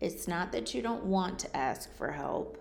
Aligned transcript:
It's 0.00 0.26
not 0.26 0.52
that 0.52 0.74
you 0.74 0.82
don't 0.82 1.04
want 1.04 1.38
to 1.40 1.56
ask 1.56 1.94
for 1.96 2.10
help, 2.10 2.56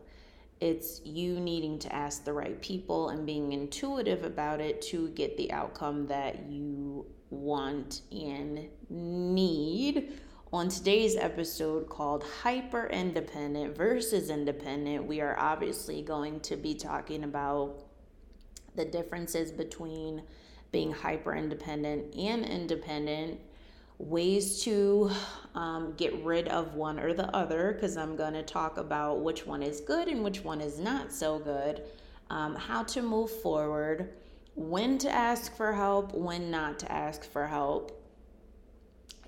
it's 0.60 1.00
you 1.06 1.40
needing 1.40 1.80
to 1.80 1.96
ask 1.96 2.26
the 2.26 2.34
right 2.34 2.62
people 2.62 3.10
and 3.10 3.26
being 3.26 3.54
intuitive 3.54 4.26
about 4.26 4.60
it 4.60 4.82
to 4.84 5.08
get 5.10 5.38
the 5.38 5.54
outcome 5.54 6.08
that 6.08 6.50
you 6.50 7.06
want 7.30 8.02
and 8.12 8.68
need. 8.90 10.20
On 10.52 10.68
today's 10.68 11.16
episode 11.16 11.88
called 11.88 12.26
Hyper 12.42 12.88
Independent 12.88 13.78
versus 13.78 14.30
Independent, 14.30 15.06
we 15.06 15.22
are 15.22 15.38
obviously 15.40 16.02
going 16.02 16.42
to 16.42 16.58
be 16.58 16.74
talking 16.74 17.24
about 17.24 17.86
the 18.76 18.84
differences 18.84 19.52
between 19.52 20.24
being 20.72 20.92
hyper 20.92 21.36
independent 21.36 22.14
and 22.16 22.46
independent, 22.46 23.40
ways 24.00 24.64
to 24.64 25.12
um, 25.56 25.94
get 25.98 26.14
rid 26.24 26.48
of 26.48 26.74
one 26.74 27.00
or 27.00 27.14
the 27.14 27.28
other, 27.36 27.74
because 27.74 27.98
I'm 27.98 28.16
going 28.16 28.34
to 28.34 28.44
talk 28.44 28.78
about 28.78 29.22
which 29.22 29.46
one 29.46 29.62
is 29.62 29.82
good 29.82 30.08
and 30.08 30.24
which 30.24 30.44
one 30.44 30.62
is 30.62 30.80
not 30.80 31.12
so 31.12 31.38
good, 31.38 31.84
um, 32.30 32.56
how 32.56 32.84
to 32.84 33.02
move 33.02 33.30
forward, 33.30 34.14
when 34.56 34.98
to 35.00 35.10
ask 35.10 35.56
for 35.56 35.74
help, 35.74 36.14
when 36.14 36.50
not 36.50 36.80
to 36.80 36.92
ask 36.92 37.30
for 37.30 37.46
help. 37.46 37.96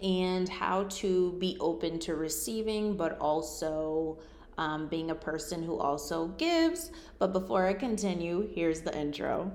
And 0.01 0.49
how 0.49 0.85
to 0.85 1.33
be 1.33 1.57
open 1.59 1.99
to 1.99 2.15
receiving, 2.15 2.97
but 2.97 3.19
also 3.19 4.17
um, 4.57 4.87
being 4.87 5.11
a 5.11 5.15
person 5.15 5.61
who 5.61 5.77
also 5.77 6.29
gives. 6.39 6.91
But 7.19 7.33
before 7.33 7.67
I 7.67 7.73
continue, 7.73 8.49
here's 8.51 8.81
the 8.81 8.97
intro. 8.97 9.51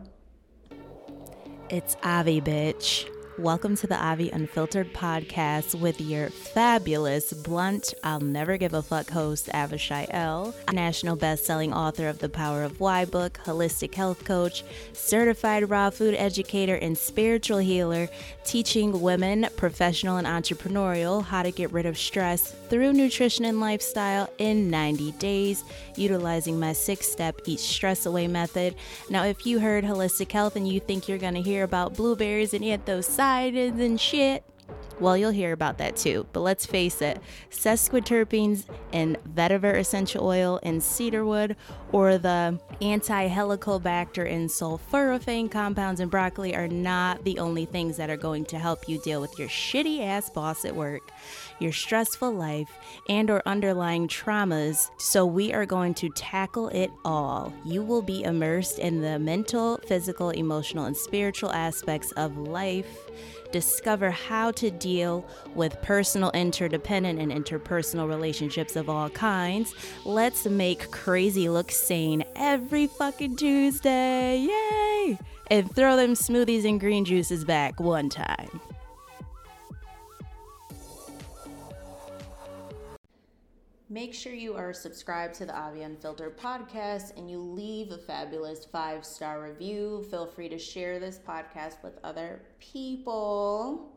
It's 1.69 1.97
Avi, 2.05 2.41
bitch. 2.41 3.11
Welcome 3.39 3.77
to 3.77 3.87
the 3.87 4.03
Avi 4.03 4.31
Unfiltered 4.31 4.95
podcast 4.95 5.79
with 5.79 6.01
your 6.01 6.31
fabulous, 6.31 7.35
blunt, 7.35 7.93
I'll 8.03 8.19
never 8.19 8.57
give 8.57 8.73
a 8.73 8.81
fuck 8.81 9.11
host, 9.11 9.51
Avishai 9.53 10.07
L., 10.09 10.55
national 10.73 11.17
best-selling 11.17 11.75
author 11.75 12.09
of 12.09 12.19
The 12.19 12.31
Power 12.31 12.63
of 12.63 12.81
Why 12.81 13.05
book, 13.05 13.39
holistic 13.45 13.95
health 13.95 14.25
coach, 14.25 14.65
certified 14.95 15.69
raw 15.69 15.91
food 15.91 16.15
educator, 16.15 16.77
and 16.77 16.97
spiritual 16.97 17.59
healer, 17.59 18.09
teaching 18.45 19.03
women, 19.03 19.47
professional 19.57 20.17
and 20.17 20.27
entrepreneurial, 20.27 21.23
how 21.23 21.43
to 21.43 21.51
get 21.51 21.71
rid 21.73 21.85
of 21.85 21.99
stress 21.99 22.53
through 22.71 22.95
nutrition 22.95 23.45
and 23.45 23.61
lifestyle 23.61 24.31
in 24.39 24.71
90 24.71 25.13
days, 25.13 25.63
utilizing 25.95 26.59
my 26.59 26.73
six-step 26.73 27.43
Eat 27.45 27.61
Stress 27.61 28.07
Away 28.07 28.29
method. 28.29 28.75
Now, 29.11 29.25
if 29.25 29.45
you 29.45 29.59
heard 29.59 29.85
holistic 29.85 30.33
health 30.33 30.57
and 30.57 30.67
you 30.67 30.81
think 30.81 31.07
you're 31.07 31.19
going 31.19 31.35
to 31.35 31.43
hear 31.43 31.65
about 31.65 31.95
blueberries 31.95 32.55
and 32.55 32.65
anthocyanins, 32.65 33.26
excited 33.27 33.75
and 33.81 34.01
shit. 34.01 34.45
Well, 34.99 35.17
you'll 35.17 35.31
hear 35.31 35.53
about 35.53 35.79
that 35.79 35.97
too. 35.97 36.27
But 36.33 36.41
let's 36.41 36.65
face 36.65 37.03
it, 37.03 37.21
sesquiterpenes 37.51 38.65
in 38.93 39.19
vetiver 39.35 39.75
essential 39.75 40.25
oil 40.25 40.59
and 40.63 40.83
cedarwood, 40.83 41.57
or 41.93 42.17
the 42.17 42.59
anti 42.81 43.29
helicobacter 43.29 44.31
and 44.31 44.49
sulforaphane 44.49 45.51
compounds 45.51 46.01
in 46.01 46.09
broccoli 46.09 46.57
are 46.57 46.69
not 46.69 47.25
the 47.25 47.39
only 47.39 47.67
things 47.67 47.99
that 47.99 48.09
are 48.09 48.17
going 48.17 48.47
to 48.47 48.59
help 48.59 48.89
you 48.89 48.99
deal 49.03 49.21
with 49.21 49.39
your 49.39 49.49
shitty 49.49 50.03
ass 50.03 50.31
boss 50.31 50.65
at 50.65 50.75
work, 50.75 51.11
your 51.59 51.73
stressful 51.73 52.33
life, 52.33 52.71
and 53.09 53.29
or 53.29 53.43
underlying 53.45 54.09
traumas. 54.09 54.91
So 54.97 55.27
we 55.27 55.53
are 55.53 55.67
going 55.67 55.93
to 55.95 56.09
tackle 56.11 56.69
it 56.69 56.91
all. 57.05 57.53
You 57.65 57.83
will 57.83 58.03
be 58.03 58.25
immersed 58.25 58.79
in 58.79 59.03
the 59.03 59.19
mental, 59.19 59.79
physical, 59.87 60.31
emotional, 60.31 60.87
and 60.87 60.97
spiritual 60.97 61.53
aspects 61.53 62.13
of 62.13 62.39
life 62.39 63.11
discover 63.61 64.11
how 64.11 64.51
to 64.51 64.71
deal 64.71 65.25
with 65.55 65.81
personal, 65.81 66.31
interdependent, 66.33 67.19
and 67.19 67.33
interpersonal 67.33 68.07
relationships 68.07 68.77
of 68.77 68.91
all 68.91 69.09
kinds. 69.09 69.75
Let's 70.05 70.45
make 70.45 70.91
crazy 70.91 71.49
look 71.49 71.71
sane 71.71 72.23
every 72.35 72.87
fucking 72.87 73.37
Tuesday. 73.37 74.41
Yay! 74.41 75.19
And 75.51 75.75
throw 75.75 75.97
them 75.97 76.13
smoothies 76.13 76.69
and 76.69 76.79
green 76.79 77.07
juices 77.07 77.47
back 77.47 77.81
one 77.81 78.11
time. 78.11 78.61
Make 83.89 84.15
sure 84.15 84.33
you 84.33 84.57
are 84.57 84.73
subscribed 84.73 85.35
to 85.35 85.47
the 85.47 85.57
Avi 85.57 85.83
Unfiltered 85.83 86.37
podcast 86.37 87.17
and 87.17 87.31
you 87.31 87.39
leave 87.39 87.93
a 87.93 87.99
fabulous 87.99 88.65
five 88.65 89.05
star 89.05 89.41
review. 89.41 90.05
Feel 90.11 90.27
free 90.27 90.49
to 90.49 90.59
share 90.59 90.99
this 90.99 91.21
podcast 91.21 91.85
with 91.85 91.97
other 92.03 92.43
people. 92.59 93.93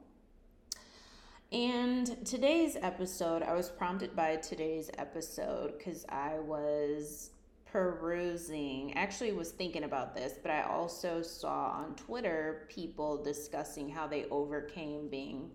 And 1.51 2.23
today's 2.23 2.77
episode, 2.79 3.41
I 3.41 3.55
was 3.55 3.69
prompted 3.69 4.15
by 4.15 4.35
today's 4.35 4.91
episode 4.99 5.79
because 5.79 6.05
I 6.07 6.37
was 6.37 7.31
perusing, 7.65 8.93
actually, 8.93 9.31
was 9.31 9.49
thinking 9.49 9.85
about 9.85 10.13
this, 10.13 10.33
but 10.39 10.51
I 10.51 10.61
also 10.61 11.23
saw 11.23 11.71
on 11.71 11.95
Twitter 11.95 12.67
people 12.69 13.23
discussing 13.23 13.89
how 13.89 14.05
they 14.05 14.25
overcame 14.25 15.07
being 15.09 15.49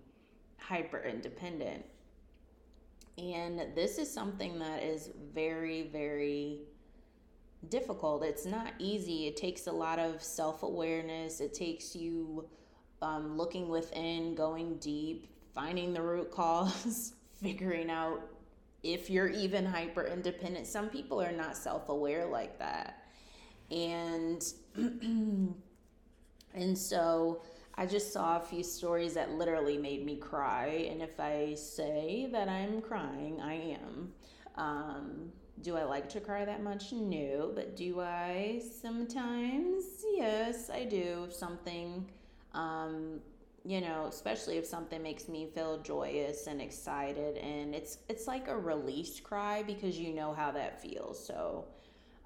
hyper 0.59 1.05
independent 1.05 1.85
and 3.19 3.61
this 3.75 3.99
is 3.99 4.13
something 4.13 4.59
that 4.59 4.83
is 4.83 5.11
very, 5.33 5.89
very 5.93 6.61
difficult. 7.69 8.25
It's 8.25 8.47
not 8.47 8.73
easy. 8.79 9.27
It 9.27 9.37
takes 9.37 9.67
a 9.67 9.73
lot 9.73 9.99
of 9.99 10.23
self 10.23 10.63
awareness, 10.63 11.41
it 11.41 11.55
takes 11.55 11.95
you 11.95 12.49
um, 13.03 13.37
looking 13.37 13.69
within, 13.69 14.35
going 14.35 14.77
deep, 14.79 15.29
finding 15.55 15.93
the 15.93 16.03
root 16.03 16.31
cause, 16.31 17.15
figuring 17.43 17.91
out 17.91 18.21
if 18.83 19.09
you're 19.09 19.29
even 19.29 19.65
hyper 19.65 20.05
independent. 20.05 20.67
Some 20.67 20.89
people 20.89 21.21
are 21.21 21.33
not 21.33 21.57
self 21.57 21.89
aware 21.89 22.27
like 22.27 22.59
that. 22.59 23.05
And 23.71 24.45
and 26.55 26.77
so 26.77 27.43
I 27.77 27.87
just 27.87 28.13
saw 28.13 28.37
a 28.37 28.41
few 28.41 28.63
stories 28.63 29.15
that 29.15 29.33
literally 29.33 29.79
made 29.79 30.05
me 30.05 30.17
cry. 30.17 30.89
And 30.91 31.03
if 31.03 31.19
I 31.19 31.55
say 31.55 32.29
that 32.33 32.49
I'm 32.49 32.81
crying, 32.81 33.41
I 33.41 33.55
am. 33.55 34.13
Um, 34.57 35.33
do 35.63 35.77
I 35.77 35.85
like 35.85 36.09
to 36.11 36.21
cry 36.21 36.45
that 36.45 36.63
much? 36.63 36.93
No. 36.93 37.53
But 37.55 37.77
do 37.77 38.01
I 38.01 38.63
sometimes? 38.81 39.85
Yes, 40.15 40.71
I 40.71 40.85
do. 40.85 41.25
If 41.29 41.33
something, 41.35 42.09
um, 42.53 43.21
you 43.65 43.81
know, 43.81 44.07
especially 44.09 44.59
if 44.59 44.67
something 44.67 45.03
makes 45.03 45.29
me 45.29 45.47
feel 45.47 45.79
joyous 45.79 46.47
and 46.47 46.61
excited, 46.61 47.39
and 47.39 47.75
it's 47.75 47.99
it's 48.09 48.27
like 48.27 48.49
a 48.49 48.57
released 48.57 49.25
cry 49.25 49.63
because 49.63 49.99
you 49.99 50.13
know 50.15 50.33
how 50.35 50.51
that 50.53 50.81
feels. 50.83 51.25
So, 51.25 51.65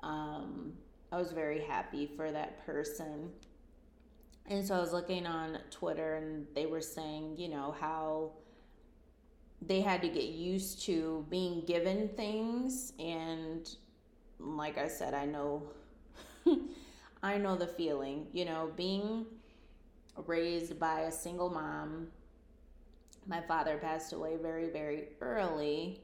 um, 0.03 0.73
I 1.13 1.17
was 1.17 1.33
very 1.33 1.61
happy 1.61 2.07
for 2.07 2.33
that 2.33 2.65
person. 2.67 3.31
And 4.49 4.67
so 4.67 4.77
I 4.77 4.81
was 4.81 4.93
looking 4.93 5.27
on 5.27 5.59
Twitter 5.71 6.15
and 6.15 6.47
they 6.55 6.65
were 6.65 6.81
saying, 6.81 7.37
you 7.37 7.49
know, 7.49 7.77
how 7.79 8.33
they 9.61 9.83
had 9.83 10.01
to 10.03 10.09
get 10.09 10.25
used 10.25 10.83
to 10.87 11.27
being 11.29 11.63
given 11.67 12.09
things 12.17 12.93
and 12.99 13.69
like 14.39 14.79
I 14.79 14.89
said, 14.89 15.13
I 15.13 15.27
know 15.27 15.65
I 17.23 17.37
know 17.37 17.57
the 17.57 17.67
feeling, 17.67 18.29
you 18.33 18.45
know, 18.47 18.71
being 18.75 19.27
raised 20.27 20.79
by 20.79 21.01
a 21.01 21.13
single 21.13 21.51
mom. 21.51 22.09
My 23.27 23.43
father 23.43 23.77
passed 23.77 24.15
away 24.15 24.37
very 24.41 24.71
very 24.71 25.09
early. 25.21 26.01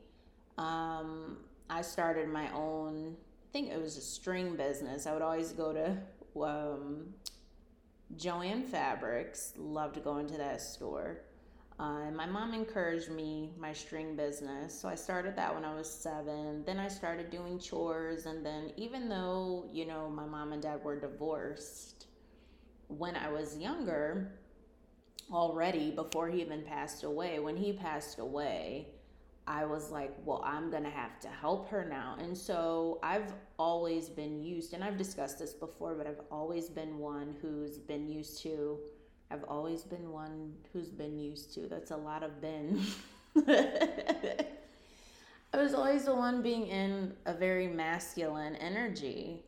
Um 0.59 1.39
I 1.71 1.81
started 1.81 2.29
my 2.29 2.53
own 2.53 3.17
I 3.17 3.53
think 3.53 3.71
it 3.71 3.81
was 3.81 3.97
a 3.97 4.03
string 4.03 4.55
business. 4.57 5.07
I 5.07 5.15
would 5.15 5.23
always 5.23 5.53
go 5.53 5.73
to 5.73 5.97
um, 6.43 7.15
Joann 8.17 8.65
Fabrics, 8.65 9.55
loved 9.57 10.03
going 10.05 10.27
to 10.29 10.37
that 10.37 10.61
store. 10.61 11.23
Uh, 11.81 12.03
and 12.07 12.17
my 12.17 12.27
mom 12.27 12.55
encouraged 12.55 13.11
me 13.11 13.51
my 13.59 13.73
string 13.73 14.15
business. 14.15 14.79
So 14.79 14.89
I 14.89 14.95
started 14.95 15.35
that 15.37 15.53
when 15.53 15.65
I 15.65 15.75
was 15.75 15.91
seven. 15.91 16.63
Then 16.65 16.79
I 16.79 16.87
started 16.87 17.31
doing 17.31 17.59
chores. 17.59 18.27
And 18.27 18.47
then, 18.47 18.71
even 18.77 19.09
though, 19.09 19.69
you 19.73 19.85
know, 19.85 20.09
my 20.09 20.25
mom 20.25 20.53
and 20.53 20.63
dad 20.63 20.85
were 20.85 20.99
divorced, 20.99 22.07
when 22.87 23.17
I 23.17 23.29
was 23.29 23.59
younger, 23.59 24.39
already 25.33 25.91
before 25.91 26.29
he 26.29 26.41
even 26.41 26.63
passed 26.63 27.03
away, 27.03 27.41
when 27.41 27.57
he 27.57 27.73
passed 27.73 28.21
away, 28.21 28.89
I 29.47 29.65
was 29.65 29.91
like, 29.91 30.15
well, 30.25 30.43
I'm 30.45 30.71
to 30.85 30.91
have 30.91 31.19
to 31.21 31.29
help 31.29 31.69
her 31.71 31.85
now. 31.85 32.17
And 32.21 32.37
so 32.37 32.99
I've 33.03 33.33
always 33.59 34.09
been 34.09 34.43
used, 34.43 34.75
and 34.75 34.83
I've 34.83 34.97
discussed 34.99 35.39
this 35.39 35.53
before, 35.53 35.95
but 35.95 36.07
I've 36.07 36.21
always 36.31 36.69
been 36.69 36.99
one 36.99 37.37
who's 37.41 37.79
been 37.79 38.09
used 38.09 38.43
to, 38.43 38.79
I've 39.31 39.45
always 39.49 39.83
been 39.83 40.13
one 40.13 40.53
who's 40.73 40.91
been 40.91 41.19
used 41.19 41.55
to. 41.55 41.67
That's 41.69 41.91
a 41.91 41.97
lot 41.97 42.23
of 42.23 42.41
been. 42.41 42.81
I 45.53 45.57
was 45.57 45.75
always 45.75 46.05
the 46.05 46.15
one 46.15 46.43
being 46.43 46.67
in 46.67 47.15
a 47.27 47.35
very 47.35 47.67
masculine 47.67 48.55
energy 48.57 49.43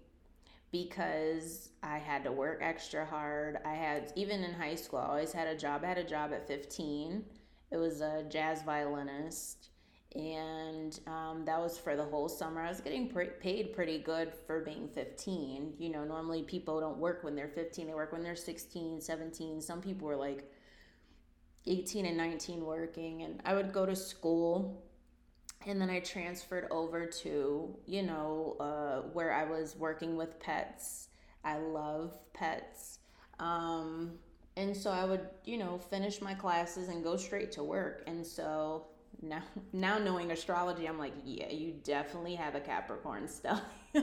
because 0.73 1.71
I 1.83 1.99
had 1.99 2.25
to 2.25 2.33
work 2.33 2.61
extra 2.63 3.05
hard. 3.05 3.59
I 3.65 3.75
had, 3.75 4.13
even 4.17 4.43
in 4.43 4.53
high 4.55 4.75
school, 4.75 4.99
I 4.99 5.07
always 5.07 5.33
had 5.33 5.47
a 5.47 5.57
job. 5.57 5.83
I 5.85 5.89
had 5.89 5.99
a 5.99 6.05
job 6.05 6.33
at 6.33 6.49
15. 6.49 7.25
It 7.71 7.77
was 7.77 8.01
a 8.01 8.25
jazz 8.29 8.63
violinist 8.63 9.69
and 10.17 10.99
um, 11.07 11.45
that 11.45 11.61
was 11.61 11.79
for 11.79 11.95
the 11.95 12.05
whole 12.05 12.29
summer. 12.29 12.63
I 12.63 12.71
was 12.71 12.81
getting 12.81 13.09
pre- 13.09 13.27
paid 13.27 13.75
pretty 13.75 13.99
good 13.99 14.33
for 14.47 14.61
being 14.61 14.89
15. 14.89 15.75
You 15.79 15.91
know, 15.91 16.05
normally 16.05 16.43
people 16.43 16.81
don't 16.81 16.97
work 16.97 17.23
when 17.23 17.35
they're 17.35 17.49
15, 17.49 17.87
they 17.87 17.95
work 17.95 18.13
when 18.13 18.23
they're 18.23 18.35
16, 18.35 19.01
17. 19.01 19.61
Some 19.61 19.83
people 19.83 20.09
were 20.09 20.17
like 20.17 20.51
18 21.67 22.07
and 22.07 22.17
19 22.17 22.65
working, 22.65 23.23
and 23.23 23.43
I 23.45 23.55
would 23.55 23.73
go 23.73 23.85
to 23.85 23.95
school. 23.95 24.83
And 25.67 25.81
then 25.81 25.91
I 25.91 26.01
transferred 26.01 26.69
over 26.71 27.07
to, 27.07 27.77
you 27.87 28.03
know, 28.03 28.57
uh, 28.61 29.09
where 29.13 29.33
I 29.33 29.45
was 29.45 29.77
working 29.77 30.17
with 30.17 30.39
pets. 30.39 31.09
I 31.45 31.59
love 31.59 32.17
pets. 32.33 33.01
Um, 33.39 34.13
and 34.57 34.75
so 34.75 34.91
I 34.91 35.05
would, 35.05 35.29
you 35.45 35.59
know, 35.59 35.77
finish 35.77 36.23
my 36.23 36.35
classes 36.35 36.89
and 36.89 37.03
go 37.03 37.17
straight 37.17 37.53
to 37.53 37.65
work. 37.65 38.05
And 38.07 38.25
so 38.27 38.87
now 39.23 39.43
now 39.73 39.99
knowing 39.99 40.31
astrology 40.31 40.87
i'm 40.87 40.99
like 40.99 41.15
yeah 41.25 41.51
you 41.51 41.75
definitely 41.85 42.35
have 42.35 42.55
a 42.55 42.61
capricorn 42.61 43.29
stuff. 43.29 43.63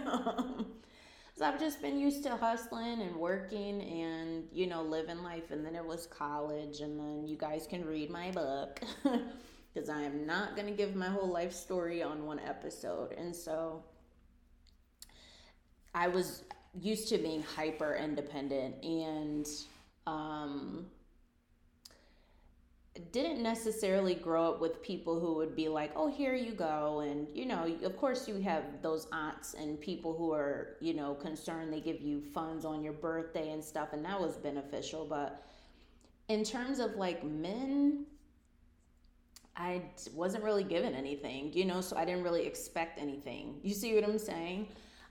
So 1.36 1.46
i've 1.46 1.60
just 1.60 1.82
been 1.82 1.98
used 1.98 2.22
to 2.24 2.38
hustling 2.38 3.02
and 3.02 3.16
working 3.16 3.82
and 3.82 4.44
you 4.52 4.68
know 4.68 4.84
living 4.84 5.24
life 5.24 5.50
and 5.50 5.66
then 5.66 5.76
it 5.76 5.84
was 5.84 6.06
college 6.06 6.82
and 6.82 7.00
then 7.00 7.28
you 7.28 7.36
guys 7.38 7.66
can 7.66 7.84
read 7.86 8.10
my 8.10 8.32
book. 8.32 8.82
Because 9.74 9.90
i 9.90 10.04
am 10.04 10.28
not 10.28 10.56
to 10.56 10.64
give 10.70 10.94
my 10.96 11.08
whole 11.08 11.28
life 11.28 11.52
story 11.52 12.04
on 12.04 12.28
one 12.28 12.40
episode 12.40 13.14
and 13.14 13.36
so 13.36 13.84
i 15.96 16.08
was 16.08 16.44
used 16.80 17.10
to 17.10 17.18
being 17.18 17.42
hyper 17.42 17.96
independent 17.96 18.84
and 18.84 19.48
um 20.06 20.86
didn't 23.12 23.42
necessarily 23.42 24.14
grow 24.14 24.52
up 24.52 24.62
with 24.62 24.84
people 24.84 25.20
who 25.20 25.34
would 25.36 25.56
be 25.56 25.68
like, 25.68 25.92
"Oh, 25.96 26.08
here 26.08 26.36
you 26.36 26.52
go," 26.52 27.00
and 27.00 27.28
you 27.34 27.46
know, 27.46 27.66
of 27.84 27.98
course, 27.98 28.28
you 28.28 28.36
have 28.42 28.82
those 28.82 29.08
aunts 29.12 29.56
and 29.56 29.80
people 29.82 30.16
who 30.16 30.32
are, 30.32 30.78
you 30.80 30.94
know, 30.94 31.16
concerned. 31.16 31.74
They 31.74 31.82
give 31.82 32.02
you 32.02 32.22
funds 32.22 32.66
on 32.66 32.84
your 32.84 32.94
birthday 32.94 33.52
and 33.52 33.64
stuff, 33.64 33.94
and 33.94 34.06
that 34.06 34.20
was 34.20 34.38
beneficial. 34.38 35.06
But 35.06 35.44
in 36.28 36.44
terms 36.44 36.80
of 36.80 36.96
like 36.96 37.24
men, 37.24 38.06
I 39.56 39.82
wasn't 40.14 40.44
really 40.44 40.64
given 40.64 40.94
anything, 40.94 41.52
you 41.54 41.66
know, 41.66 41.82
so 41.82 41.96
I 41.98 42.06
didn't 42.06 42.24
really 42.24 42.46
expect 42.46 43.00
anything. 43.00 43.60
You 43.64 43.74
see 43.74 43.94
what 43.96 44.04
I'm 44.04 44.20
saying? 44.20 44.68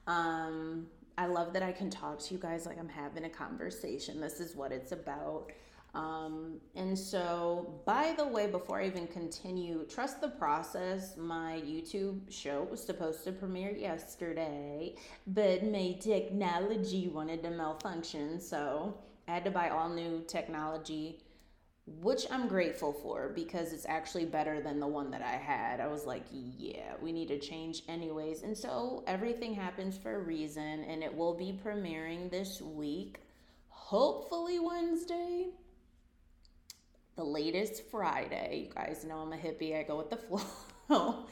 Um, 0.07 0.87
I 1.19 1.27
love 1.27 1.53
that 1.53 1.63
I 1.63 1.73
can 1.73 1.91
talk 1.91 2.19
to 2.21 2.35
you 2.35 2.41
guys 2.41 2.67
like 2.67 2.79
I'm 2.79 2.89
having 2.89 3.25
a 3.25 3.31
conversation. 3.31 4.21
This 4.21 4.41
is 4.41 4.57
what 4.57 4.73
it's 4.73 4.93
about. 4.93 5.53
Um, 5.95 6.59
and 6.75 6.99
so, 6.99 7.83
by 7.85 8.15
the 8.17 8.27
way, 8.27 8.47
before 8.47 8.81
I 8.81 8.87
even 8.87 9.07
continue, 9.07 9.85
trust 9.85 10.23
the 10.23 10.29
process. 10.29 11.19
My 11.19 11.61
YouTube 11.67 12.33
show 12.33 12.67
was 12.71 12.83
supposed 12.83 13.25
to 13.25 13.33
premiere 13.33 13.77
yesterday, 13.77 14.97
but 15.27 15.65
my 15.65 15.97
technology 16.01 17.09
wanted 17.09 17.43
to 17.43 17.51
malfunction. 17.51 18.41
So, 18.41 18.97
I 19.29 19.35
had 19.35 19.45
to 19.45 19.51
buy 19.51 19.69
all 19.69 19.91
new 19.91 20.25
technology, 20.27 21.21
which 21.87 22.25
I'm 22.31 22.49
grateful 22.49 22.95
for 22.95 23.29
because 23.29 23.75
it's 23.75 23.87
actually 23.87 24.25
better 24.25 24.63
than 24.63 24.81
the 24.81 24.87
one 24.87 25.11
that 25.11 25.23
I 25.23 25.37
had. 25.37 25.79
I 25.79 25.89
was 25.89 26.07
like, 26.07 26.25
yeah, 26.33 26.95
we 27.03 27.13
need 27.13 27.29
to 27.29 27.39
change 27.39 27.83
anyways. 27.87 28.45
And 28.45 28.57
so, 28.57 29.05
everything 29.07 29.53
happens 29.53 29.99
for 29.99 30.15
a 30.15 30.21
reason, 30.21 30.85
and 30.85 31.03
it 31.03 31.15
will 31.15 31.35
be 31.35 31.61
premiering 31.63 32.31
this 32.31 32.63
week, 32.63 33.19
hopefully 33.69 34.59
Wednesday 34.59 35.51
the 37.17 37.25
latest 37.25 37.85
Friday. 37.91 38.69
You 38.69 38.75
guys 38.75 39.05
know 39.05 39.19
I'm 39.19 39.33
a 39.33 39.37
hippie, 39.37 39.79
I 39.79 39.83
go 39.83 39.97
with 39.97 40.11
the 40.11 40.17
flow. 40.89 41.27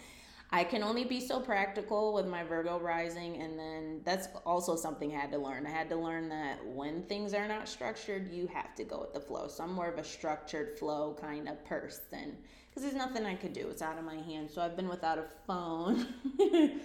I 0.53 0.65
can 0.65 0.82
only 0.82 1.05
be 1.05 1.21
so 1.21 1.38
practical 1.38 2.12
with 2.12 2.27
my 2.27 2.43
Virgo 2.43 2.81
rising, 2.81 3.41
and 3.41 3.56
then 3.56 4.00
that's 4.05 4.27
also 4.44 4.75
something 4.75 5.15
I 5.15 5.21
had 5.21 5.31
to 5.31 5.38
learn. 5.38 5.65
I 5.65 5.71
had 5.71 5.88
to 5.91 5.97
learn 5.97 6.29
that 6.31 6.67
when 6.67 7.05
things 7.05 7.35
are 7.35 7.47
not 7.47 7.69
structured, 7.69 8.32
you 8.32 8.49
have 8.49 8.75
to 8.75 8.85
go 8.85 9.00
with 9.00 9.15
the 9.15 9.21
flow. 9.21 9.47
So 9.47 9.62
I'm 9.62 9.73
more 9.73 9.88
of 9.88 9.99
a 9.99 10.05
structured 10.05 10.77
flow 10.77 11.17
kind 11.21 11.49
of 11.49 11.65
person 11.65 12.37
because 12.69 12.82
there's 12.82 12.97
nothing 12.97 13.25
I 13.25 13.37
could 13.37 13.53
do. 13.53 13.69
It's 13.69 13.82
out 13.82 13.97
of 13.97 14.05
my 14.05 14.17
hands. 14.17 14.53
So 14.53 14.61
I've 14.61 14.77
been 14.77 14.88
without 14.88 15.19
a 15.19 15.27
phone. 15.47 16.06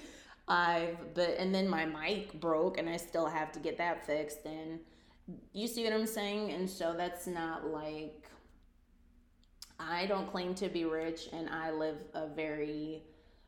I've 0.48 1.16
but 1.16 1.36
and 1.40 1.54
then 1.54 1.68
my 1.68 1.86
mic 1.86 2.40
broke, 2.40 2.78
and 2.78 2.88
I 2.88 2.98
still 2.98 3.26
have 3.26 3.52
to 3.54 3.60
get 3.60 3.80
that 3.80 4.06
fixed. 4.06 4.46
And 4.46 4.80
you 5.54 5.68
see 5.68 5.84
what 5.84 5.94
I'm 5.94 6.06
saying? 6.06 6.52
And 6.52 6.70
so 6.70 6.94
that's 6.96 7.26
not 7.26 7.66
like 7.66 8.30
I 9.80 10.06
don't 10.06 10.30
claim 10.32 10.56
to 10.56 10.70
be 10.70 10.86
rich 10.86 11.30
and 11.34 11.50
I 11.50 11.72
live 11.72 11.98
a 12.14 12.28
very 12.28 13.04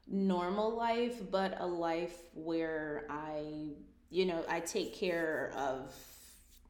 normal 0.07 0.75
life, 0.75 1.19
but 1.31 1.57
a 1.59 1.67
life 1.67 2.17
where 2.33 3.05
I, 3.09 3.71
you 4.09 4.25
know, 4.25 4.43
I 4.49 4.59
take 4.59 4.93
care 4.93 5.51
of 5.55 5.93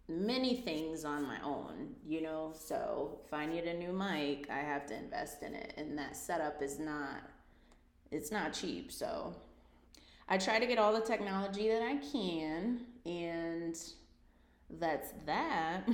many 0.07 0.55
things 0.55 1.05
on 1.05 1.23
my 1.23 1.39
own, 1.43 1.95
you 2.05 2.21
know. 2.21 2.53
So 2.57 3.19
if 3.25 3.33
I 3.33 3.45
need 3.45 3.65
a 3.65 3.73
new 3.73 3.91
mic, 3.91 4.49
I 4.49 4.59
have 4.59 4.85
to 4.87 4.95
invest 4.95 5.43
in 5.43 5.53
it. 5.53 5.73
And 5.77 5.97
that 5.97 6.15
setup 6.15 6.61
is 6.61 6.79
not 6.79 7.21
it's 8.09 8.31
not 8.31 8.53
cheap. 8.53 8.91
So 8.91 9.35
I 10.29 10.37
try 10.37 10.59
to 10.59 10.65
get 10.65 10.77
all 10.77 10.93
the 10.93 11.01
technology 11.01 11.67
that 11.69 11.81
I 11.81 11.97
can 11.97 12.81
and 13.05 13.77
that's 14.79 15.11
that. 15.25 15.87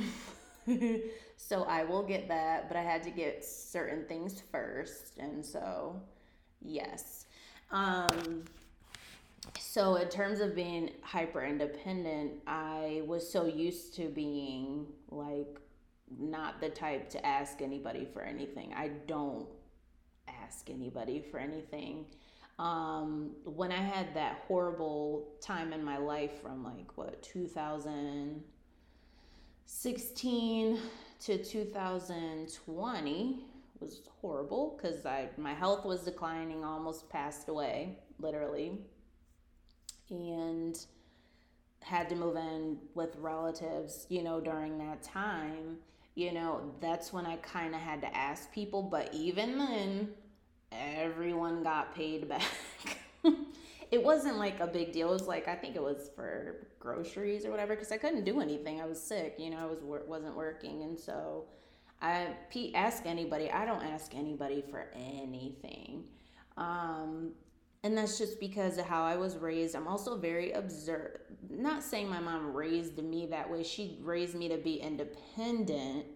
so 1.45 1.63
I 1.63 1.83
will 1.83 2.03
get 2.03 2.29
that, 2.29 2.69
but 2.69 2.77
I 2.77 2.81
had 2.81 3.03
to 3.03 3.09
get 3.09 3.43
certain 3.43 4.05
things 4.05 4.41
first. 4.49 5.17
And 5.17 5.45
so, 5.45 6.01
yes. 6.61 7.25
Um, 7.69 8.43
so, 9.59 9.95
in 9.95 10.07
terms 10.07 10.39
of 10.39 10.55
being 10.55 10.91
hyper 11.01 11.43
independent, 11.43 12.31
I 12.47 13.03
was 13.05 13.29
so 13.29 13.45
used 13.45 13.93
to 13.95 14.07
being 14.07 14.87
like 15.09 15.59
not 16.17 16.61
the 16.61 16.69
type 16.69 17.09
to 17.09 17.25
ask 17.25 17.61
anybody 17.61 18.07
for 18.13 18.21
anything. 18.21 18.73
I 18.73 18.91
don't 19.05 19.47
ask 20.29 20.69
anybody 20.69 21.19
for 21.29 21.39
anything. 21.39 22.05
Um, 22.57 23.31
when 23.43 23.73
I 23.73 23.81
had 23.81 24.15
that 24.15 24.43
horrible 24.47 25.27
time 25.41 25.73
in 25.73 25.83
my 25.83 25.97
life 25.97 26.41
from 26.41 26.63
like 26.63 26.95
what 26.95 27.21
2000 27.21 28.43
16 29.65 30.79
to 31.25 31.37
2020 31.41 33.39
was 33.79 34.01
horrible 34.21 34.77
because 34.77 35.05
I 35.05 35.29
my 35.37 35.53
health 35.53 35.85
was 35.85 36.01
declining, 36.01 36.65
almost 36.65 37.09
passed 37.09 37.47
away, 37.47 37.99
literally, 38.19 38.79
and 40.09 40.77
had 41.81 42.09
to 42.09 42.15
move 42.15 42.35
in 42.35 42.77
with 42.93 43.15
relatives. 43.17 44.05
You 44.09 44.23
know, 44.23 44.41
during 44.41 44.77
that 44.79 45.01
time, 45.01 45.77
you 46.15 46.33
know, 46.33 46.73
that's 46.81 47.13
when 47.13 47.25
I 47.25 47.37
kind 47.37 47.73
of 47.73 47.79
had 47.79 48.01
to 48.01 48.15
ask 48.15 48.51
people. 48.51 48.83
But 48.83 49.13
even 49.13 49.57
then, 49.57 50.09
everyone 50.71 51.63
got 51.63 51.95
paid 51.95 52.27
back. 52.27 52.43
it 53.93 54.03
wasn't 54.03 54.37
like 54.37 54.59
a 54.59 54.65
big 54.65 54.91
deal. 54.91 55.09
It 55.09 55.13
was 55.13 55.27
like 55.27 55.47
I 55.47 55.53
think 55.53 55.75
it 55.75 55.81
was 55.81 56.09
for 56.15 56.67
groceries 56.79 57.45
or 57.45 57.51
whatever 57.51 57.75
because 57.75 57.91
I 57.91 57.97
couldn't 57.97 58.23
do 58.23 58.41
anything. 58.41 58.81
I 58.81 58.85
was 58.87 58.99
sick, 58.99 59.35
you 59.37 59.51
know. 59.51 59.57
I 59.57 59.65
was 59.65 59.81
wasn't 59.83 60.35
working, 60.35 60.81
and 60.81 60.99
so 60.99 61.45
I 62.01 62.29
ask 62.73 63.05
anybody. 63.05 63.51
I 63.51 63.65
don't 63.65 63.83
ask 63.83 64.15
anybody 64.15 64.63
for 64.67 64.89
anything, 64.95 66.05
um, 66.57 67.33
and 67.83 67.95
that's 67.95 68.17
just 68.17 68.39
because 68.39 68.79
of 68.79 68.85
how 68.85 69.03
I 69.03 69.15
was 69.15 69.37
raised. 69.37 69.75
I'm 69.75 69.87
also 69.87 70.17
very 70.17 70.53
observant. 70.53 71.21
Not 71.51 71.83
saying 71.83 72.09
my 72.09 72.19
mom 72.19 72.51
raised 72.51 72.97
me 72.97 73.27
that 73.27 73.47
way. 73.47 73.61
She 73.61 73.99
raised 74.01 74.33
me 74.33 74.49
to 74.49 74.57
be 74.57 74.77
independent, 74.77 76.07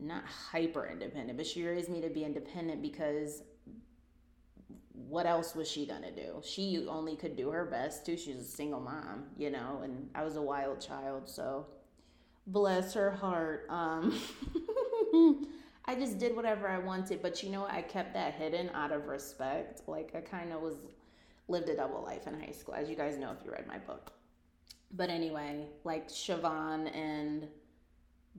not 0.00 0.24
hyper 0.24 0.88
independent, 0.90 1.38
but 1.38 1.46
she 1.46 1.64
raised 1.64 1.90
me 1.90 2.00
to 2.00 2.08
be 2.08 2.24
independent 2.24 2.82
because 2.82 3.44
what 5.08 5.26
else 5.26 5.54
was 5.54 5.70
she 5.70 5.86
gonna 5.86 6.10
do? 6.10 6.40
She 6.42 6.86
only 6.88 7.16
could 7.16 7.36
do 7.36 7.50
her 7.50 7.64
best 7.64 8.06
too. 8.06 8.16
She's 8.16 8.36
a 8.36 8.44
single 8.44 8.80
mom, 8.80 9.24
you 9.36 9.50
know, 9.50 9.80
and 9.82 10.08
I 10.14 10.24
was 10.24 10.36
a 10.36 10.42
wild 10.42 10.80
child, 10.80 11.28
so 11.28 11.66
bless 12.46 12.94
her 12.94 13.10
heart. 13.10 13.66
Um, 13.68 14.18
I 15.84 15.94
just 15.94 16.18
did 16.18 16.36
whatever 16.36 16.68
I 16.68 16.78
wanted, 16.78 17.22
but 17.22 17.42
you 17.42 17.50
know, 17.50 17.66
I 17.66 17.82
kept 17.82 18.14
that 18.14 18.34
hidden 18.34 18.70
out 18.74 18.92
of 18.92 19.06
respect. 19.06 19.82
Like 19.86 20.12
I 20.14 20.20
kind 20.20 20.52
of 20.52 20.60
was 20.60 20.76
lived 21.48 21.68
a 21.68 21.76
double 21.76 22.02
life 22.02 22.26
in 22.26 22.40
high 22.40 22.52
school, 22.52 22.74
as 22.74 22.88
you 22.88 22.96
guys 22.96 23.18
know 23.18 23.32
if 23.38 23.44
you 23.44 23.50
read 23.52 23.66
my 23.66 23.78
book. 23.78 24.12
But 24.94 25.10
anyway, 25.10 25.66
like 25.84 26.08
Siobhan 26.08 26.94
and 26.94 27.48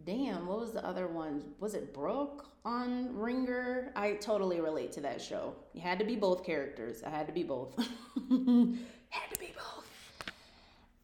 damn, 0.06 0.48
what 0.48 0.60
was 0.60 0.72
the 0.72 0.86
other 0.86 1.08
one? 1.08 1.44
Was 1.60 1.74
it 1.74 1.94
Brooke 1.94 2.46
on 2.66 3.16
Ringer? 3.16 3.92
I 3.96 4.14
totally 4.14 4.60
relate 4.60 4.92
to 4.94 5.02
that 5.02 5.22
show. 5.22 5.56
You 5.74 5.82
had 5.82 6.00
to 6.00 6.06
be 6.06 6.16
both 6.16 6.44
characters. 6.44 7.04
I 7.04 7.10
had 7.10 7.28
to 7.28 7.34
be 7.34 7.44
both. 7.44 7.78
had 7.78 9.34
to 9.34 9.40
be 9.40 9.54
both. 9.56 9.88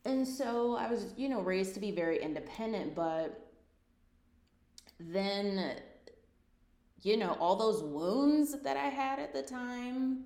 And 0.05 0.27
so 0.27 0.75
I 0.75 0.89
was, 0.89 1.13
you 1.17 1.29
know, 1.29 1.41
raised 1.41 1.73
to 1.75 1.79
be 1.79 1.91
very 1.91 2.21
independent, 2.21 2.95
but 2.95 3.51
then 4.99 5.75
you 7.03 7.17
know, 7.17 7.37
all 7.39 7.55
those 7.55 7.81
wounds 7.81 8.55
that 8.61 8.77
I 8.77 8.87
had 8.87 9.19
at 9.19 9.33
the 9.33 9.41
time 9.41 10.25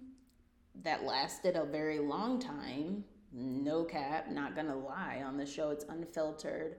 that 0.83 1.03
lasted 1.03 1.55
a 1.55 1.65
very 1.65 1.99
long 1.99 2.39
time. 2.39 3.03
No 3.31 3.83
cap, 3.83 4.29
not 4.31 4.55
gonna 4.55 4.75
lie 4.75 5.23
on 5.25 5.37
the 5.37 5.45
show, 5.45 5.69
it's 5.69 5.85
unfiltered. 5.87 6.77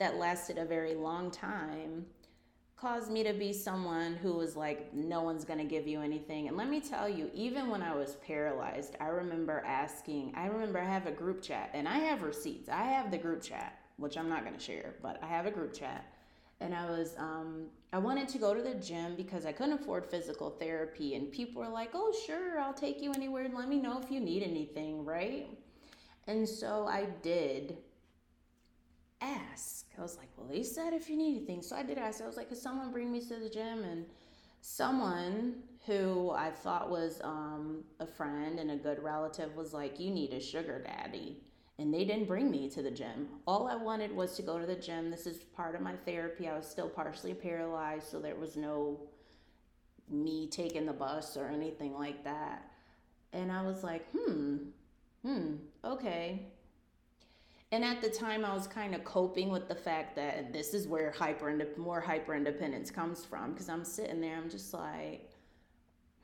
That 0.00 0.16
lasted 0.16 0.58
a 0.58 0.64
very 0.64 0.94
long 0.94 1.30
time 1.30 2.06
caused 2.80 3.10
me 3.10 3.22
to 3.22 3.34
be 3.34 3.52
someone 3.52 4.14
who 4.14 4.32
was 4.32 4.56
like, 4.56 4.94
no 4.94 5.20
one's 5.20 5.44
gonna 5.44 5.64
give 5.64 5.86
you 5.86 6.00
anything. 6.00 6.48
And 6.48 6.56
let 6.56 6.70
me 6.70 6.80
tell 6.80 7.06
you, 7.06 7.30
even 7.34 7.68
when 7.68 7.82
I 7.82 7.94
was 7.94 8.16
paralyzed, 8.26 8.96
I 8.98 9.08
remember 9.08 9.62
asking, 9.66 10.32
I 10.34 10.46
remember 10.46 10.78
I 10.78 10.84
have 10.84 11.06
a 11.06 11.12
group 11.12 11.42
chat 11.42 11.70
and 11.74 11.86
I 11.86 11.98
have 11.98 12.22
receipts. 12.22 12.70
I 12.70 12.84
have 12.84 13.10
the 13.10 13.18
group 13.18 13.42
chat, 13.42 13.78
which 13.98 14.16
I'm 14.16 14.30
not 14.30 14.44
gonna 14.44 14.58
share, 14.58 14.94
but 15.02 15.22
I 15.22 15.26
have 15.26 15.44
a 15.44 15.50
group 15.50 15.74
chat. 15.74 16.06
And 16.60 16.74
I 16.74 16.86
was, 16.86 17.14
um, 17.18 17.66
I 17.92 17.98
wanted 17.98 18.28
to 18.28 18.38
go 18.38 18.54
to 18.54 18.62
the 18.62 18.74
gym 18.74 19.16
because 19.16 19.44
I 19.44 19.52
couldn't 19.52 19.74
afford 19.74 20.06
physical 20.06 20.48
therapy. 20.48 21.16
And 21.16 21.30
people 21.30 21.60
were 21.60 21.68
like, 21.68 21.90
oh, 21.92 22.14
sure, 22.26 22.58
I'll 22.58 22.72
take 22.72 23.02
you 23.02 23.12
anywhere 23.12 23.46
let 23.52 23.68
me 23.68 23.78
know 23.78 24.00
if 24.00 24.10
you 24.10 24.20
need 24.20 24.42
anything, 24.42 25.04
right? 25.04 25.48
And 26.26 26.48
so 26.48 26.86
I 26.86 27.08
did 27.22 27.76
ask. 29.20 29.86
I 29.98 30.02
was 30.02 30.16
like, 30.16 30.28
well, 30.36 30.46
they 30.48 30.62
said 30.62 30.92
if 30.92 31.08
you 31.08 31.16
need 31.16 31.36
anything. 31.36 31.62
So 31.62 31.76
I 31.76 31.82
did 31.82 31.98
ask. 31.98 32.22
I 32.22 32.26
was 32.26 32.36
like, 32.36 32.48
could 32.48 32.58
someone 32.58 32.92
bring 32.92 33.12
me 33.12 33.20
to 33.20 33.36
the 33.36 33.48
gym? 33.48 33.84
And 33.84 34.06
someone 34.60 35.54
who 35.86 36.30
I 36.30 36.50
thought 36.50 36.90
was 36.90 37.20
um, 37.22 37.84
a 37.98 38.06
friend 38.06 38.58
and 38.58 38.70
a 38.70 38.76
good 38.76 39.02
relative 39.02 39.56
was 39.56 39.72
like, 39.72 39.98
you 39.98 40.10
need 40.10 40.32
a 40.32 40.40
sugar 40.40 40.82
daddy. 40.84 41.38
And 41.78 41.94
they 41.94 42.04
didn't 42.04 42.26
bring 42.26 42.50
me 42.50 42.68
to 42.70 42.82
the 42.82 42.90
gym. 42.90 43.28
All 43.46 43.66
I 43.66 43.74
wanted 43.74 44.14
was 44.14 44.36
to 44.36 44.42
go 44.42 44.58
to 44.58 44.66
the 44.66 44.74
gym. 44.74 45.10
This 45.10 45.26
is 45.26 45.38
part 45.38 45.74
of 45.74 45.80
my 45.80 45.94
therapy. 46.04 46.46
I 46.46 46.56
was 46.56 46.66
still 46.66 46.88
partially 46.88 47.32
paralyzed, 47.32 48.06
so 48.08 48.20
there 48.20 48.34
was 48.34 48.56
no 48.56 49.00
me 50.10 50.46
taking 50.48 50.84
the 50.84 50.92
bus 50.92 51.36
or 51.38 51.48
anything 51.48 51.94
like 51.94 52.22
that. 52.24 52.70
And 53.32 53.50
I 53.50 53.62
was 53.62 53.82
like, 53.82 54.06
hmm, 54.10 54.56
hmm, 55.24 55.54
okay. 55.84 56.48
And 57.72 57.84
at 57.84 58.00
the 58.00 58.10
time, 58.10 58.44
I 58.44 58.52
was 58.52 58.66
kind 58.66 58.94
of 58.94 59.04
coping 59.04 59.50
with 59.50 59.68
the 59.68 59.74
fact 59.76 60.16
that 60.16 60.52
this 60.52 60.74
is 60.74 60.88
where 60.88 61.12
hyper 61.12 61.56
more 61.76 62.00
hyper 62.00 62.34
independence 62.34 62.90
comes 62.90 63.24
from. 63.24 63.52
Because 63.52 63.68
I'm 63.68 63.84
sitting 63.84 64.20
there, 64.20 64.36
I'm 64.36 64.50
just 64.50 64.74
like, 64.74 65.30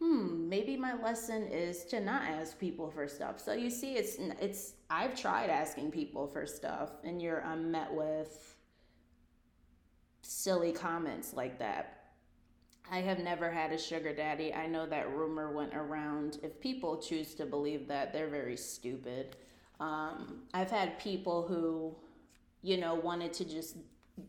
hmm, 0.00 0.48
maybe 0.48 0.76
my 0.76 1.00
lesson 1.00 1.46
is 1.46 1.84
to 1.84 2.00
not 2.00 2.22
ask 2.22 2.58
people 2.58 2.90
for 2.90 3.06
stuff. 3.06 3.40
So 3.40 3.52
you 3.52 3.70
see, 3.70 3.94
it's 3.94 4.16
it's 4.40 4.74
I've 4.90 5.18
tried 5.18 5.50
asking 5.50 5.92
people 5.92 6.26
for 6.26 6.46
stuff, 6.46 6.90
and 7.04 7.22
you're 7.22 7.44
I'm 7.44 7.70
met 7.70 7.94
with 7.94 8.56
silly 10.22 10.72
comments 10.72 11.32
like 11.32 11.60
that. 11.60 11.92
I 12.90 12.98
have 12.98 13.18
never 13.18 13.50
had 13.50 13.72
a 13.72 13.78
sugar 13.78 14.14
daddy. 14.14 14.54
I 14.54 14.66
know 14.66 14.86
that 14.86 15.10
rumor 15.10 15.52
went 15.52 15.74
around. 15.74 16.38
If 16.42 16.60
people 16.60 16.98
choose 16.98 17.34
to 17.34 17.46
believe 17.46 17.88
that, 17.88 18.12
they're 18.12 18.28
very 18.28 18.56
stupid. 18.56 19.36
Um, 19.80 20.42
I've 20.54 20.70
had 20.70 20.98
people 20.98 21.46
who, 21.46 21.94
you 22.62 22.78
know, 22.78 22.94
wanted 22.94 23.32
to 23.34 23.44
just 23.44 23.76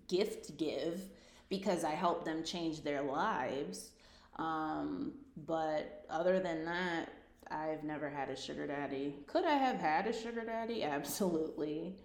gift 0.07 0.57
give 0.57 1.01
because 1.49 1.83
I 1.83 1.91
helped 1.91 2.25
them 2.25 2.43
change 2.43 2.83
their 2.83 3.01
lives. 3.01 3.91
Um, 4.37 5.13
but 5.45 6.05
other 6.09 6.39
than 6.39 6.65
that, 6.65 7.09
I've 7.49 7.83
never 7.83 8.09
had 8.09 8.29
a 8.29 8.35
sugar 8.35 8.67
daddy. 8.67 9.15
Could 9.25 9.45
I 9.45 9.55
have 9.55 9.77
had 9.77 10.07
a 10.07 10.13
sugar 10.13 10.43
daddy? 10.43 10.83
Absolutely. 10.83 11.95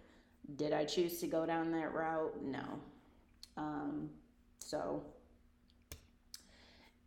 Did 0.57 0.73
I 0.73 0.85
choose 0.85 1.19
to 1.21 1.27
go 1.27 1.47
down 1.47 1.73
that 1.73 1.93
route? 1.93 2.43
No. 2.43 2.65
Um, 3.57 4.11
so, 4.59 5.03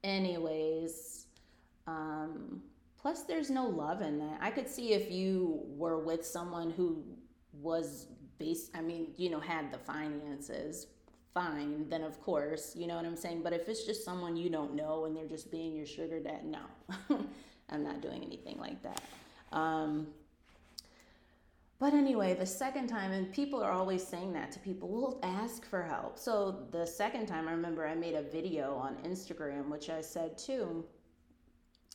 anyways, 0.03 1.25
um, 1.87 2.61
Plus, 3.05 3.21
there's 3.21 3.51
no 3.51 3.67
love 3.67 4.01
in 4.01 4.17
that. 4.17 4.39
I 4.41 4.49
could 4.49 4.67
see 4.67 4.93
if 4.93 5.11
you 5.11 5.61
were 5.67 5.99
with 5.99 6.25
someone 6.25 6.71
who 6.71 7.03
was 7.53 8.07
based, 8.39 8.71
I 8.73 8.81
mean, 8.81 9.13
you 9.15 9.29
know, 9.29 9.39
had 9.39 9.71
the 9.71 9.77
finances, 9.77 10.87
fine, 11.31 11.87
then 11.87 12.01
of 12.01 12.19
course, 12.19 12.75
you 12.75 12.87
know 12.87 12.95
what 12.95 13.05
I'm 13.05 13.15
saying? 13.15 13.43
But 13.43 13.53
if 13.53 13.69
it's 13.69 13.83
just 13.83 14.03
someone 14.03 14.35
you 14.35 14.49
don't 14.49 14.73
know 14.73 15.05
and 15.05 15.15
they're 15.15 15.27
just 15.27 15.51
being 15.51 15.75
your 15.75 15.85
sugar 15.85 16.19
dad, 16.19 16.45
no, 16.45 16.61
I'm 17.69 17.83
not 17.83 18.01
doing 18.01 18.23
anything 18.23 18.57
like 18.57 18.81
that. 18.81 19.03
Um, 19.51 20.07
but 21.77 21.93
anyway, 21.93 22.33
the 22.33 22.47
second 22.47 22.87
time, 22.87 23.11
and 23.11 23.31
people 23.31 23.61
are 23.61 23.71
always 23.71 24.01
saying 24.01 24.33
that 24.33 24.51
to 24.53 24.59
people, 24.59 24.89
we'll 24.89 25.19
ask 25.21 25.63
for 25.63 25.83
help. 25.83 26.17
So 26.17 26.65
the 26.71 26.87
second 26.87 27.27
time, 27.27 27.47
I 27.47 27.51
remember 27.51 27.85
I 27.85 27.93
made 27.93 28.15
a 28.15 28.23
video 28.23 28.73
on 28.73 28.95
Instagram, 29.07 29.69
which 29.69 29.91
I 29.91 30.01
said 30.01 30.39
too, 30.39 30.83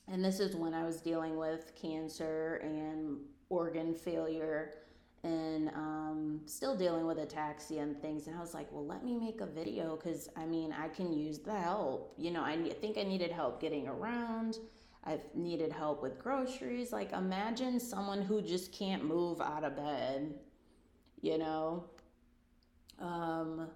and 0.08 0.24
this 0.24 0.40
is 0.40 0.56
when 0.56 0.74
I 0.74 0.84
was 0.84 1.00
dealing 1.00 1.36
with 1.36 1.72
cancer 1.74 2.60
and 2.62 3.18
organ 3.48 3.94
failure 3.94 4.74
and 5.22 5.68
um, 5.70 6.40
still 6.46 6.74
dealing 6.76 7.06
with 7.06 7.18
ataxia 7.18 7.82
and 7.82 8.00
things. 8.00 8.26
And 8.26 8.36
I 8.36 8.40
was 8.40 8.54
like, 8.54 8.68
well, 8.72 8.86
let 8.86 9.04
me 9.04 9.16
make 9.16 9.40
a 9.40 9.46
video 9.46 9.96
because 9.96 10.28
I 10.36 10.46
mean, 10.46 10.72
I 10.72 10.88
can 10.88 11.12
use 11.12 11.38
the 11.38 11.54
help. 11.54 12.14
You 12.16 12.30
know, 12.30 12.42
I 12.42 12.56
think 12.80 12.96
I 12.96 13.02
needed 13.02 13.30
help 13.30 13.60
getting 13.60 13.86
around. 13.86 14.58
I've 15.04 15.22
needed 15.34 15.72
help 15.72 16.02
with 16.02 16.18
groceries. 16.18 16.92
Like, 16.92 17.12
imagine 17.12 17.80
someone 17.80 18.22
who 18.22 18.42
just 18.42 18.72
can't 18.72 19.04
move 19.04 19.40
out 19.40 19.64
of 19.64 19.76
bed, 19.76 20.34
you 21.22 21.38
know? 21.38 21.84
Um, 22.98 23.68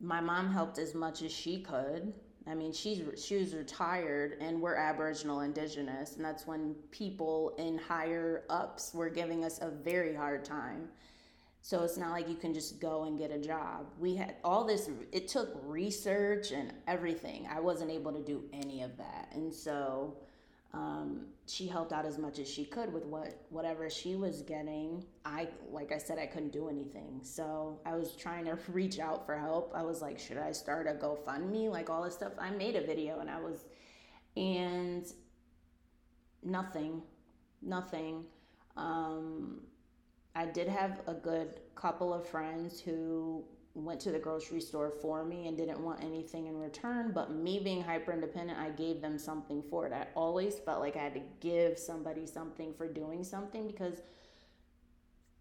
my 0.00 0.20
mom 0.20 0.50
helped 0.50 0.78
as 0.78 0.94
much 0.94 1.22
as 1.22 1.32
she 1.32 1.60
could 1.60 2.14
I 2.48 2.54
mean, 2.54 2.72
she's 2.72 3.02
she 3.22 3.36
was 3.36 3.54
retired, 3.54 4.36
and 4.40 4.60
we're 4.60 4.74
Aboriginal 4.74 5.40
Indigenous, 5.40 6.16
and 6.16 6.24
that's 6.24 6.46
when 6.46 6.74
people 6.90 7.54
in 7.58 7.78
higher 7.78 8.44
ups 8.50 8.92
were 8.92 9.08
giving 9.08 9.44
us 9.44 9.60
a 9.62 9.70
very 9.70 10.14
hard 10.14 10.44
time. 10.44 10.88
So 11.60 11.84
it's 11.84 11.96
not 11.96 12.10
like 12.10 12.28
you 12.28 12.34
can 12.34 12.52
just 12.52 12.80
go 12.80 13.04
and 13.04 13.16
get 13.16 13.30
a 13.30 13.38
job. 13.38 13.86
We 14.00 14.16
had 14.16 14.34
all 14.42 14.64
this. 14.64 14.90
It 15.12 15.28
took 15.28 15.56
research 15.64 16.50
and 16.50 16.72
everything. 16.88 17.46
I 17.48 17.60
wasn't 17.60 17.92
able 17.92 18.12
to 18.12 18.22
do 18.22 18.42
any 18.52 18.82
of 18.82 18.96
that, 18.96 19.28
and 19.32 19.52
so 19.54 20.16
um, 20.74 21.26
she 21.46 21.66
helped 21.66 21.92
out 21.92 22.06
as 22.06 22.18
much 22.18 22.38
as 22.38 22.48
she 22.48 22.64
could 22.64 22.92
with 22.92 23.04
what 23.04 23.44
whatever 23.50 23.90
she 23.90 24.16
was 24.16 24.42
getting. 24.42 25.04
I 25.24 25.48
like 25.70 25.92
I 25.92 25.98
said 25.98 26.18
I 26.18 26.26
couldn't 26.26 26.52
do 26.52 26.68
anything, 26.68 27.20
so 27.22 27.80
I 27.84 27.94
was 27.94 28.16
trying 28.16 28.46
to 28.46 28.56
reach 28.68 28.98
out 28.98 29.26
for 29.26 29.36
help. 29.36 29.72
I 29.74 29.82
was 29.82 30.00
like, 30.00 30.18
should 30.18 30.38
I 30.38 30.52
start 30.52 30.86
a 30.86 30.92
GoFundMe? 30.92 31.70
Like 31.70 31.90
all 31.90 32.02
this 32.02 32.14
stuff. 32.14 32.32
I 32.38 32.50
made 32.50 32.76
a 32.76 32.80
video 32.86 33.20
and 33.20 33.28
I 33.28 33.38
was, 33.38 33.66
and 34.36 35.06
nothing, 36.42 37.02
nothing. 37.60 38.24
Um, 38.76 39.60
I 40.34 40.46
did 40.46 40.68
have 40.68 41.02
a 41.06 41.12
good 41.12 41.60
couple 41.74 42.14
of 42.14 42.26
friends 42.26 42.80
who 42.80 43.44
went 43.74 44.00
to 44.00 44.10
the 44.10 44.18
grocery 44.18 44.60
store 44.60 44.90
for 44.90 45.24
me 45.24 45.46
and 45.46 45.56
didn't 45.56 45.80
want 45.80 46.02
anything 46.04 46.46
in 46.46 46.58
return. 46.58 47.12
But 47.14 47.32
me 47.32 47.58
being 47.58 47.82
hyper 47.82 48.12
independent, 48.12 48.58
I 48.58 48.70
gave 48.70 49.00
them 49.00 49.18
something 49.18 49.62
for 49.70 49.86
it. 49.86 49.92
I 49.92 50.06
always 50.14 50.58
felt 50.58 50.80
like 50.80 50.96
I 50.96 51.04
had 51.04 51.14
to 51.14 51.22
give 51.40 51.78
somebody 51.78 52.26
something 52.26 52.74
for 52.74 52.86
doing 52.86 53.24
something 53.24 53.66
because 53.66 54.02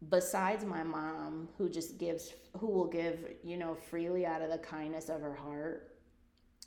besides 0.09 0.65
my 0.65 0.83
mom 0.83 1.47
who 1.57 1.69
just 1.69 1.97
gives 1.99 2.33
who 2.57 2.67
will 2.67 2.87
give 2.87 3.19
you 3.43 3.55
know 3.55 3.75
freely 3.75 4.25
out 4.25 4.41
of 4.41 4.49
the 4.49 4.57
kindness 4.57 5.09
of 5.09 5.21
her 5.21 5.35
heart 5.35 5.95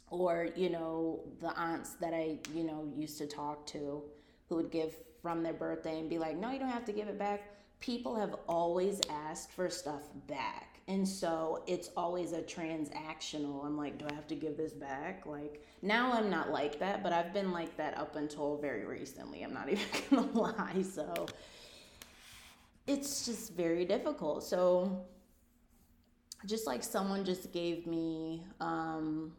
or 0.09 0.49
you 0.54 0.71
know 0.71 1.21
the 1.40 1.49
aunts 1.59 1.94
that 1.94 2.14
i 2.14 2.38
you 2.54 2.62
know 2.62 2.88
used 2.94 3.18
to 3.18 3.26
talk 3.26 3.66
to 3.66 4.02
who 4.49 4.54
would 4.54 4.71
give 4.71 4.94
from 5.21 5.42
their 5.42 5.52
birthday 5.52 5.99
and 5.99 6.09
be 6.09 6.16
like 6.16 6.37
no 6.38 6.52
you 6.52 6.61
don't 6.61 6.68
have 6.68 6.85
to 6.85 6.92
give 6.92 7.09
it 7.09 7.18
back 7.18 7.56
people 7.80 8.14
have 8.14 8.37
always 8.49 9.00
asked 9.11 9.50
for 9.50 9.68
stuff 9.68 10.02
back 10.28 10.74
and 10.87 11.09
so 11.09 11.62
it's 11.67 11.91
always 11.97 12.33
a 12.33 12.43
transactional. 12.43 13.64
I'm 13.64 13.76
like, 13.76 13.99
do 13.99 14.07
I 14.11 14.14
have 14.14 14.26
to 14.29 14.35
give 14.35 14.57
this 14.57 14.73
back? 14.75 15.25
Like 15.25 15.67
now 15.83 16.12
I'm 16.12 16.29
not 16.29 16.50
like 16.50 16.79
that, 16.81 17.03
but 17.03 17.12
I've 17.12 17.33
been 17.33 17.53
like 17.53 17.75
that 17.79 17.97
up 17.97 18.17
until 18.17 18.59
very 18.59 18.85
recently. 18.85 19.43
I'm 19.43 19.55
not 19.55 19.69
even 19.71 19.87
gonna 20.11 20.31
lie. 20.33 20.83
So 20.83 21.26
it's 22.87 23.25
just 23.25 23.55
very 23.55 23.87
difficult. 23.87 24.45
So 24.45 25.07
just 26.45 26.67
like 26.67 26.83
someone 26.83 27.25
just 27.25 27.50
gave 27.53 27.87
me 27.87 28.45
um, 28.61 29.33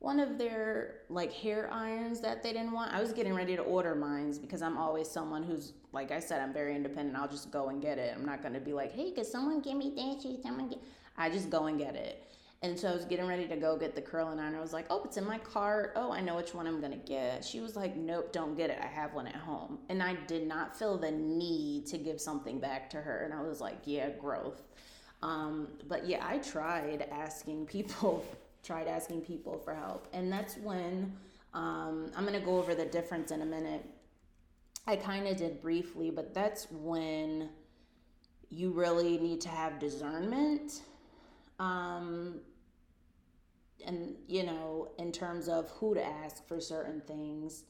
one 0.00 0.20
of 0.20 0.38
their 0.38 1.00
like 1.08 1.32
hair 1.32 1.68
irons 1.72 2.20
that 2.20 2.42
they 2.42 2.52
didn't 2.52 2.72
want. 2.72 2.92
I 2.92 3.00
was 3.00 3.12
getting 3.12 3.34
ready 3.34 3.56
to 3.56 3.62
order 3.62 3.94
mines 3.94 4.38
because 4.38 4.62
I'm 4.62 4.76
always 4.76 5.08
someone 5.08 5.42
who's 5.42 5.72
like 5.92 6.12
I 6.12 6.20
said, 6.20 6.40
I'm 6.40 6.52
very 6.52 6.76
independent. 6.76 7.16
I'll 7.16 7.28
just 7.28 7.50
go 7.50 7.68
and 7.68 7.82
get 7.82 7.98
it. 7.98 8.14
I'm 8.16 8.24
not 8.24 8.42
gonna 8.42 8.60
be 8.60 8.72
like, 8.72 8.92
hey, 8.92 9.10
could 9.10 9.26
someone 9.26 9.60
give 9.60 9.76
me 9.76 9.92
this? 9.96 10.42
Someone 10.42 10.68
get 10.68 10.78
I 11.16 11.30
just 11.30 11.50
go 11.50 11.66
and 11.66 11.78
get 11.78 11.96
it. 11.96 12.24
And 12.60 12.78
so 12.78 12.88
I 12.88 12.94
was 12.94 13.04
getting 13.04 13.26
ready 13.26 13.46
to 13.46 13.56
go 13.56 13.76
get 13.76 13.94
the 13.94 14.00
curling 14.00 14.40
iron. 14.40 14.56
I 14.56 14.60
was 14.60 14.72
like, 14.72 14.86
oh, 14.90 15.02
it's 15.04 15.16
in 15.16 15.24
my 15.24 15.38
cart. 15.38 15.92
Oh, 15.94 16.12
I 16.12 16.20
know 16.20 16.34
which 16.36 16.54
one 16.54 16.66
I'm 16.66 16.80
gonna 16.80 16.96
get. 16.96 17.44
She 17.44 17.60
was 17.60 17.76
like, 17.76 17.96
nope, 17.96 18.32
don't 18.32 18.56
get 18.56 18.70
it. 18.70 18.78
I 18.82 18.86
have 18.86 19.14
one 19.14 19.26
at 19.26 19.36
home. 19.36 19.78
And 19.88 20.02
I 20.02 20.14
did 20.26 20.46
not 20.46 20.76
feel 20.76 20.96
the 20.96 21.10
need 21.10 21.86
to 21.86 21.98
give 21.98 22.20
something 22.20 22.60
back 22.60 22.90
to 22.90 22.98
her. 22.98 23.22
And 23.24 23.34
I 23.34 23.42
was 23.42 23.60
like, 23.60 23.78
yeah, 23.84 24.10
growth. 24.10 24.62
Um, 25.22 25.68
but 25.88 26.06
yeah, 26.06 26.24
I 26.26 26.38
tried 26.38 27.02
asking 27.10 27.66
people 27.66 28.24
tried 28.68 28.86
asking 28.86 29.22
people 29.22 29.58
for 29.58 29.74
help. 29.74 30.06
And 30.12 30.30
that's 30.30 30.58
when 30.58 31.10
um, 31.54 32.12
I'm 32.14 32.26
going 32.26 32.38
to 32.38 32.44
go 32.44 32.58
over 32.58 32.74
the 32.74 32.84
difference 32.84 33.30
in 33.30 33.40
a 33.40 33.46
minute. 33.46 33.82
I 34.86 34.96
kind 34.96 35.26
of 35.26 35.38
did 35.38 35.62
briefly, 35.62 36.10
but 36.10 36.34
that's 36.34 36.70
when 36.70 37.48
you 38.50 38.70
really 38.70 39.16
need 39.16 39.40
to 39.40 39.48
have 39.48 39.78
discernment. 39.78 40.82
Um, 41.58 42.40
and, 43.86 44.16
you 44.26 44.42
know, 44.44 44.90
in 44.98 45.12
terms 45.12 45.48
of 45.48 45.70
who 45.70 45.94
to 45.94 46.04
ask 46.04 46.46
for 46.46 46.60
certain 46.60 47.00
things. 47.00 47.64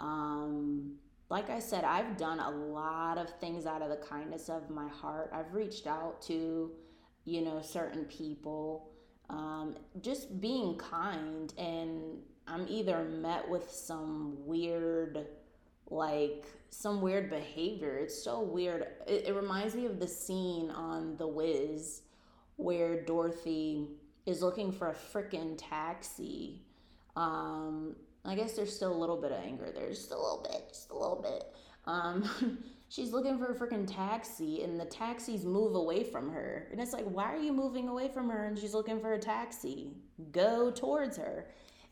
Um, 0.00 0.94
like 1.28 1.50
I 1.50 1.58
said, 1.58 1.84
I've 1.84 2.16
done 2.16 2.40
a 2.40 2.50
lot 2.50 3.18
of 3.18 3.28
things 3.38 3.66
out 3.66 3.82
of 3.82 3.90
the 3.90 3.96
kindness 3.96 4.48
of 4.48 4.70
my 4.70 4.88
heart. 4.88 5.30
I've 5.30 5.52
reached 5.52 5.86
out 5.86 6.22
to, 6.22 6.72
you 7.26 7.42
know, 7.42 7.60
certain 7.60 8.06
people, 8.06 8.88
um, 9.30 9.76
just 10.00 10.40
being 10.40 10.76
kind. 10.76 11.52
And 11.58 12.18
I'm 12.46 12.66
either 12.68 13.04
met 13.04 13.48
with 13.48 13.70
some 13.70 14.36
weird, 14.46 15.26
like, 15.90 16.46
some 16.70 17.00
weird 17.00 17.30
behavior. 17.30 17.98
It's 17.98 18.22
so 18.22 18.40
weird. 18.40 18.86
It, 19.06 19.28
it 19.28 19.34
reminds 19.34 19.74
me 19.74 19.86
of 19.86 19.98
the 19.98 20.08
scene 20.08 20.70
on 20.70 21.16
The 21.16 21.26
Wiz 21.26 22.02
where 22.56 23.04
Dorothy 23.04 23.86
is 24.26 24.42
looking 24.42 24.72
for 24.72 24.90
a 24.90 24.94
freaking 24.94 25.54
taxi. 25.56 26.62
Um, 27.16 27.96
I 28.24 28.34
guess 28.34 28.52
there's 28.52 28.74
still 28.74 28.92
a 28.92 28.98
little 28.98 29.20
bit 29.20 29.32
of 29.32 29.42
anger 29.42 29.70
there, 29.74 29.88
just 29.88 30.10
a 30.10 30.16
little 30.16 30.46
bit, 30.50 30.68
just 30.68 30.90
a 30.90 30.94
little 30.94 31.22
bit. 31.22 31.44
Um, 31.86 32.58
she's 32.88 33.12
looking 33.12 33.38
for 33.38 33.52
a 33.52 33.54
freaking 33.54 33.86
taxi, 33.86 34.62
and 34.62 34.78
the 34.80 34.84
taxis 34.84 35.44
move 35.44 35.74
away 35.74 36.04
from 36.04 36.30
her. 36.30 36.68
And 36.70 36.80
it's 36.80 36.92
like, 36.92 37.04
why 37.04 37.32
are 37.32 37.38
you 37.38 37.52
moving 37.52 37.88
away 37.88 38.08
from 38.08 38.28
her? 38.30 38.46
And 38.46 38.58
she's 38.58 38.74
looking 38.74 39.00
for 39.00 39.12
a 39.12 39.18
taxi. 39.18 39.92
Go 40.32 40.70
towards 40.70 41.16
her. 41.16 41.46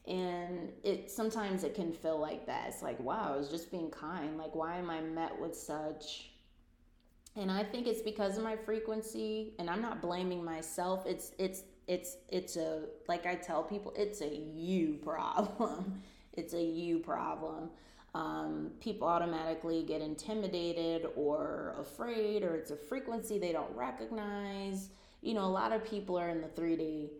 And 0.06 0.72
it 0.84 1.10
sometimes 1.10 1.64
it 1.64 1.74
can 1.74 1.92
feel 1.92 2.18
like 2.18 2.46
that. 2.46 2.68
It's 2.68 2.82
like, 2.82 2.98
wow, 3.00 3.32
I 3.34 3.36
was 3.36 3.48
just 3.50 3.70
being 3.70 3.90
kind. 3.90 4.38
Like, 4.38 4.54
why 4.54 4.76
am 4.76 4.88
I 4.88 5.00
met 5.00 5.38
with 5.38 5.56
such? 5.56 6.30
And 7.34 7.50
I 7.50 7.64
think 7.64 7.86
it's 7.86 8.00
because 8.00 8.38
of 8.38 8.44
my 8.44 8.56
frequency, 8.56 9.52
and 9.58 9.68
I'm 9.68 9.82
not 9.82 10.00
blaming 10.00 10.44
myself. 10.44 11.04
It's 11.06 11.32
it's 11.38 11.64
it's 11.88 12.16
it's 12.28 12.56
a 12.56 12.84
like 13.08 13.26
I 13.26 13.34
tell 13.34 13.62
people, 13.62 13.92
it's 13.96 14.20
a 14.22 14.28
you 14.28 14.98
problem. 15.02 16.02
it's 16.32 16.54
a 16.54 16.62
you 16.62 17.00
problem. 17.00 17.70
Um, 18.16 18.70
people 18.80 19.06
automatically 19.06 19.82
get 19.82 20.00
intimidated 20.00 21.06
or 21.16 21.74
afraid, 21.78 22.42
or 22.44 22.54
it's 22.54 22.70
a 22.70 22.76
frequency 22.76 23.38
they 23.38 23.52
don't 23.52 23.76
recognize. 23.76 24.88
You 25.20 25.34
know, 25.34 25.44
a 25.44 25.52
lot 25.52 25.70
of 25.70 25.84
people 25.84 26.18
are 26.18 26.30
in 26.30 26.40
the 26.40 26.48
3D 26.48 27.10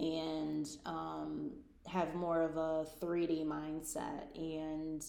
and 0.00 0.66
um, 0.86 1.50
have 1.86 2.14
more 2.14 2.40
of 2.40 2.56
a 2.56 2.86
3D 2.98 3.44
mindset 3.44 4.24
and 4.34 5.04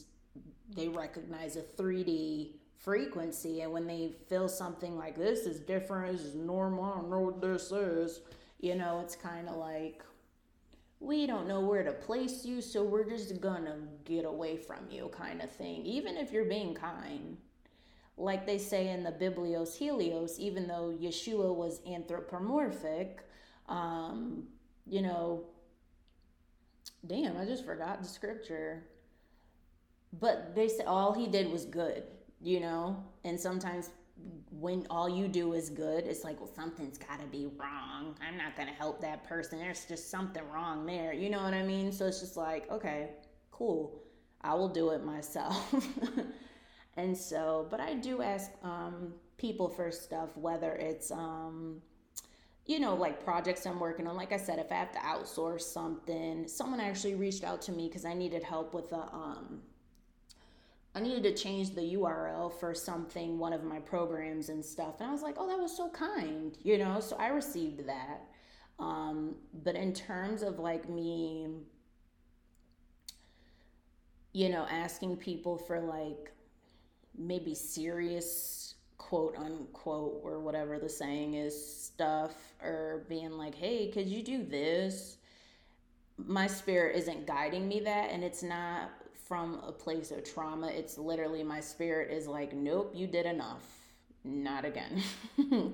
they 0.75 0.89
recognize 0.89 1.55
a 1.55 1.62
3D 1.62 2.55
frequency. 2.77 3.62
And 3.62 3.72
when 3.72 3.88
they 3.88 4.12
feel 4.27 4.50
something 4.50 4.98
like 4.98 5.17
this 5.17 5.46
is 5.46 5.62
different, 5.62 6.17
this 6.17 6.25
is 6.25 6.36
normal, 6.36 6.84
I 6.84 6.96
don't 6.98 7.10
know 7.10 7.19
what 7.19 7.39
this 7.39 7.72
is, 7.72 8.19
you 8.60 8.75
know, 8.75 9.00
it's 9.01 9.15
kind 9.15 9.48
of 9.48 9.55
like, 9.55 10.03
we 11.00 11.25
don't 11.25 11.48
know 11.48 11.62
where 11.62 11.84
to 11.84 11.94
place 11.94 12.44
you, 12.44 12.62
so 12.62 12.84
we're 12.84 13.10
just 13.10 13.39
gonna 13.39 13.77
get 14.03 14.25
away 14.25 14.58
from 14.58 14.89
you, 14.89 15.10
kind 15.10 15.41
of 15.41 15.50
thing. 15.50 15.86
Even 15.86 16.18
if 16.18 16.32
you're 16.32 16.46
being 16.46 16.74
kind. 16.74 17.38
Like 18.18 18.46
they 18.46 18.58
say 18.58 18.89
in 18.89 19.03
the 19.03 19.12
Biblios 19.12 19.77
Helios, 19.77 20.38
even 20.39 20.68
though 20.68 20.94
Yeshua 21.01 21.56
was 21.56 21.79
anthropomorphic, 21.88 23.25
um, 23.70 24.44
you 24.86 25.01
know, 25.01 25.46
damn, 27.08 27.38
I 27.38 27.46
just 27.46 27.65
forgot 27.65 28.01
the 28.01 28.08
scripture. 28.08 28.84
But 30.20 30.53
they 30.53 30.68
said 30.68 30.86
all 30.86 31.13
he 31.13 31.27
did 31.27 31.50
was 31.50 31.63
good, 31.63 32.03
you 32.41 32.60
know? 32.60 33.01
And 33.24 33.39
sometimes 33.39 33.91
when 34.52 34.86
all 34.90 35.08
you 35.08 35.27
do 35.27 35.53
is 35.53 35.70
good, 35.70 36.05
it's 36.05 36.24
like, 36.24 36.40
well, 36.40 36.51
something's 36.53 36.98
got 36.98 37.20
to 37.20 37.27
be 37.27 37.48
wrong. 37.58 38.16
I'm 38.25 38.38
not 38.38 38.55
going 38.55 38.68
to 38.68 38.74
help 38.74 39.01
that 39.01 39.24
person. 39.27 39.60
There's 39.60 39.86
just 39.86 40.10
something 40.10 40.44
wrong 40.53 40.86
there. 40.86 41.14
You 41.14 41.29
know 41.29 41.42
what 41.42 41.53
I 41.53 41.64
mean? 41.64 41.92
So 41.92 42.08
it's 42.08 42.20
just 42.20 42.36
like, 42.36 42.70
okay, 42.72 43.12
cool. 43.51 44.01
I 44.42 44.53
will 44.53 44.70
do 44.70 44.90
it 44.92 45.03
myself. 45.03 45.74
and 46.98 47.16
so, 47.16 47.68
but 47.70 47.79
I 47.79 47.94
do 47.94 48.22
ask 48.22 48.51
um, 48.64 49.14
people 49.38 49.70
for 49.70 49.92
stuff, 49.92 50.36
whether 50.36 50.74
it's, 50.74 51.12
um, 51.12 51.82
you 52.66 52.79
know, 52.79 52.96
like 52.96 53.24
projects 53.24 53.66
I'm 53.66 53.79
working 53.79 54.08
on. 54.08 54.16
Like 54.16 54.32
I 54.32 54.38
said, 54.38 54.60
if 54.60 54.72
I 54.72 54.75
have 54.75 54.92
to 54.92 55.00
outsource 55.00 55.62
something, 55.62 56.48
someone 56.48 56.79
actually 56.79 57.16
reached 57.16 57.44
out 57.44 57.62
to 57.64 57.72
me 57.72 57.88
because 57.88 58.05
I 58.05 58.14
needed 58.14 58.44
help 58.44 58.74
with 58.74 58.92
a, 58.92 59.01
um, 59.14 59.62
I 61.00 61.01
needed 61.01 61.24
to 61.24 61.33
change 61.33 61.75
the 61.75 61.96
URL 61.96 62.51
for 62.59 62.74
something, 62.75 63.40
one 63.40 63.53
of 63.53 63.64
my 63.64 63.79
programs 63.79 64.50
and 64.50 64.64
stuff. 64.64 65.00
And 65.00 65.07
I 65.07 65.14
was 65.14 65.22
like, 65.22 65.35
oh, 65.38 65.48
that 65.48 65.57
was 65.57 65.75
so 65.75 65.90
kind, 65.92 66.57
you 66.62 66.77
know? 66.77 67.00
So 67.00 67.16
I 67.16 67.27
received 67.27 67.88
that. 67.88 68.25
Um, 68.79 69.35
but 69.64 69.75
in 69.75 69.94
terms 69.94 70.44
of 70.44 70.59
like 70.59 70.90
me, 70.90 71.48
you 74.33 74.50
know, 74.50 74.68
asking 74.70 75.16
people 75.18 75.57
for 75.57 75.79
like 75.79 76.33
maybe 77.18 77.55
serious 77.55 78.75
quote 78.98 79.38
unquote 79.38 80.20
or 80.22 80.42
whatever 80.42 80.79
the 80.79 80.90
saying 80.90 81.35
is 81.35 81.83
stuff 81.85 82.33
or 82.62 83.05
being 83.07 83.31
like, 83.31 83.55
hey, 83.55 83.90
could 83.90 84.09
you 84.09 84.22
do 84.22 84.44
this? 84.44 85.16
My 86.18 86.48
spirit 86.48 86.98
isn't 86.98 87.25
guiding 87.25 87.70
me 87.70 87.79
that, 87.79 88.09
and 88.09 88.22
it's 88.22 88.44
not 88.44 88.92
from 89.29 89.61
a 89.65 89.72
place 89.72 90.09
of 90.09 90.24
trauma. 90.24 90.68
It's 90.68 90.98
literally 90.98 91.44
my 91.44 91.61
spirit 91.61 92.11
is 92.11 92.27
like, 92.27 92.51
nope, 92.51 92.92
you 92.96 93.05
did 93.05 93.27
enough. 93.27 93.63
Not 94.25 94.65
again. 94.65 95.03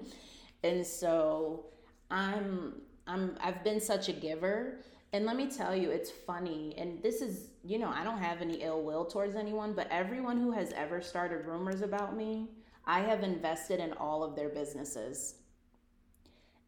and 0.63 0.85
so 0.85 1.65
I'm 2.11 2.81
I'm 3.07 3.37
I've 3.41 3.63
been 3.63 3.79
such 3.79 4.09
a 4.09 4.13
giver. 4.13 4.79
And 5.13 5.25
let 5.25 5.37
me 5.37 5.49
tell 5.49 5.73
you, 5.73 5.91
it's 5.91 6.11
funny. 6.11 6.75
And 6.77 7.01
this 7.01 7.21
is, 7.21 7.51
you 7.63 7.79
know, 7.79 7.87
I 7.87 8.03
don't 8.03 8.17
have 8.17 8.41
any 8.41 8.55
ill 8.55 8.83
will 8.83 9.05
towards 9.05 9.37
anyone, 9.37 9.71
but 9.71 9.87
everyone 9.89 10.37
who 10.37 10.51
has 10.51 10.73
ever 10.73 10.99
started 10.99 11.45
rumors 11.45 11.81
about 11.81 12.17
me, 12.17 12.49
I 12.85 12.99
have 12.99 13.23
invested 13.23 13.79
in 13.79 13.93
all 13.93 14.23
of 14.23 14.35
their 14.35 14.49
businesses. 14.49 15.35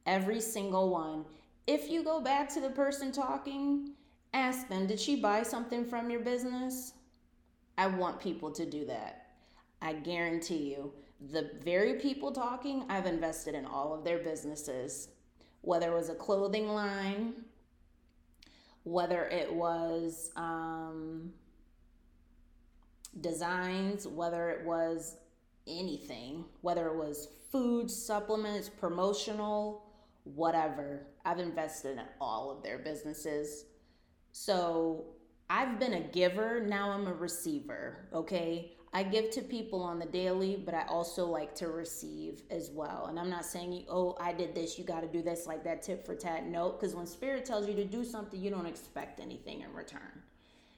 Every 0.05 0.39
single 0.39 0.89
one. 0.89 1.25
If 1.67 1.89
you 1.89 2.05
go 2.05 2.21
back 2.21 2.47
to 2.53 2.61
the 2.61 2.69
person 2.69 3.11
talking, 3.11 3.96
Ask 4.37 4.69
them, 4.69 4.85
did 4.85 4.99
she 4.99 5.15
buy 5.15 5.41
something 5.41 5.83
from 5.83 6.11
your 6.11 6.19
business? 6.19 6.93
I 7.75 7.87
want 7.87 8.19
people 8.19 8.51
to 8.51 8.67
do 8.69 8.85
that. 8.85 9.29
I 9.81 9.93
guarantee 9.93 10.75
you, 10.75 10.93
the 11.31 11.49
very 11.63 11.95
people 11.95 12.31
talking, 12.31 12.85
I've 12.87 13.07
invested 13.07 13.55
in 13.55 13.65
all 13.65 13.95
of 13.95 14.03
their 14.03 14.19
businesses. 14.19 15.09
Whether 15.61 15.91
it 15.91 15.95
was 15.95 16.09
a 16.09 16.15
clothing 16.15 16.67
line, 16.67 17.45
whether 18.83 19.25
it 19.25 19.51
was 19.51 20.29
um, 20.35 21.33
designs, 23.19 24.05
whether 24.05 24.51
it 24.51 24.63
was 24.67 25.15
anything, 25.65 26.45
whether 26.61 26.89
it 26.89 26.95
was 26.95 27.29
food, 27.51 27.89
supplements, 27.89 28.69
promotional, 28.69 29.83
whatever. 30.25 31.07
I've 31.25 31.39
invested 31.39 31.97
in 31.97 32.05
all 32.21 32.51
of 32.51 32.61
their 32.61 32.77
businesses. 32.77 33.65
So 34.39 35.05
I've 35.49 35.79
been 35.79 35.95
a 35.95 35.99
giver, 35.99 36.59
now 36.61 36.91
I'm 36.91 37.07
a 37.07 37.13
receiver, 37.13 38.07
okay? 38.13 38.71
I 38.93 39.01
give 39.01 39.31
to 39.31 39.41
people 39.41 39.81
on 39.81 39.97
the 39.97 40.05
daily, 40.05 40.61
but 40.63 40.75
I 40.75 40.85
also 40.85 41.25
like 41.25 41.55
to 41.55 41.69
receive 41.69 42.43
as 42.51 42.69
well. 42.69 43.07
And 43.09 43.19
I'm 43.19 43.31
not 43.31 43.45
saying, 43.45 43.85
oh, 43.89 44.15
I 44.21 44.33
did 44.33 44.53
this, 44.53 44.77
you 44.77 44.83
got 44.85 45.01
to 45.01 45.07
do 45.07 45.23
this 45.23 45.47
like 45.47 45.63
that, 45.63 45.81
tip 45.81 46.05
for 46.05 46.13
tat. 46.13 46.45
Nope, 46.45 46.79
because 46.79 46.95
when 46.95 47.07
spirit 47.07 47.45
tells 47.45 47.67
you 47.67 47.73
to 47.73 47.83
do 47.83 48.05
something, 48.05 48.39
you 48.39 48.51
don't 48.51 48.67
expect 48.67 49.19
anything 49.19 49.61
in 49.61 49.73
return. 49.73 50.21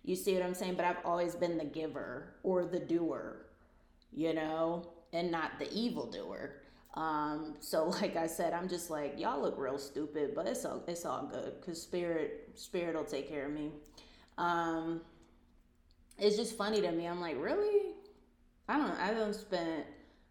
You 0.06 0.15
see 0.15 0.34
what 0.36 0.43
I'm 0.43 0.56
saying? 0.56 0.76
But 0.76 0.86
I've 0.86 1.06
always 1.06 1.36
been 1.36 1.58
the 1.58 1.65
giver 1.65 2.36
or 2.43 2.63
the 2.63 2.80
doer, 2.80 3.45
you 4.13 4.34
know, 4.34 4.88
and 5.12 5.30
not 5.30 5.60
the 5.60 5.72
evil 5.74 6.10
doer. 6.10 6.62
Um, 6.95 7.56
so 7.60 7.86
like 8.02 8.15
I 8.15 8.28
said, 8.28 8.54
I'm 8.54 8.67
just 8.67 8.89
like, 8.89 9.19
y'all 9.19 9.41
look 9.41 9.56
real 9.58 9.78
stupid, 9.78 10.34
but 10.36 10.47
it's 10.47 10.65
all 10.65 10.84
it's 10.88 11.06
all 11.06 11.28
good 11.32 11.54
because 11.60 11.82
spirit 11.82 12.52
spirit 12.56 12.95
will 12.95 13.04
take 13.04 13.30
care 13.30 13.45
of 13.45 13.52
me. 13.52 13.71
Um, 14.38 15.02
it's 16.17 16.36
just 16.36 16.58
funny 16.58 16.82
to 16.82 16.91
me. 16.91 17.06
I'm 17.06 17.21
like, 17.21 17.38
really? 17.39 17.93
I 18.67 18.78
don't 18.78 18.99
I 18.99 19.13
don't 19.13 19.34
spent 19.34 19.86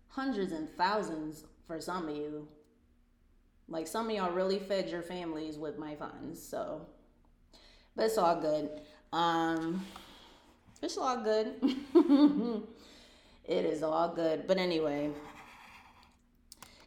hundreds 0.09 0.53
and 0.53 0.69
thousands 0.77 1.45
for 1.67 1.81
some 1.81 2.09
of 2.09 2.17
you. 2.17 2.49
Like 3.69 3.87
some 3.87 4.09
of 4.09 4.17
y'all 4.17 4.33
really 4.33 4.59
fed 4.59 4.89
your 4.89 5.03
families 5.03 5.59
with 5.59 5.79
my 5.79 5.95
funds, 5.95 6.43
so 6.43 6.87
but 7.95 8.07
it's 8.07 8.19
all 8.19 8.41
good. 8.41 8.81
Um 9.13 9.85
it's 10.81 10.97
all 10.97 11.23
good. 11.23 11.55
it 13.45 13.65
is 13.65 13.83
all 13.83 14.15
good. 14.15 14.47
But 14.47 14.59
anyway, 14.59 15.11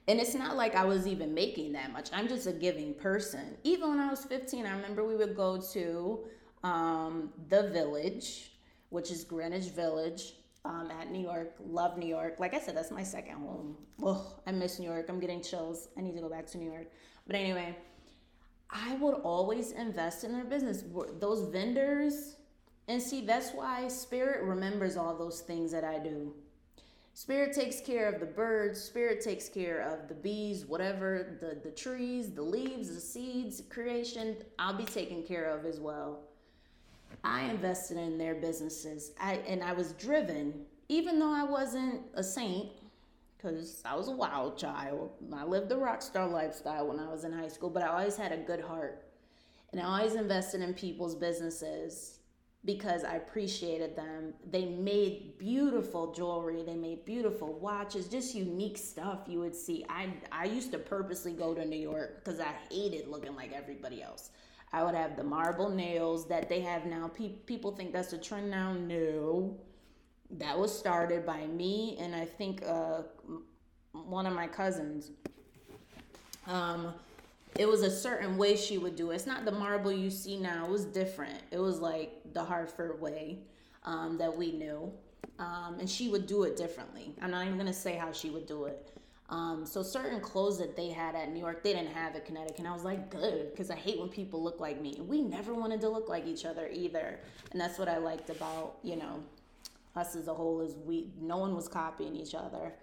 and 0.07 0.19
it's 0.19 0.33
not 0.33 0.57
like 0.57 0.75
I 0.75 0.83
was 0.83 1.07
even 1.07 1.33
making 1.33 1.73
that 1.73 1.91
much. 1.93 2.09
I'm 2.11 2.27
just 2.27 2.47
a 2.47 2.51
giving 2.51 2.93
person. 2.93 3.57
Even 3.63 3.89
when 3.89 3.99
I 3.99 4.09
was 4.09 4.25
15, 4.25 4.65
I 4.65 4.75
remember 4.75 5.03
we 5.03 5.15
would 5.15 5.35
go 5.35 5.61
to 5.73 6.19
um, 6.63 7.29
the 7.49 7.69
village, 7.69 8.51
which 8.89 9.11
is 9.11 9.23
Greenwich 9.23 9.69
Village, 9.69 10.33
um, 10.65 10.89
at 10.91 11.11
New 11.11 11.21
York. 11.21 11.55
Love 11.59 11.97
New 11.97 12.07
York. 12.07 12.35
Like 12.39 12.53
I 12.53 12.59
said, 12.59 12.75
that's 12.75 12.91
my 12.91 13.03
second 13.03 13.35
home. 13.35 13.77
Oh, 14.01 14.35
I 14.47 14.51
miss 14.51 14.79
New 14.79 14.89
York. 14.89 15.05
I'm 15.09 15.19
getting 15.19 15.41
chills. 15.41 15.89
I 15.97 16.01
need 16.01 16.15
to 16.15 16.21
go 16.21 16.29
back 16.29 16.47
to 16.47 16.57
New 16.57 16.71
York. 16.71 16.87
But 17.27 17.35
anyway, 17.35 17.75
I 18.69 18.95
would 18.95 19.15
always 19.23 19.71
invest 19.71 20.23
in 20.23 20.33
their 20.33 20.43
business. 20.43 20.83
Those 21.19 21.47
vendors, 21.51 22.37
and 22.87 23.01
see, 23.01 23.25
that's 23.25 23.51
why 23.51 23.87
Spirit 23.87 24.43
remembers 24.43 24.97
all 24.97 25.15
those 25.15 25.41
things 25.41 25.71
that 25.71 25.83
I 25.83 25.99
do. 25.99 26.33
Spirit 27.13 27.53
takes 27.53 27.81
care 27.81 28.07
of 28.07 28.19
the 28.19 28.25
birds, 28.25 28.81
spirit 28.81 29.21
takes 29.21 29.49
care 29.49 29.81
of 29.81 30.07
the 30.07 30.13
bees, 30.13 30.65
whatever, 30.65 31.37
the, 31.41 31.59
the 31.61 31.75
trees, 31.75 32.31
the 32.31 32.41
leaves, 32.41 32.93
the 32.93 33.01
seeds, 33.01 33.61
creation, 33.69 34.37
I'll 34.57 34.73
be 34.73 34.85
taken 34.85 35.21
care 35.21 35.49
of 35.49 35.65
as 35.65 35.79
well. 35.79 36.21
I 37.23 37.41
invested 37.43 37.97
in 37.97 38.17
their 38.17 38.35
businesses. 38.35 39.11
I 39.19 39.33
and 39.47 39.61
I 39.61 39.73
was 39.73 39.91
driven, 39.93 40.65
even 40.87 41.19
though 41.19 41.33
I 41.33 41.43
wasn't 41.43 42.01
a 42.13 42.23
saint, 42.23 42.69
because 43.37 43.81
I 43.83 43.95
was 43.95 44.07
a 44.07 44.11
wild 44.11 44.57
child. 44.57 45.11
I 45.33 45.43
lived 45.43 45.67
the 45.67 45.77
rock 45.77 46.01
star 46.01 46.27
lifestyle 46.27 46.87
when 46.87 46.99
I 46.99 47.09
was 47.09 47.25
in 47.25 47.33
high 47.33 47.49
school, 47.49 47.69
but 47.69 47.83
I 47.83 47.87
always 47.87 48.15
had 48.15 48.31
a 48.31 48.37
good 48.37 48.61
heart. 48.61 49.03
And 49.71 49.81
I 49.81 49.83
always 49.83 50.15
invested 50.15 50.61
in 50.61 50.73
people's 50.73 51.15
businesses 51.15 52.19
because 52.63 53.03
I 53.03 53.15
appreciated 53.15 53.95
them. 53.95 54.33
They 54.49 54.65
made 54.65 55.37
beautiful 55.37 56.13
jewelry, 56.13 56.63
they 56.63 56.75
made 56.75 57.05
beautiful 57.05 57.53
watches, 57.53 58.07
just 58.07 58.35
unique 58.35 58.77
stuff 58.77 59.21
you 59.27 59.39
would 59.39 59.55
see. 59.55 59.85
I 59.89 60.13
I 60.31 60.45
used 60.45 60.71
to 60.73 60.77
purposely 60.77 61.33
go 61.33 61.53
to 61.53 61.65
New 61.65 61.79
York 61.79 62.23
because 62.23 62.39
I 62.39 62.53
hated 62.69 63.07
looking 63.07 63.35
like 63.35 63.51
everybody 63.51 64.03
else. 64.03 64.29
I 64.73 64.83
would 64.83 64.95
have 64.95 65.17
the 65.17 65.23
marble 65.23 65.69
nails 65.69 66.27
that 66.27 66.47
they 66.47 66.61
have 66.61 66.85
now. 66.85 67.09
Pe- 67.09 67.39
people 67.45 67.71
think 67.71 67.91
that's 67.91 68.13
a 68.13 68.17
trend 68.17 68.49
now. 68.49 68.73
No, 68.73 69.59
that 70.29 70.57
was 70.57 70.77
started 70.77 71.25
by 71.25 71.47
me 71.47 71.97
and 71.99 72.15
I 72.15 72.25
think 72.25 72.63
uh, 72.65 73.01
one 73.91 74.25
of 74.25 74.33
my 74.33 74.47
cousins. 74.47 75.11
Um, 76.47 76.93
it 77.55 77.67
was 77.67 77.81
a 77.81 77.91
certain 77.91 78.37
way 78.37 78.55
she 78.55 78.77
would 78.77 78.95
do 78.95 79.11
it. 79.11 79.15
It's 79.15 79.25
not 79.25 79.45
the 79.45 79.51
marble 79.51 79.91
you 79.91 80.09
see 80.09 80.37
now. 80.37 80.65
It 80.65 80.71
was 80.71 80.85
different. 80.85 81.41
It 81.51 81.59
was 81.59 81.79
like 81.79 82.11
the 82.33 82.43
Hartford 82.43 83.01
way 83.01 83.39
um, 83.83 84.17
that 84.17 84.35
we 84.35 84.51
knew. 84.51 84.91
Um, 85.39 85.77
and 85.79 85.89
she 85.89 86.09
would 86.09 86.27
do 86.27 86.43
it 86.43 86.55
differently. 86.55 87.15
I'm 87.21 87.31
not 87.31 87.45
even 87.45 87.57
gonna 87.57 87.73
say 87.73 87.95
how 87.95 88.11
she 88.11 88.29
would 88.29 88.45
do 88.45 88.65
it. 88.65 88.91
Um, 89.29 89.65
so 89.65 89.81
certain 89.81 90.19
clothes 90.19 90.59
that 90.59 90.75
they 90.75 90.89
had 90.89 91.15
at 91.15 91.31
New 91.31 91.39
York, 91.39 91.63
they 91.63 91.71
didn't 91.73 91.93
have 91.93 92.15
at 92.15 92.25
Connecticut. 92.25 92.59
And 92.59 92.67
I 92.67 92.73
was 92.73 92.83
like, 92.83 93.09
good, 93.09 93.49
because 93.51 93.71
I 93.71 93.75
hate 93.75 93.97
when 93.97 94.09
people 94.09 94.43
look 94.43 94.59
like 94.59 94.81
me. 94.81 94.99
We 95.07 95.21
never 95.21 95.53
wanted 95.53 95.79
to 95.81 95.89
look 95.89 96.09
like 96.09 96.27
each 96.27 96.43
other 96.43 96.69
either. 96.71 97.19
And 97.51 97.59
that's 97.59 97.79
what 97.79 97.87
I 97.87 97.97
liked 97.97 98.29
about, 98.29 98.75
you 98.83 98.97
know, 98.97 99.23
us 99.95 100.15
as 100.15 100.27
a 100.27 100.33
whole 100.33 100.61
is 100.61 100.75
we 100.85 101.11
no 101.19 101.37
one 101.37 101.55
was 101.55 101.67
copying 101.67 102.15
each 102.15 102.35
other. 102.35 102.73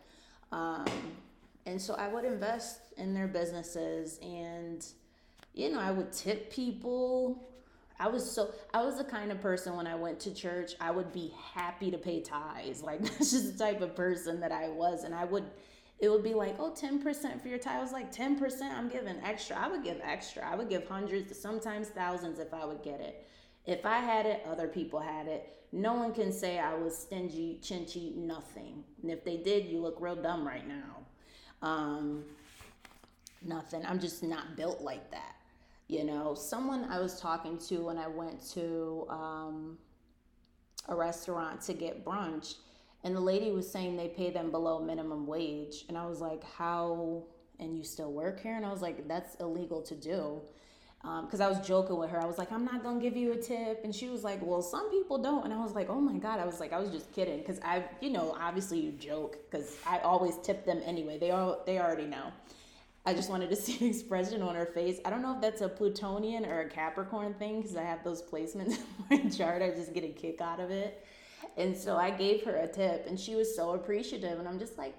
And 1.69 1.81
so 1.81 1.95
I 1.95 2.09
would 2.09 2.25
invest 2.25 2.81
in 2.97 3.13
their 3.13 3.29
businesses 3.29 4.19
and 4.23 4.85
you 5.53 5.71
know, 5.71 5.79
I 5.79 5.91
would 5.91 6.13
tip 6.13 6.51
people. 6.51 7.47
I 8.01 8.09
was 8.09 8.29
so 8.31 8.55
I 8.73 8.83
was 8.83 8.97
the 8.97 9.05
kind 9.05 9.31
of 9.31 9.43
person 9.43 9.77
when 9.77 9.87
I 9.87 9.95
went 9.95 10.19
to 10.21 10.33
church, 10.33 10.73
I 10.81 10.91
would 10.91 11.13
be 11.13 11.35
happy 11.53 11.91
to 11.91 11.99
pay 11.99 12.23
tithes. 12.23 12.83
Like 12.89 13.03
that's 13.03 13.33
just 13.33 13.59
the 13.59 13.65
type 13.65 13.83
of 13.83 13.95
person 13.95 14.41
that 14.41 14.51
I 14.51 14.71
was 14.71 15.05
and 15.05 15.15
I 15.15 15.27
would 15.27 15.45
it 15.99 16.09
would 16.09 16.23
be 16.23 16.33
like, 16.33 16.55
oh, 16.61 16.71
10% 16.71 17.43
for 17.43 17.49
your 17.49 17.59
tithe. 17.59 17.77
I 17.77 17.81
was 17.83 17.91
like, 17.91 18.15
10%, 18.15 18.63
I'm 18.63 18.89
giving 18.89 19.17
extra. 19.25 19.57
I 19.57 19.67
would 19.67 19.83
give 19.83 20.01
extra. 20.01 20.49
I 20.49 20.55
would 20.55 20.69
give 20.69 20.87
hundreds, 20.87 21.37
sometimes 21.37 21.89
thousands 21.89 22.39
if 22.39 22.55
I 22.55 22.65
would 22.65 22.85
get 22.85 23.01
it. 23.01 23.27
If 23.67 23.85
I 23.85 23.99
had 23.99 24.25
it, 24.25 24.45
other 24.49 24.69
people 24.69 25.01
had 25.01 25.27
it. 25.27 25.67
No 25.73 25.95
one 25.95 26.15
can 26.15 26.31
say 26.31 26.61
I 26.61 26.75
was 26.75 26.97
stingy, 26.97 27.59
chinchy, 27.61 28.15
nothing. 28.15 28.85
And 29.03 29.11
if 29.11 29.25
they 29.25 29.39
did, 29.39 29.67
you 29.67 29.81
look 29.81 29.97
real 29.99 30.15
dumb 30.15 30.47
right 30.47 30.69
now. 30.69 30.98
Um, 31.63 32.25
nothing. 33.43 33.85
I'm 33.87 33.99
just 33.99 34.23
not 34.23 34.57
built 34.57 34.81
like 34.81 35.11
that. 35.11 35.37
You 35.89 36.05
know, 36.05 36.35
someone 36.35 36.85
I 36.85 37.01
was 37.01 37.19
talking 37.21 37.59
to 37.69 37.79
when 37.79 37.99
I 37.99 38.09
went 38.09 38.47
to 38.53 39.07
um, 39.09 39.79
a 40.89 40.95
restaurant 40.95 41.63
to 41.63 41.73
get 41.73 42.05
brunch, 42.05 42.57
and 43.05 43.15
the 43.15 43.21
lady 43.21 43.51
was 43.53 43.71
saying 43.71 43.97
they 43.97 44.09
pay 44.09 44.31
them 44.31 44.51
below 44.51 44.81
minimum 44.81 45.27
wage. 45.27 45.85
And 45.89 45.97
I 45.97 46.07
was 46.07 46.21
like, 46.21 46.45
how? 46.45 47.25
And 47.59 47.77
you 47.77 47.85
still 47.85 48.13
work 48.13 48.41
here? 48.41 48.55
And 48.55 48.67
I 48.67 48.71
was 48.71 48.83
like, 48.83 49.09
that's 49.09 49.35
illegal 49.37 49.83
to 49.83 49.95
do. 49.95 50.41
Because 51.03 51.41
um, 51.41 51.47
I 51.47 51.49
was 51.49 51.67
joking 51.67 51.97
with 51.97 52.11
her. 52.11 52.21
I 52.21 52.27
was 52.27 52.39
like, 52.39 52.51
I'm 52.51 52.65
not 52.65 52.83
to 52.83 53.01
give 53.01 53.17
you 53.17 53.33
a 53.33 53.37
tip. 53.37 53.83
And 53.85 53.95
she 53.95 54.09
was 54.09 54.25
like, 54.25 54.41
well, 54.43 54.61
some 54.61 54.91
people 54.91 55.17
don't. 55.17 55.45
And 55.45 55.55
I 55.55 55.59
was 55.59 55.75
like, 55.75 55.89
oh 55.89 56.01
my 56.01 56.19
God. 56.19 56.41
I 56.41 56.45
was 56.45 56.59
like, 56.59 56.73
I 56.73 56.79
was 56.79 56.91
just 56.91 57.13
kidding. 57.13 57.39
Because 57.39 57.61
I, 57.61 57.85
you 58.01 58.11
know, 58.11 58.37
obviously 58.39 58.81
you 58.81 58.93
joke 58.93 59.39
because 59.49 59.77
I 59.87 59.99
always 60.01 60.37
tip 60.39 60.67
them 60.67 60.81
anyway. 60.85 61.17
They, 61.19 61.31
all, 61.31 61.63
they 61.65 61.79
already 61.79 62.07
know. 62.07 62.33
I 63.07 63.15
just 63.15 63.31
wanted 63.31 63.49
to 63.51 63.57
see 63.65 63.79
the 63.79 63.87
expression 63.87 64.43
on 64.43 64.57
her 64.57 64.67
face. 64.67 64.99
I 65.05 65.11
don't 65.11 65.23
know 65.23 65.35
if 65.35 65.41
that's 65.41 65.61
a 65.61 65.69
Plutonian 65.69 66.45
or 66.45 66.61
a 66.61 66.69
Capricorn 66.69 67.35
thing 67.35 67.63
because 67.63 67.77
I 67.77 67.85
have 67.85 68.03
those 68.03 68.21
placements 68.21 68.79
in 69.11 69.25
my 69.25 69.31
chart. 69.31 69.63
I 69.63 69.71
just 69.71 69.95
get 69.95 70.05
a 70.05 70.09
kick 70.09 70.41
out 70.41 70.59
of 70.59 70.71
it. 70.71 71.07
And 71.57 71.77
so 71.77 71.97
I 71.97 72.11
gave 72.11 72.45
her 72.45 72.57
a 72.57 72.69
tip 72.69 73.07
and 73.09 73.19
she 73.19 73.35
was 73.35 73.55
so 73.55 73.71
appreciative. 73.71 74.39
And 74.39 74.49
I'm 74.49 74.59
just 74.59 74.77
like, 74.77 74.95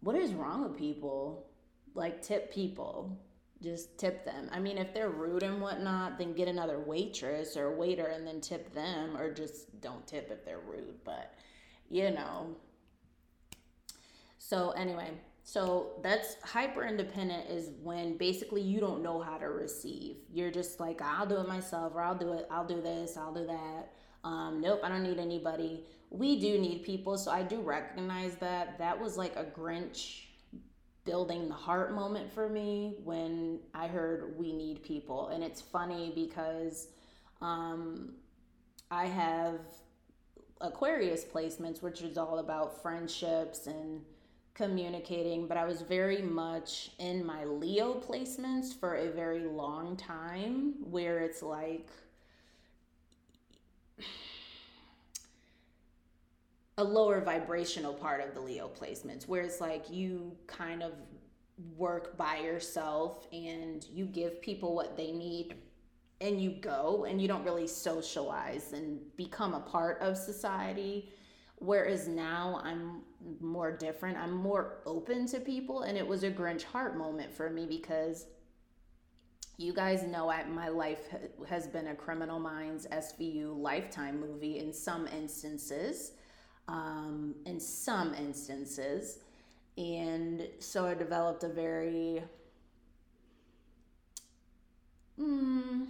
what 0.00 0.16
is 0.16 0.34
wrong 0.34 0.62
with 0.62 0.76
people? 0.76 1.46
Like, 1.94 2.20
tip 2.20 2.52
people. 2.52 3.16
Just 3.64 3.96
tip 3.96 4.26
them. 4.26 4.50
I 4.52 4.60
mean, 4.60 4.76
if 4.76 4.92
they're 4.92 5.08
rude 5.08 5.42
and 5.42 5.58
whatnot, 5.58 6.18
then 6.18 6.34
get 6.34 6.48
another 6.48 6.78
waitress 6.78 7.56
or 7.56 7.74
waiter 7.74 8.04
and 8.04 8.26
then 8.26 8.42
tip 8.42 8.74
them, 8.74 9.16
or 9.16 9.32
just 9.32 9.80
don't 9.80 10.06
tip 10.06 10.30
if 10.30 10.44
they're 10.44 10.60
rude. 10.60 11.02
But, 11.02 11.32
you 11.88 12.10
know. 12.10 12.54
So, 14.36 14.72
anyway, 14.72 15.12
so 15.44 15.92
that's 16.02 16.36
hyper 16.42 16.84
independent 16.84 17.48
is 17.48 17.70
when 17.82 18.18
basically 18.18 18.60
you 18.60 18.80
don't 18.80 19.02
know 19.02 19.22
how 19.22 19.38
to 19.38 19.46
receive. 19.46 20.16
You're 20.30 20.50
just 20.50 20.78
like, 20.78 21.00
I'll 21.00 21.24
do 21.26 21.38
it 21.38 21.48
myself, 21.48 21.94
or 21.94 22.02
I'll 22.02 22.14
do 22.14 22.34
it, 22.34 22.46
I'll 22.50 22.66
do 22.66 22.82
this, 22.82 23.16
I'll 23.16 23.32
do 23.32 23.46
that. 23.46 23.92
Um, 24.24 24.60
nope, 24.60 24.80
I 24.84 24.90
don't 24.90 25.02
need 25.04 25.18
anybody. 25.18 25.84
We 26.10 26.38
do 26.38 26.58
need 26.58 26.82
people, 26.82 27.16
so 27.16 27.30
I 27.30 27.42
do 27.42 27.62
recognize 27.62 28.36
that. 28.36 28.76
That 28.78 29.00
was 29.00 29.16
like 29.16 29.36
a 29.36 29.44
Grinch 29.44 30.23
building 31.04 31.48
the 31.48 31.54
heart 31.54 31.94
moment 31.94 32.32
for 32.32 32.48
me 32.48 32.94
when 33.04 33.60
I 33.74 33.86
heard 33.86 34.38
we 34.38 34.52
need 34.52 34.82
people. 34.82 35.28
And 35.28 35.44
it's 35.44 35.60
funny 35.60 36.12
because 36.14 36.88
um, 37.40 38.14
I 38.90 39.06
have 39.06 39.60
Aquarius 40.60 41.24
placements, 41.24 41.82
which 41.82 42.00
is 42.00 42.16
all 42.16 42.38
about 42.38 42.80
friendships 42.82 43.66
and 43.66 44.00
communicating, 44.54 45.46
but 45.48 45.56
I 45.56 45.64
was 45.64 45.82
very 45.82 46.22
much 46.22 46.92
in 46.98 47.26
my 47.26 47.44
Leo 47.44 47.94
placements 47.94 48.78
for 48.78 48.94
a 48.94 49.10
very 49.10 49.44
long 49.44 49.96
time 49.96 50.74
where 50.90 51.18
it's 51.18 51.42
like 51.42 51.88
a 56.78 56.84
lower 56.84 57.20
vibrational 57.20 57.94
part 57.94 58.20
of 58.20 58.34
the 58.34 58.40
Leo 58.40 58.68
placements 58.68 59.28
where 59.28 59.42
it's 59.42 59.60
like 59.60 59.90
you 59.90 60.36
kind 60.46 60.82
of 60.82 60.92
work 61.76 62.16
by 62.16 62.38
yourself 62.38 63.28
and 63.32 63.86
you 63.92 64.06
give 64.06 64.42
people 64.42 64.74
what 64.74 64.96
they 64.96 65.12
need 65.12 65.54
and 66.20 66.40
you 66.40 66.50
go 66.50 67.06
and 67.08 67.22
you 67.22 67.28
don't 67.28 67.44
really 67.44 67.66
socialize 67.66 68.72
and 68.72 68.98
become 69.16 69.54
a 69.54 69.60
part 69.60 70.00
of 70.00 70.16
society 70.16 71.12
Whereas 71.64 72.08
now 72.08 72.60
I'm 72.62 73.02
more 73.40 73.72
different. 73.74 74.18
I'm 74.18 74.32
more 74.32 74.80
open 74.84 75.26
to 75.28 75.40
people. 75.40 75.82
And 75.82 75.96
it 75.96 76.06
was 76.06 76.22
a 76.22 76.30
Grinch 76.30 76.62
heart 76.62 76.96
moment 76.96 77.32
for 77.32 77.48
me 77.48 77.66
because 77.66 78.26
you 79.56 79.72
guys 79.72 80.02
know 80.02 80.28
I, 80.28 80.44
my 80.44 80.68
life 80.68 81.06
has 81.48 81.66
been 81.66 81.88
a 81.88 81.94
Criminal 81.94 82.40
Minds 82.40 82.86
SVU 82.90 83.56
lifetime 83.56 84.20
movie 84.20 84.58
in 84.58 84.72
some 84.72 85.06
instances. 85.06 86.12
Um, 86.66 87.34
in 87.44 87.60
some 87.60 88.14
instances. 88.14 89.18
And 89.76 90.48
so 90.60 90.86
I 90.86 90.94
developed 90.94 91.44
a 91.44 91.48
very, 91.48 92.22
mm, 95.20 95.86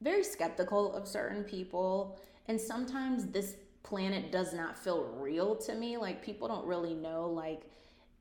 very 0.00 0.22
skeptical 0.22 0.94
of 0.94 1.08
certain 1.08 1.42
people. 1.42 2.20
And 2.46 2.60
sometimes 2.60 3.26
this 3.26 3.56
planet 3.86 4.32
does 4.32 4.52
not 4.52 4.76
feel 4.76 5.04
real 5.16 5.54
to 5.54 5.72
me 5.74 5.96
like 5.96 6.20
people 6.20 6.48
don't 6.48 6.66
really 6.66 6.92
know 6.92 7.28
like 7.30 7.62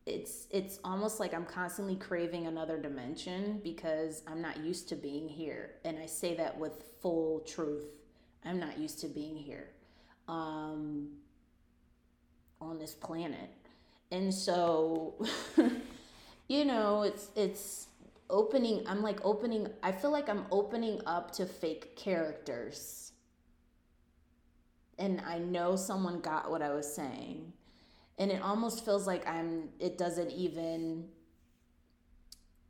it's 0.05 0.45
it's 0.51 0.79
almost 0.83 1.19
like 1.19 1.33
i'm 1.33 1.45
constantly 1.45 1.95
craving 1.95 2.45
another 2.45 2.77
dimension 2.79 3.59
because 3.63 4.21
i'm 4.27 4.39
not 4.39 4.63
used 4.63 4.87
to 4.87 4.95
being 4.95 5.27
here 5.27 5.71
and 5.83 5.97
i 5.97 6.05
say 6.05 6.35
that 6.35 6.55
with 6.55 6.83
full 7.01 7.39
truth 7.39 7.85
i'm 8.45 8.59
not 8.59 8.77
used 8.77 8.99
to 8.99 9.07
being 9.07 9.35
here 9.35 9.69
um 10.27 11.07
on 12.65 12.79
this 12.79 12.93
planet 12.93 13.49
and 14.11 14.33
so 14.33 15.15
you 16.47 16.65
know 16.65 17.03
it's 17.03 17.29
it's 17.35 17.87
opening 18.29 18.83
i'm 18.87 19.01
like 19.01 19.23
opening 19.23 19.67
i 19.83 19.91
feel 19.91 20.11
like 20.11 20.27
i'm 20.27 20.45
opening 20.51 20.99
up 21.05 21.31
to 21.31 21.45
fake 21.45 21.95
characters 21.95 23.05
and 24.97 25.21
I 25.25 25.39
know 25.39 25.75
someone 25.75 26.21
got 26.21 26.49
what 26.49 26.61
I 26.61 26.73
was 26.73 26.93
saying. 26.93 27.53
And 28.17 28.31
it 28.31 28.41
almost 28.41 28.85
feels 28.85 29.05
like 29.07 29.27
I'm 29.27 29.69
it 29.79 29.97
doesn't 29.97 30.31
even 30.31 31.05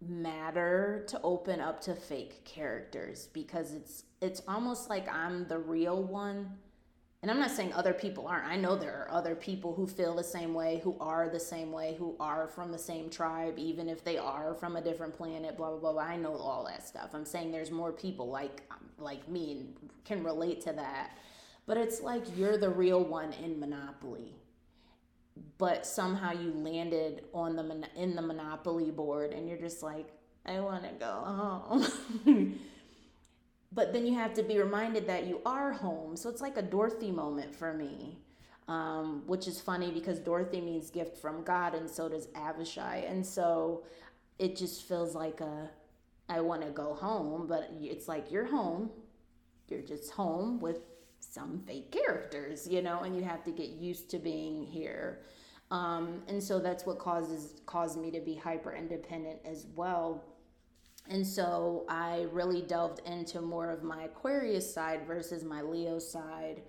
matter 0.01 1.05
to 1.07 1.19
open 1.23 1.59
up 1.59 1.81
to 1.81 1.95
fake 1.95 2.43
characters 2.45 3.29
because 3.31 3.73
it's 3.73 4.03
it's 4.21 4.41
almost 4.47 4.89
like 4.89 5.11
I'm 5.13 5.47
the 5.47 5.59
real 5.59 6.03
one. 6.03 6.57
And 7.25 7.31
I'm 7.31 7.39
not 7.39 7.49
saying 7.49 7.73
other 7.73 7.91
people 7.91 8.27
aren't. 8.27 8.45
I 8.45 8.55
know 8.55 8.75
there 8.75 9.01
are 9.01 9.09
other 9.09 9.33
people 9.33 9.73
who 9.73 9.87
feel 9.87 10.13
the 10.13 10.23
same 10.23 10.53
way, 10.53 10.79
who 10.83 10.95
are 10.99 11.27
the 11.27 11.39
same 11.39 11.71
way, 11.71 11.95
who 11.97 12.15
are 12.19 12.47
from 12.47 12.71
the 12.71 12.77
same 12.77 13.09
tribe, 13.09 13.57
even 13.57 13.89
if 13.89 14.03
they 14.03 14.19
are 14.19 14.53
from 14.53 14.75
a 14.75 14.81
different 14.81 15.17
planet, 15.17 15.57
blah 15.57 15.75
blah 15.75 15.91
blah. 15.91 16.03
I 16.03 16.17
know 16.17 16.35
all 16.35 16.63
that 16.65 16.87
stuff. 16.87 17.15
I'm 17.15 17.25
saying 17.25 17.51
there's 17.51 17.71
more 17.71 17.91
people 17.91 18.29
like 18.29 18.61
like 18.99 19.27
me 19.27 19.53
and 19.53 19.73
can 20.03 20.23
relate 20.23 20.61
to 20.65 20.73
that. 20.73 21.17
But 21.65 21.77
it's 21.77 21.99
like 21.99 22.23
you're 22.37 22.59
the 22.59 22.69
real 22.69 23.03
one 23.03 23.33
in 23.33 23.59
Monopoly 23.59 24.35
but 25.57 25.85
somehow 25.85 26.31
you 26.31 26.53
landed 26.53 27.25
on 27.33 27.55
the 27.55 27.87
in 27.95 28.15
the 28.15 28.21
monopoly 28.21 28.89
board 28.89 29.33
and 29.33 29.49
you're 29.49 29.57
just 29.57 29.83
like 29.83 30.07
i 30.45 30.59
want 30.61 30.81
to 30.81 30.89
go 30.97 31.05
home 31.05 32.59
but 33.75 33.93
then 33.93 34.07
you 34.07 34.15
have 34.15 34.33
to 34.33 34.41
be 34.41 34.57
reminded 34.57 35.05
that 35.05 35.27
you 35.27 35.39
are 35.45 35.71
home 35.71 36.15
so 36.15 36.29
it's 36.29 36.41
like 36.41 36.57
a 36.57 36.61
dorothy 36.61 37.11
moment 37.11 37.55
for 37.55 37.73
me 37.73 38.17
um, 38.67 39.21
which 39.27 39.47
is 39.47 39.61
funny 39.61 39.91
because 39.91 40.17
dorothy 40.19 40.59
means 40.59 40.89
gift 40.89 41.17
from 41.17 41.43
god 41.43 41.75
and 41.75 41.89
so 41.89 42.09
does 42.09 42.27
avishai 42.27 43.09
and 43.09 43.25
so 43.25 43.83
it 44.39 44.55
just 44.55 44.87
feels 44.87 45.13
like 45.13 45.39
a 45.41 45.69
i 46.29 46.39
want 46.41 46.61
to 46.61 46.69
go 46.69 46.93
home 46.93 47.45
but 47.47 47.69
it's 47.79 48.07
like 48.07 48.31
you're 48.31 48.45
home 48.45 48.89
you're 49.67 49.81
just 49.81 50.11
home 50.11 50.59
with 50.59 50.79
some 51.19 51.59
fake 51.67 51.91
characters, 51.91 52.67
you 52.67 52.81
know, 52.81 53.01
and 53.01 53.15
you 53.15 53.23
have 53.23 53.43
to 53.43 53.51
get 53.51 53.69
used 53.69 54.09
to 54.11 54.19
being 54.19 54.65
here. 54.65 55.19
Um, 55.71 56.21
and 56.27 56.41
so 56.41 56.59
that's 56.59 56.85
what 56.85 56.99
causes 56.99 57.61
caused 57.65 57.99
me 57.99 58.11
to 58.11 58.19
be 58.19 58.35
hyper 58.35 58.73
independent 58.73 59.39
as 59.43 59.65
well. 59.75 60.23
And 61.09 61.25
so 61.25 61.85
I 61.87 62.27
really 62.31 62.61
delved 62.61 63.01
into 63.05 63.41
more 63.41 63.69
of 63.69 63.83
my 63.83 64.03
Aquarius 64.03 64.71
side 64.71 65.05
versus 65.05 65.43
my 65.43 65.61
Leo 65.61 65.99
side 65.99 66.63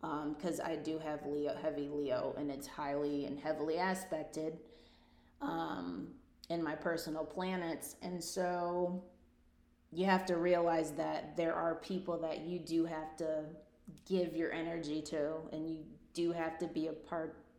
because 0.00 0.60
um, 0.60 0.66
I 0.66 0.76
do 0.76 0.98
have 0.98 1.26
Leo, 1.26 1.54
heavy 1.60 1.88
Leo, 1.92 2.34
and 2.38 2.50
it's 2.50 2.66
highly 2.66 3.26
and 3.26 3.38
heavily 3.38 3.76
aspected 3.76 4.58
um, 5.42 6.08
in 6.48 6.62
my 6.62 6.74
personal 6.74 7.24
planets. 7.24 7.96
And 8.00 8.22
so 8.22 9.02
you 9.92 10.06
have 10.06 10.24
to 10.26 10.36
realize 10.36 10.92
that 10.92 11.36
there 11.36 11.54
are 11.54 11.74
people 11.74 12.16
that 12.18 12.40
you 12.40 12.58
do 12.58 12.84
have 12.86 13.16
to 13.18 13.44
give 14.08 14.36
your 14.36 14.52
energy 14.52 15.02
to, 15.02 15.34
and 15.52 15.68
you 15.68 15.78
do 16.14 16.32
have 16.32 16.58
to 16.58 16.66
be 16.66 16.86
a 16.86 16.92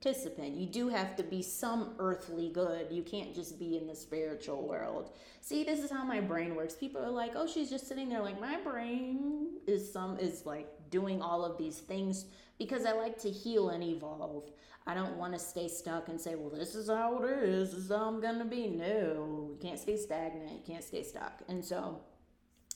participant. 0.02 0.56
You 0.56 0.66
do 0.66 0.90
have 0.90 1.16
to 1.18 1.24
be 1.24 1.42
some 1.42 1.94
earthly 2.00 2.50
good. 2.50 2.88
You 2.90 3.04
can't 3.04 3.36
just 3.36 3.60
be 3.60 3.78
in 3.78 3.88
the 3.88 3.96
spiritual 3.96 4.68
world. 4.68 5.12
See, 5.42 5.64
this 5.64 5.80
is 5.80 5.92
how 5.92 6.04
my 6.04 6.20
brain 6.20 6.56
works. 6.56 6.74
People 6.74 7.04
are 7.04 7.12
like, 7.12 7.34
"Oh, 7.36 7.48
she's 7.48 7.70
just 7.70 7.88
sitting 7.88 8.10
there." 8.10 8.22
Like 8.22 8.40
my 8.40 8.60
brain 8.62 9.60
is 9.68 9.92
some 9.92 10.18
is 10.18 10.46
like 10.46 10.68
doing 10.90 11.22
all 11.22 11.46
of 11.46 11.58
these 11.58 11.80
things 11.80 12.26
because 12.58 12.86
I 12.86 12.94
like 12.94 13.18
to 13.20 13.30
heal 13.30 13.70
and 13.70 13.84
evolve. 13.84 14.52
I 14.88 14.96
don't 14.96 15.18
want 15.18 15.34
to 15.34 15.40
stay 15.40 15.68
stuck 15.68 16.10
and 16.10 16.20
say, 16.20 16.36
"Well, 16.36 16.50
this 16.50 16.74
is 16.74 16.90
how 16.90 17.22
it 17.24 17.30
is. 17.44 17.72
This 17.72 17.86
is 17.86 17.90
how 17.90 18.08
I'm 18.08 18.20
gonna 18.20 18.46
be." 18.46 18.68
No, 18.68 19.52
you 19.52 19.58
can't 19.62 19.80
stay 19.80 19.98
stagnant. 19.98 20.52
You 20.52 20.64
can't 20.66 20.84
stay 20.84 21.04
stuck. 21.04 21.44
And 21.48 21.64
so 21.64 22.02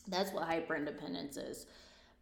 that's 0.08 0.32
what 0.32 0.44
hyper 0.44 0.76
independence 0.76 1.38
is 1.38 1.66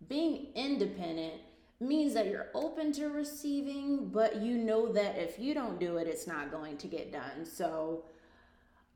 being 0.07 0.47
independent 0.55 1.41
means 1.79 2.13
that 2.13 2.27
you're 2.27 2.47
open 2.53 2.91
to 2.93 3.07
receiving, 3.07 4.09
but 4.09 4.41
you 4.41 4.57
know 4.57 4.91
that 4.93 5.17
if 5.17 5.39
you 5.39 5.53
don't 5.53 5.79
do 5.79 5.97
it, 5.97 6.07
it's 6.07 6.27
not 6.27 6.51
going 6.51 6.77
to 6.77 6.87
get 6.87 7.11
done. 7.11 7.45
So, 7.45 8.05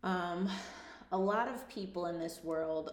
um, 0.03 0.49
a 1.11 1.17
lot 1.17 1.47
of 1.47 1.67
people 1.69 2.05
in 2.07 2.19
this 2.19 2.39
world 2.43 2.91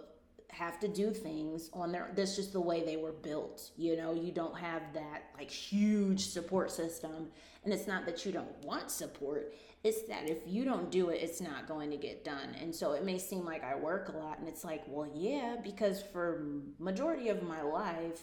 have 0.55 0.79
to 0.79 0.89
do 0.89 1.11
things 1.11 1.69
on 1.73 1.91
their 1.91 2.11
that's 2.15 2.37
just 2.37 2.53
the 2.53 2.61
way 2.61 2.85
they 2.85 2.97
were 2.97 3.11
built 3.11 3.71
you 3.77 3.97
know 3.97 4.15
you 4.15 4.31
don't 4.31 4.57
have 4.57 4.83
that 4.93 5.25
like 5.37 5.51
huge 5.51 6.29
support 6.29 6.71
system 6.71 7.27
and 7.65 7.73
it's 7.73 7.89
not 7.89 8.07
that 8.07 8.25
you 8.25 8.31
don't 8.31 8.65
want 8.65 8.89
support 8.89 9.53
it's 9.83 10.03
that 10.03 10.29
if 10.29 10.39
you 10.47 10.65
don't 10.65 10.93
do 10.93 11.09
it 11.09 11.21
it's 11.21 11.41
not 11.41 11.67
going 11.67 11.91
to 11.91 11.97
get 11.97 12.25
done 12.25 12.55
and 12.61 12.73
so 12.73 12.93
it 12.93 13.05
may 13.05 13.19
seem 13.19 13.45
like 13.45 13.65
i 13.65 13.75
work 13.75 14.09
a 14.11 14.17
lot 14.17 14.39
and 14.39 14.47
it's 14.47 14.63
like 14.63 14.85
well 14.87 15.11
yeah 15.13 15.57
because 15.63 16.01
for 16.13 16.45
majority 16.79 17.31
of 17.31 17.43
my 17.43 17.61
life 17.61 18.23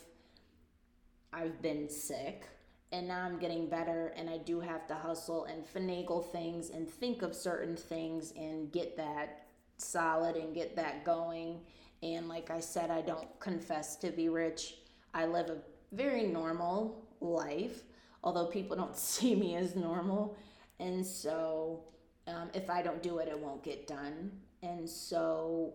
i've 1.33 1.61
been 1.61 1.89
sick 1.89 2.47
and 2.91 3.07
now 3.07 3.21
i'm 3.21 3.39
getting 3.39 3.67
better 3.69 4.13
and 4.15 4.29
i 4.29 4.37
do 4.37 4.59
have 4.59 4.87
to 4.87 4.93
hustle 4.93 5.45
and 5.45 5.63
finagle 5.65 6.25
things 6.31 6.69
and 6.69 6.89
think 6.89 7.21
of 7.21 7.35
certain 7.35 7.75
things 7.75 8.33
and 8.37 8.71
get 8.71 8.97
that 8.97 9.47
solid 9.77 10.35
and 10.35 10.53
get 10.53 10.75
that 10.75 11.03
going 11.03 11.59
and 12.03 12.27
like 12.27 12.49
I 12.49 12.59
said, 12.59 12.89
I 12.89 13.01
don't 13.01 13.27
confess 13.39 13.95
to 13.97 14.11
be 14.11 14.29
rich. 14.29 14.75
I 15.13 15.25
live 15.25 15.49
a 15.49 15.57
very 15.91 16.25
normal 16.25 17.05
life, 17.19 17.83
although 18.23 18.47
people 18.47 18.75
don't 18.75 18.97
see 18.97 19.35
me 19.35 19.55
as 19.55 19.75
normal. 19.75 20.37
And 20.79 21.05
so 21.05 21.83
um, 22.27 22.49
if 22.53 22.69
I 22.69 22.81
don't 22.81 23.03
do 23.03 23.19
it, 23.19 23.27
it 23.27 23.37
won't 23.37 23.63
get 23.63 23.87
done. 23.87 24.31
And 24.63 24.89
so 24.89 25.73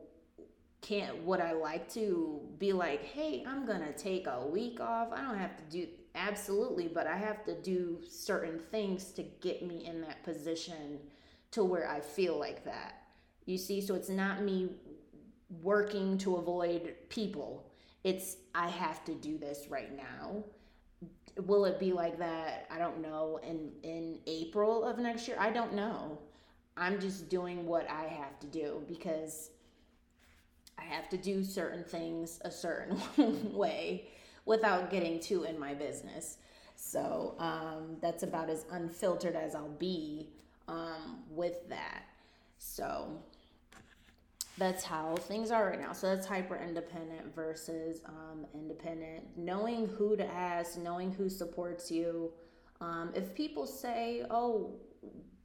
can't 0.87 1.25
would 1.25 1.41
I 1.41 1.53
like 1.53 1.93
to 1.95 2.41
be 2.59 2.73
like, 2.73 3.03
hey, 3.03 3.45
I'm 3.47 3.67
gonna 3.67 3.93
take 3.93 4.29
a 4.29 4.47
week 4.47 4.81
off? 4.81 5.09
I 5.13 5.21
don't 5.23 5.39
have 5.39 5.57
to 5.57 5.65
do 5.65 5.89
absolutely, 6.15 6.87
but 6.87 7.09
I 7.09 7.17
have 7.17 7.45
to 7.47 7.61
do 7.61 7.99
certain 8.09 8.61
things 8.71 9.11
to 9.13 9.25
get 9.41 9.67
me 9.67 9.85
in 9.85 10.01
that 10.03 10.23
position 10.23 11.01
to 11.51 11.65
where 11.65 11.91
I 11.91 12.01
feel 12.01 12.39
like 12.39 12.65
that. 12.65 13.03
You 13.47 13.59
see, 13.59 13.81
so 13.81 13.95
it's 13.95 14.09
not 14.09 14.43
me 14.43 14.71
working 15.61 16.19
to 16.19 16.37
avoid 16.37 16.95
people. 17.09 17.69
It's, 18.05 18.37
I 18.55 18.69
have 18.69 19.05
to 19.07 19.15
do 19.15 19.39
this 19.39 19.67
right 19.69 19.95
now. 19.97 20.45
Will 21.47 21.65
it 21.65 21.81
be 21.81 21.93
like 21.93 22.17
that? 22.19 22.67
I 22.71 22.79
don't 22.79 23.03
know. 23.03 23.41
In, 23.43 23.73
in 23.83 24.21
April 24.29 24.85
of 24.85 24.99
next 24.99 25.27
year, 25.27 25.37
I 25.39 25.51
don't 25.51 25.75
know. 25.75 26.19
I'm 26.77 27.01
just 27.01 27.29
doing 27.29 27.67
what 27.67 27.89
I 27.91 28.05
have 28.05 28.39
to 28.41 28.47
do 28.47 28.83
because 28.87 29.51
I 30.79 30.83
have 30.83 31.09
to 31.11 31.17
do 31.17 31.43
certain 31.45 31.85
things 31.85 32.41
a 32.45 32.51
certain 32.51 33.01
way 33.55 34.09
without 34.45 34.91
getting 34.91 35.21
too 35.21 35.45
in 35.45 35.59
my 35.59 35.75
business. 35.75 36.39
So 36.77 37.35
um, 37.39 37.97
that's 38.01 38.23
about 38.23 38.51
as 38.51 38.65
unfiltered 38.71 39.35
as 39.35 39.55
I'll 39.55 39.69
be 39.69 40.29
um, 40.69 41.23
with 41.31 41.69
that. 41.69 42.05
So 42.59 43.09
that's 44.59 44.85
how 44.85 45.17
things 45.17 45.51
are 45.51 45.67
right 45.71 45.81
now. 45.81 45.93
So 45.93 46.15
that's 46.15 46.27
hyper 46.27 46.57
independent 46.57 47.35
versus 47.35 48.01
um, 48.07 48.47
independent. 48.55 49.25
Knowing 49.37 49.87
who 49.87 50.17
to 50.17 50.27
ask, 50.27 50.79
knowing 50.79 51.13
who 51.13 51.29
supports 51.29 51.91
you. 51.91 52.33
Um, 52.81 53.11
if 53.15 53.35
people 53.35 53.67
say, 53.67 54.25
oh, 54.31 54.75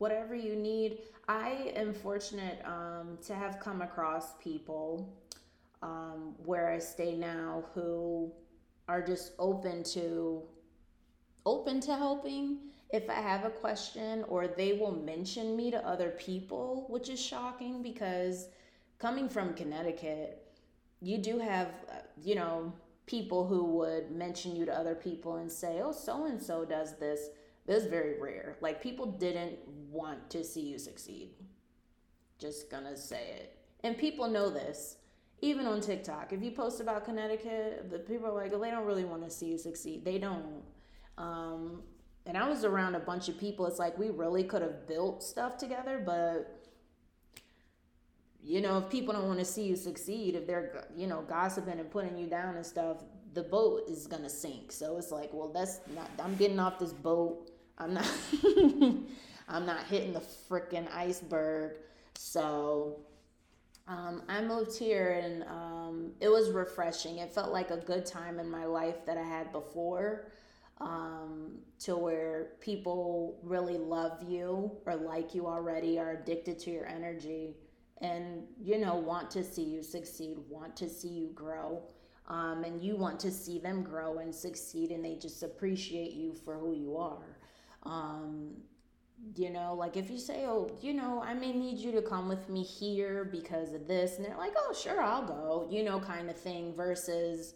whatever 0.01 0.33
you 0.33 0.55
need, 0.55 0.97
I 1.27 1.71
am 1.75 1.93
fortunate 1.93 2.59
um, 2.65 3.19
to 3.27 3.35
have 3.35 3.59
come 3.59 3.83
across 3.83 4.33
people 4.37 5.15
um, 5.83 6.33
where 6.43 6.69
I 6.71 6.79
stay 6.79 7.15
now 7.15 7.65
who 7.75 8.31
are 8.87 9.03
just 9.03 9.33
open 9.37 9.83
to 9.95 10.41
open 11.45 11.79
to 11.81 11.95
helping 11.95 12.57
if 12.89 13.11
I 13.11 13.21
have 13.21 13.45
a 13.45 13.51
question 13.51 14.25
or 14.27 14.47
they 14.47 14.73
will 14.73 14.91
mention 14.91 15.55
me 15.55 15.69
to 15.69 15.87
other 15.87 16.09
people, 16.09 16.87
which 16.89 17.07
is 17.07 17.23
shocking 17.23 17.83
because 17.83 18.47
coming 18.97 19.29
from 19.29 19.53
Connecticut, 19.53 20.51
you 20.99 21.19
do 21.19 21.37
have, 21.37 21.67
uh, 21.89 21.97
you 22.23 22.33
know, 22.33 22.73
people 23.05 23.45
who 23.45 23.63
would 23.65 24.09
mention 24.09 24.55
you 24.55 24.65
to 24.65 24.75
other 24.75 24.95
people 24.95 25.35
and 25.35 25.51
say, 25.51 25.79
oh, 25.83 25.91
so 25.91 26.25
and 26.25 26.41
so 26.41 26.65
does 26.65 26.97
this. 26.97 27.29
This 27.71 27.83
is 27.83 27.89
very 27.89 28.19
rare. 28.19 28.57
Like, 28.59 28.83
people 28.83 29.05
didn't 29.05 29.57
want 29.89 30.29
to 30.31 30.43
see 30.43 30.59
you 30.59 30.77
succeed. 30.77 31.29
Just 32.37 32.69
gonna 32.69 32.97
say 32.97 33.29
it. 33.37 33.59
And 33.85 33.97
people 33.97 34.27
know 34.27 34.49
this. 34.49 34.97
Even 35.39 35.65
on 35.65 35.79
TikTok, 35.79 36.33
if 36.33 36.43
you 36.43 36.51
post 36.51 36.81
about 36.81 37.05
Connecticut, 37.05 37.89
the 37.89 37.99
people 37.99 38.27
are 38.27 38.33
like, 38.33 38.51
oh, 38.53 38.59
they 38.59 38.71
don't 38.71 38.85
really 38.85 39.05
want 39.05 39.23
to 39.23 39.29
see 39.29 39.45
you 39.45 39.57
succeed. 39.57 40.03
They 40.03 40.17
don't. 40.17 40.63
Um, 41.17 41.83
and 42.25 42.37
I 42.37 42.49
was 42.49 42.65
around 42.65 42.95
a 42.95 42.99
bunch 42.99 43.29
of 43.29 43.39
people. 43.39 43.65
It's 43.67 43.79
like 43.79 43.97
we 43.97 44.09
really 44.09 44.43
could 44.43 44.61
have 44.61 44.85
built 44.85 45.23
stuff 45.23 45.57
together, 45.57 46.03
but 46.05 46.67
you 48.43 48.59
know, 48.59 48.79
if 48.79 48.89
people 48.89 49.13
don't 49.13 49.27
want 49.27 49.39
to 49.39 49.45
see 49.45 49.63
you 49.63 49.77
succeed, 49.77 50.35
if 50.35 50.45
they're, 50.45 50.89
you 50.93 51.07
know, 51.07 51.21
gossiping 51.21 51.79
and 51.79 51.89
putting 51.89 52.17
you 52.17 52.27
down 52.27 52.57
and 52.57 52.65
stuff, 52.65 52.97
the 53.33 53.43
boat 53.43 53.83
is 53.87 54.07
to 54.07 54.29
sink. 54.29 54.73
So 54.73 54.97
it's 54.97 55.11
like, 55.11 55.29
well, 55.31 55.47
that's 55.47 55.79
not, 55.95 56.09
I'm 56.21 56.35
getting 56.35 56.59
off 56.59 56.77
this 56.77 56.91
boat. 56.91 57.50
I'm 57.81 57.93
not, 57.95 58.09
I'm 59.49 59.65
not 59.65 59.85
hitting 59.85 60.13
the 60.13 60.21
freaking 60.49 60.87
iceberg. 60.93 61.73
So 62.15 62.99
um, 63.87 64.23
I 64.29 64.41
moved 64.41 64.77
here 64.77 65.11
and 65.23 65.43
um, 65.43 66.13
it 66.21 66.29
was 66.29 66.51
refreshing. 66.51 67.17
It 67.19 67.33
felt 67.33 67.51
like 67.51 67.71
a 67.71 67.77
good 67.77 68.05
time 68.05 68.39
in 68.39 68.49
my 68.49 68.65
life 68.65 69.05
that 69.05 69.17
I 69.17 69.23
had 69.23 69.51
before. 69.51 70.31
um, 70.79 71.59
to 71.79 71.95
where 71.97 72.53
people 72.59 73.39
really 73.43 73.77
love 73.77 74.23
you 74.23 74.71
or 74.85 74.95
like 74.95 75.35
you 75.35 75.47
already, 75.47 75.99
are 75.99 76.11
addicted 76.11 76.59
to 76.59 76.71
your 76.71 76.87
energy, 76.87 77.57
and 78.01 78.43
you 78.59 78.77
know 78.79 78.95
want 78.95 79.29
to 79.31 79.43
see 79.43 79.63
you 79.63 79.83
succeed, 79.83 80.37
want 80.49 80.75
to 80.77 80.89
see 80.89 81.09
you 81.09 81.29
grow. 81.35 81.83
Um, 82.27 82.63
and 82.63 82.81
you 82.81 82.95
want 82.95 83.19
to 83.21 83.31
see 83.31 83.59
them 83.59 83.83
grow 83.83 84.19
and 84.19 84.33
succeed, 84.33 84.91
and 84.91 85.03
they 85.03 85.15
just 85.15 85.43
appreciate 85.43 86.13
you 86.13 86.33
for 86.33 86.57
who 86.57 86.73
you 86.73 86.97
are. 86.97 87.37
Um, 87.83 88.53
you 89.35 89.49
know, 89.49 89.75
like 89.75 89.97
if 89.97 90.09
you 90.09 90.17
say, 90.17 90.45
oh, 90.45 90.69
you 90.81 90.93
know, 90.93 91.21
I 91.23 91.33
may 91.33 91.53
need 91.53 91.77
you 91.77 91.91
to 91.93 92.01
come 92.01 92.27
with 92.27 92.49
me 92.49 92.63
here 92.63 93.23
because 93.25 93.73
of 93.73 93.87
this, 93.87 94.17
and 94.17 94.25
they're 94.25 94.37
like, 94.37 94.53
oh, 94.57 94.73
sure, 94.73 95.01
I'll 95.01 95.25
go, 95.25 95.67
you 95.69 95.83
know, 95.83 95.99
kind 95.99 96.29
of 96.29 96.37
thing, 96.37 96.73
versus 96.75 97.53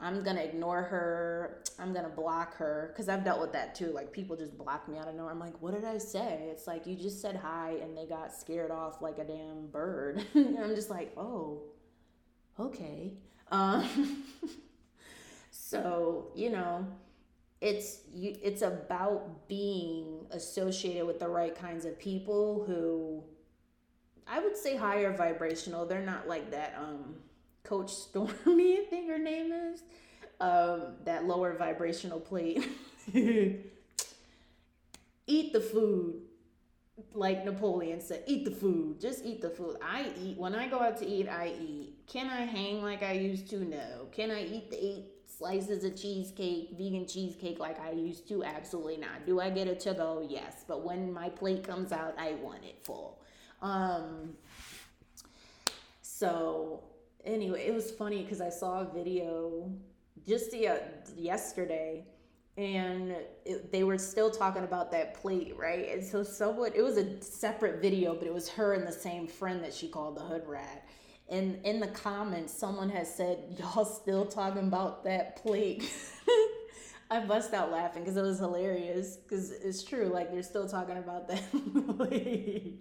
I'm 0.00 0.24
gonna 0.24 0.40
ignore 0.40 0.82
her, 0.82 1.62
I'm 1.78 1.92
gonna 1.92 2.08
block 2.08 2.56
her, 2.56 2.90
because 2.92 3.08
I've 3.08 3.24
dealt 3.24 3.40
with 3.40 3.52
that 3.52 3.74
too. 3.74 3.92
Like 3.92 4.12
people 4.12 4.36
just 4.36 4.58
block 4.58 4.88
me 4.88 4.98
out 4.98 5.08
of 5.08 5.14
nowhere. 5.14 5.30
I'm 5.30 5.38
like, 5.38 5.60
what 5.62 5.74
did 5.74 5.84
I 5.84 5.98
say? 5.98 6.48
It's 6.50 6.66
like 6.66 6.86
you 6.86 6.96
just 6.96 7.20
said 7.20 7.36
hi 7.36 7.76
and 7.82 7.96
they 7.96 8.06
got 8.06 8.34
scared 8.34 8.72
off 8.72 9.00
like 9.00 9.18
a 9.18 9.24
damn 9.24 9.68
bird. 9.68 10.24
I'm 10.34 10.74
just 10.74 10.90
like, 10.90 11.12
oh, 11.16 11.62
okay. 12.58 13.12
Um, 13.52 14.24
so, 15.52 16.32
you 16.34 16.50
know, 16.50 16.84
it's 17.62 18.00
you 18.12 18.36
it's 18.42 18.62
about 18.62 19.48
being 19.48 20.26
associated 20.32 21.06
with 21.06 21.20
the 21.20 21.28
right 21.28 21.54
kinds 21.54 21.84
of 21.84 21.98
people 21.98 22.64
who 22.66 23.22
I 24.26 24.40
would 24.40 24.56
say 24.56 24.76
higher 24.76 25.12
vibrational. 25.12 25.86
They're 25.86 26.00
not 26.00 26.26
like 26.26 26.50
that 26.50 26.74
um 26.78 27.14
Coach 27.62 27.92
Stormy, 27.92 28.78
I 28.78 28.84
think 28.90 29.08
her 29.08 29.18
name 29.18 29.52
is. 29.52 29.82
Um, 30.40 30.96
that 31.04 31.24
lower 31.24 31.56
vibrational 31.56 32.18
plate. 32.18 32.68
eat 33.14 33.62
the 35.52 35.60
food. 35.60 36.22
Like 37.14 37.44
Napoleon 37.44 38.00
said, 38.00 38.24
eat 38.26 38.44
the 38.44 38.50
food. 38.50 39.00
Just 39.00 39.24
eat 39.24 39.40
the 39.40 39.50
food. 39.50 39.76
I 39.80 40.10
eat. 40.20 40.36
When 40.36 40.54
I 40.56 40.66
go 40.68 40.80
out 40.80 40.98
to 40.98 41.06
eat, 41.06 41.28
I 41.28 41.54
eat. 41.60 41.94
Can 42.08 42.28
I 42.28 42.44
hang 42.44 42.82
like 42.82 43.04
I 43.04 43.12
used 43.12 43.48
to? 43.50 43.64
No. 43.64 44.08
Can 44.10 44.30
I 44.32 44.44
eat 44.44 44.70
the 44.70 44.84
eight 44.84 45.21
slices 45.38 45.84
of 45.84 46.00
cheesecake, 46.00 46.70
vegan 46.76 47.06
cheesecake 47.06 47.58
like 47.58 47.80
I 47.80 47.92
used 47.92 48.28
to? 48.28 48.44
Absolutely 48.44 48.96
not. 48.96 49.26
Do 49.26 49.40
I 49.40 49.50
get 49.50 49.68
a 49.68 49.74
to 49.74 49.94
go? 49.94 50.26
Yes. 50.28 50.64
But 50.66 50.84
when 50.84 51.12
my 51.12 51.28
plate 51.28 51.64
comes 51.64 51.92
out, 51.92 52.14
I 52.18 52.34
want 52.34 52.64
it 52.64 52.78
full. 52.82 53.20
Um, 53.60 54.34
so 56.00 56.82
anyway, 57.24 57.64
it 57.66 57.74
was 57.74 57.90
funny 57.90 58.22
because 58.22 58.40
I 58.40 58.50
saw 58.50 58.80
a 58.80 58.92
video 58.92 59.72
just 60.26 60.50
the, 60.50 60.68
uh, 60.68 60.76
yesterday 61.16 62.04
and 62.56 63.14
it, 63.44 63.72
they 63.72 63.82
were 63.82 63.98
still 63.98 64.30
talking 64.30 64.64
about 64.64 64.90
that 64.92 65.14
plate, 65.14 65.54
right? 65.56 65.88
And 65.90 66.04
so 66.04 66.22
someone, 66.22 66.72
it 66.74 66.82
was 66.82 66.98
a 66.98 67.20
separate 67.22 67.80
video, 67.80 68.14
but 68.14 68.26
it 68.26 68.34
was 68.34 68.48
her 68.50 68.74
and 68.74 68.86
the 68.86 68.92
same 68.92 69.26
friend 69.26 69.64
that 69.64 69.72
she 69.72 69.88
called 69.88 70.16
the 70.16 70.20
hood 70.20 70.46
rat 70.46 70.86
in 71.32 71.58
in 71.64 71.80
the 71.80 71.88
comments 71.88 72.52
someone 72.52 72.90
has 72.90 73.12
said 73.12 73.38
y'all 73.58 73.84
still 73.84 74.26
talking 74.26 74.68
about 74.68 75.02
that 75.02 75.42
plate 75.42 75.90
i 77.10 77.18
bust 77.18 77.54
out 77.54 77.72
laughing 77.72 78.02
because 78.02 78.16
it 78.16 78.22
was 78.22 78.38
hilarious 78.38 79.16
because 79.16 79.50
it's 79.50 79.82
true 79.82 80.10
like 80.12 80.30
they're 80.30 80.42
still 80.42 80.68
talking 80.68 80.98
about 80.98 81.26
that 81.26 81.42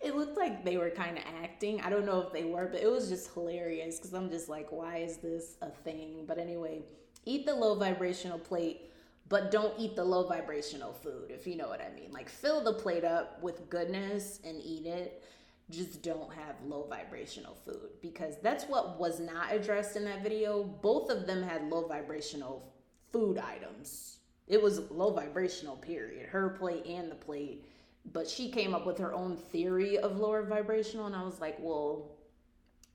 it 0.00 0.14
looked 0.16 0.36
like 0.36 0.64
they 0.64 0.76
were 0.76 0.90
kind 0.90 1.18
of 1.18 1.24
acting. 1.42 1.80
I 1.80 1.90
don't 1.90 2.06
know 2.06 2.20
if 2.20 2.32
they 2.32 2.44
were 2.44 2.66
but 2.66 2.80
it 2.80 2.90
was 2.90 3.08
just 3.08 3.32
hilarious 3.34 3.96
because 3.96 4.14
i'm 4.14 4.30
just 4.30 4.48
like 4.48 4.70
why 4.70 4.98
is 4.98 5.18
this 5.18 5.56
a 5.60 5.70
thing? 5.70 6.24
But 6.26 6.38
anyway 6.38 6.82
eat 7.24 7.44
the 7.46 7.54
low 7.54 7.74
vibrational 7.74 8.38
plate 8.38 8.90
but 9.28 9.50
don't 9.50 9.74
eat 9.78 9.96
the 9.96 10.04
low 10.04 10.26
vibrational 10.26 10.94
food 10.94 11.30
if 11.30 11.46
you 11.46 11.56
know 11.56 11.68
what 11.68 11.80
i 11.80 11.94
mean. 11.94 12.10
Like 12.12 12.28
fill 12.28 12.62
the 12.64 12.72
plate 12.74 13.04
up 13.04 13.42
with 13.42 13.68
goodness 13.68 14.40
and 14.44 14.62
eat 14.62 14.86
it 14.86 15.22
just 15.70 16.02
don't 16.02 16.32
have 16.32 16.56
low 16.66 16.86
vibrational 16.88 17.56
food 17.64 17.90
because 18.00 18.36
that's 18.42 18.64
what 18.64 18.98
was 18.98 19.20
not 19.20 19.52
addressed 19.52 19.96
in 19.96 20.04
that 20.04 20.22
video. 20.22 20.62
Both 20.62 21.10
of 21.10 21.26
them 21.26 21.42
had 21.42 21.68
low 21.68 21.86
vibrational 21.86 22.72
food 23.12 23.38
items. 23.38 24.18
It 24.46 24.62
was 24.62 24.90
low 24.90 25.12
vibrational, 25.12 25.76
period. 25.76 26.26
Her 26.26 26.50
plate 26.50 26.86
and 26.86 27.10
the 27.10 27.14
plate. 27.14 27.66
But 28.12 28.28
she 28.28 28.50
came 28.50 28.74
up 28.74 28.86
with 28.86 28.98
her 28.98 29.12
own 29.12 29.36
theory 29.36 29.98
of 29.98 30.16
lower 30.16 30.42
vibrational, 30.42 31.06
and 31.06 31.14
I 31.14 31.22
was 31.22 31.40
like, 31.40 31.58
well, 31.60 32.12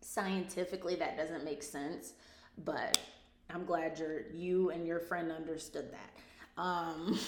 scientifically, 0.02 0.96
that 0.96 1.16
doesn't 1.16 1.46
make 1.46 1.62
sense. 1.62 2.14
But 2.66 2.98
I'm 3.52 3.66
glad 3.66 4.00
you're, 4.00 4.32
you 4.32 4.72
and 4.72 4.88
your 4.88 5.00
friend 5.00 5.32
understood 5.32 5.92
that. 5.92 6.62
Um, 6.62 7.20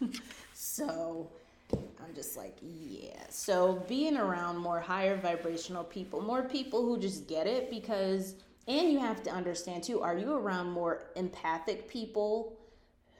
so 0.54 1.30
I'm 1.72 2.14
just 2.14 2.36
like, 2.36 2.56
yeah. 2.60 3.24
So 3.28 3.84
being 3.88 4.16
around 4.16 4.58
more 4.58 4.80
higher 4.80 5.16
vibrational 5.16 5.84
people, 5.84 6.20
more 6.20 6.42
people 6.42 6.82
who 6.84 6.98
just 6.98 7.26
get 7.26 7.46
it 7.46 7.70
because, 7.70 8.34
and 8.68 8.92
you 8.92 8.98
have 8.98 9.22
to 9.24 9.30
understand 9.30 9.82
too, 9.82 10.00
are 10.00 10.16
you 10.16 10.32
around 10.32 10.70
more 10.70 11.10
empathic 11.16 11.88
people 11.88 12.56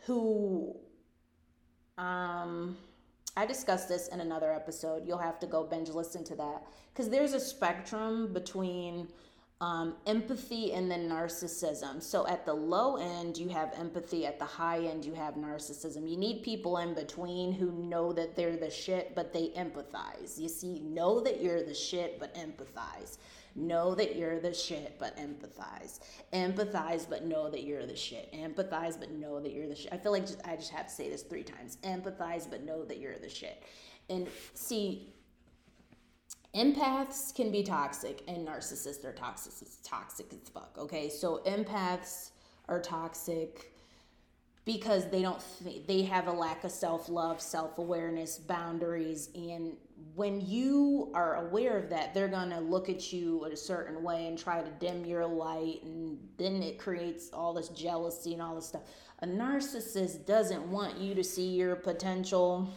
who, 0.05 0.77
um, 1.99 2.77
I 3.37 3.45
discussed 3.45 3.89
this 3.89 4.09
in 4.09 4.21
another 4.21 4.53
episode. 4.53 5.07
You'll 5.07 5.19
have 5.19 5.39
to 5.41 5.47
go 5.47 5.63
binge 5.65 5.91
listen 5.91 6.25
to 6.25 6.37
that 6.37 6.63
because 6.93 7.11
there's 7.11 7.35
a 7.35 7.41
spectrum 7.41 8.33
between 8.33 9.09
um, 9.61 9.95
empathy 10.07 10.75
and 10.75 10.91
then 10.91 11.09
narcissism. 11.09 12.03
So 12.03 12.27
at 12.27 12.45
the 12.45 12.53
low 12.53 12.97
end, 12.97 13.39
you 13.39 13.49
have 13.49 13.73
empathy. 13.79 14.27
At 14.27 14.39
the 14.39 14.45
high 14.45 14.81
end, 14.81 15.05
you 15.05 15.15
have 15.15 15.35
narcissism. 15.35 16.09
You 16.09 16.19
need 16.19 16.43
people 16.43 16.77
in 16.79 16.95
between 16.95 17.53
who 17.53 17.73
know 17.73 18.13
that 18.13 18.37
they're 18.37 18.57
the 18.57 18.71
shit, 18.71 19.15
but 19.15 19.33
they 19.33 19.49
empathize. 19.57 20.39
You 20.39 20.49
see, 20.49 20.81
know 20.81 21.21
that 21.21 21.43
you're 21.43 21.63
the 21.63 21.75
shit, 21.75 22.21
but 22.21 22.35
empathize. 22.35 23.17
Know 23.55 23.95
that 23.95 24.17
you're 24.17 24.39
the 24.39 24.53
shit, 24.53 24.99
but 24.99 25.17
empathize. 25.17 26.01
Empathize, 26.35 27.09
but 27.09 27.25
know 27.25 27.49
that 27.49 27.65
you're 27.65 27.87
the 27.87 27.97
shit. 27.97 28.31
Empathize, 28.35 29.01
but 29.01 29.11
know 29.13 29.41
that 29.41 29.53
you're 29.53 29.69
the 29.69 29.75
shit. 29.75 29.91
I 29.91 29.97
feel 29.97 30.13
like 30.13 30.27
just, 30.27 30.47
I 30.47 30.57
just 30.57 30.71
have 30.73 30.89
to 30.89 30.93
say 30.93 31.09
this 31.09 31.23
three 31.23 31.43
times. 31.43 31.79
Empathize, 31.83 32.51
but 32.51 32.65
know 32.65 32.85
that 32.85 32.99
you're 33.01 33.17
the 33.17 33.31
shit. 33.31 33.63
And 34.11 34.29
see, 34.53 35.15
empaths 36.57 37.35
can 37.35 37.51
be 37.51 37.63
toxic 37.63 38.23
and 38.27 38.47
narcissists 38.47 39.05
are 39.05 39.13
toxic 39.13 39.53
toxic 39.83 40.33
as 40.33 40.49
fuck 40.49 40.77
okay? 40.79 41.09
So 41.09 41.43
empaths 41.47 42.31
are 42.69 42.81
toxic 42.81 43.73
because 44.65 45.09
they 45.11 45.23
don't 45.23 45.43
th- 45.63 45.87
they 45.87 46.03
have 46.03 46.27
a 46.27 46.33
lack 46.33 46.65
of 46.65 46.71
self-love 46.71 47.41
self-awareness 47.41 48.39
boundaries 48.39 49.31
and 49.35 49.77
when 50.15 50.41
you 50.41 51.11
are 51.15 51.47
aware 51.47 51.79
of 51.79 51.89
that 51.91 52.13
they're 52.13 52.29
going 52.29 52.51
to 52.51 52.61
look 52.61 52.89
at 52.89 53.13
you 53.13 53.45
in 53.45 53.53
a 53.53 53.57
certain 53.57 54.03
way 54.03 54.27
and 54.27 54.39
try 54.39 54.61
to 54.61 54.71
dim 54.81 55.05
your 55.05 55.27
light 55.27 55.83
and 55.85 56.19
then 56.37 56.63
it 56.63 56.79
creates 56.79 57.31
all 57.33 57.55
this 57.55 57.69
jealousy 57.69 58.33
and 58.33 58.43
all 58.43 58.55
this 58.55 58.67
stuff. 58.67 58.83
A 59.21 59.27
narcissist 59.27 60.27
doesn't 60.27 60.71
want 60.71 60.99
you 60.99 61.15
to 61.15 61.25
see 61.25 61.49
your 61.49 61.77
potential 61.77 62.69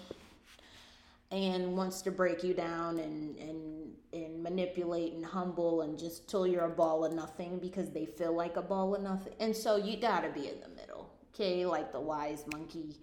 and 1.31 1.77
wants 1.77 2.01
to 2.01 2.11
break 2.11 2.43
you 2.43 2.53
down 2.53 2.99
and 2.99 3.37
and 3.37 3.79
and 4.11 4.41
manipulate 4.41 5.13
and 5.13 5.23
humble 5.23 5.81
and 5.81 5.97
just 5.97 6.27
till 6.27 6.47
you're 6.47 6.65
a 6.65 6.69
ball 6.69 7.05
of 7.05 7.13
nothing 7.13 7.59
because 7.59 7.91
they 7.91 8.05
feel 8.05 8.33
like 8.33 8.57
a 8.57 8.61
ball 8.61 8.95
of 8.95 9.01
nothing. 9.01 9.33
And 9.39 9.55
so 9.55 9.75
you 9.75 9.97
gotta 9.97 10.29
be 10.29 10.47
in 10.47 10.59
the 10.61 10.69
middle. 10.69 11.11
Okay, 11.33 11.65
like 11.65 11.91
the 11.91 11.99
wise 11.99 12.43
monkey 12.51 12.95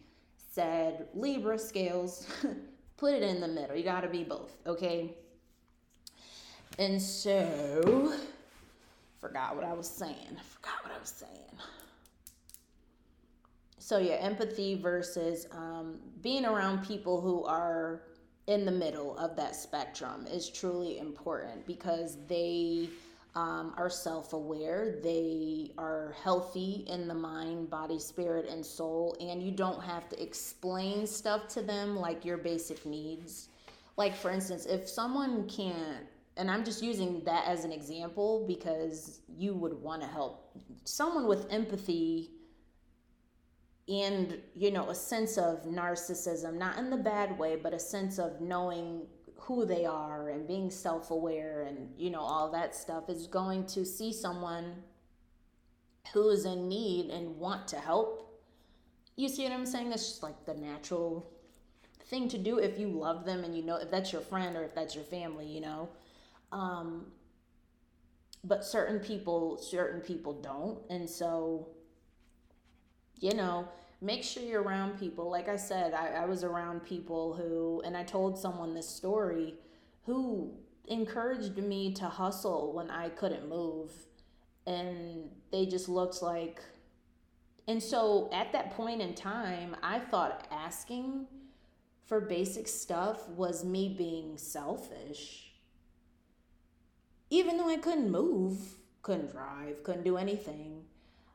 said, 0.53 1.07
Libra 1.15 1.59
scales, 1.59 2.27
put 2.97 3.15
it 3.15 3.23
in 3.23 3.41
the 3.41 3.49
middle. 3.49 3.77
You 3.77 3.85
gotta 3.85 4.09
be 4.09 4.25
both, 4.25 4.57
okay? 4.67 5.15
And 6.79 7.01
so 7.01 8.13
forgot 9.21 9.55
what 9.55 9.65
I 9.65 9.73
was 9.73 9.89
saying. 9.89 10.37
Forgot 10.43 10.75
what 10.83 10.93
I 10.93 10.99
was 10.99 11.09
saying. 11.09 11.33
So 13.79 13.99
yeah, 13.99 14.15
empathy 14.15 14.75
versus 14.75 15.47
um, 15.53 16.01
being 16.21 16.45
around 16.45 16.85
people 16.85 17.21
who 17.21 17.45
are 17.45 18.03
in 18.47 18.65
the 18.65 18.73
middle 18.73 19.17
of 19.19 19.37
that 19.37 19.57
spectrum 19.57 20.27
is 20.27 20.49
truly 20.49 20.99
important 20.99 21.67
because 21.67 22.19
they 22.29 22.89
um, 23.35 23.75
are 23.77 23.91
self 23.91 24.33
aware, 24.33 24.99
they 25.03 25.73
are 25.77 26.15
healthy 26.23 26.85
in 26.89 27.07
the 27.07 27.15
mind, 27.15 27.69
body, 27.69 27.99
spirit, 27.99 28.49
and 28.49 28.65
soul, 28.65 29.15
and 29.21 29.43
you 29.43 29.51
don't 29.51 29.83
have 29.83 30.09
to 30.09 30.23
explain 30.23 31.07
stuff 31.07 31.47
to 31.49 31.63
them 31.63 31.97
like 31.97 32.25
your 32.25 32.39
basic 32.39 32.87
needs. 32.87 33.49
Like, 33.99 34.15
for 34.15 34.31
instance, 34.31 34.65
if 34.65 34.89
someone 34.89 35.47
can't, 35.49 36.07
and 36.39 36.51
I'm 36.51 36.65
just 36.65 36.83
using 36.83 37.23
that 37.25 37.47
as 37.47 37.65
an 37.65 37.73
example 37.73 38.45
because 38.47 39.21
you 39.37 39.55
would 39.55 39.75
want 39.75 40.01
to 40.03 40.09
help 40.09 40.51
someone 40.85 41.27
with 41.27 41.47
empathy 41.51 42.31
and 43.89 44.39
you 44.57 44.71
know 44.71 44.91
a 44.91 44.95
sense 44.95 45.39
of 45.39 45.65
narcissism 45.65 46.55
not 46.55 46.77
in 46.79 46.91
the 46.91 46.97
bad 46.97 47.39
way 47.39 47.57
but 47.57 47.73
a 47.73 47.79
sense 47.79 48.19
of 48.19 48.41
knowing 48.41 49.03
who 49.37 49.65
they 49.65 49.85
are 49.85 50.31
and 50.31 50.49
being 50.49 50.69
self-aware 50.71 51.63
and 51.63 51.89
you 51.97 52.11
know 52.11 52.21
all 52.21 52.51
that 52.51 52.75
stuff 52.75 53.09
is 53.09 53.27
going 53.29 53.65
to 53.65 53.85
see 53.85 54.13
someone 54.13 54.75
who 56.13 56.29
is 56.31 56.45
in 56.45 56.69
need 56.69 57.11
and 57.11 57.37
want 57.37 57.69
to 57.69 57.77
help 57.77 58.27
you 59.17 59.31
see 59.31 59.45
what 59.45 59.53
I'm 59.53 59.67
saying? 59.67 59.89
That's 59.89 60.07
just 60.07 60.23
like 60.23 60.45
the 60.45 60.55
natural 60.55 61.27
thing 62.05 62.29
to 62.29 62.39
do 62.39 62.59
if 62.59 62.79
you 62.79 62.89
love 62.89 63.25
them 63.25 63.43
and 63.43 63.57
you 63.57 63.65
know 63.65 63.77
if 63.77 63.91
that's 63.91 64.13
your 64.13 64.21
friend 64.21 64.57
or 64.57 64.63
if 64.63 64.75
that's 64.75 64.95
your 64.95 65.05
family, 65.05 65.47
you 65.47 65.63
know. 65.63 65.89
Um, 66.53 67.07
but 68.45 68.65
certain 68.65 69.01
people, 69.01 69.59
certain 69.59 70.01
people 70.01 70.35
don't, 70.35 70.79
and 70.91 71.09
so 71.09 71.69
you 73.21 73.35
know, 73.35 73.69
make 74.01 74.23
sure 74.23 74.43
you're 74.43 74.63
around 74.63 74.99
people. 74.99 75.31
Like 75.31 75.49
I 75.49 75.57
said, 75.57 75.95
I, 75.95 76.09
I 76.09 76.25
was 76.27 76.45
around 76.45 76.85
people 76.85 77.35
who, 77.35 77.83
and 77.85 77.97
I 77.97 78.05
told 78.05 78.39
someone 78.39 78.75
this 78.75 78.89
story, 78.89 79.55
who 80.05 80.53
encouraged 80.89 81.57
me 81.59 81.93
to 81.95 82.05
hustle 82.05 82.73
when 82.73 82.91
I 82.91 83.09
couldn't 83.09 83.49
move, 83.49 83.93
and 84.67 85.31
they 85.51 85.67
just 85.67 85.89
looked 85.89 86.23
like 86.23 86.61
and 87.69 87.83
so 87.83 88.31
at 88.33 88.53
that 88.53 88.77
point 88.77 89.03
in 89.03 89.15
time, 89.15 89.77
I 89.83 89.99
thought 89.99 90.47
asking 90.51 91.27
for 92.05 92.21
basic 92.21 92.69
stuff 92.69 93.29
was 93.31 93.65
me 93.65 93.95
being 93.97 94.39
selfish. 94.39 95.53
Even 97.29 97.57
though 97.57 97.69
I 97.69 97.79
couldn't 97.79 98.11
move, 98.11 98.61
couldn't 99.03 99.33
drive, 99.33 99.83
couldn't 99.83 100.05
do 100.05 100.17
anything, 100.17 100.85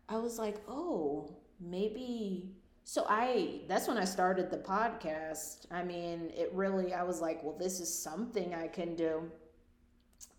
I 0.08 0.18
was 0.18 0.40
like, 0.40 0.62
oh, 0.70 1.36
maybe. 1.62 2.52
So 2.84 3.06
I, 3.08 3.62
that's 3.68 3.88
when 3.88 3.98
I 3.98 4.06
started 4.06 4.50
the 4.50 4.58
podcast. 4.58 5.66
I 5.72 5.84
mean, 5.84 6.32
it 6.36 6.50
really, 6.54 6.94
I 6.94 7.04
was 7.04 7.22
like, 7.22 7.44
well, 7.44 7.56
this 7.58 7.80
is 7.80 7.94
something 7.94 8.54
I 8.54 8.68
can 8.68 8.96
do, 8.96 9.32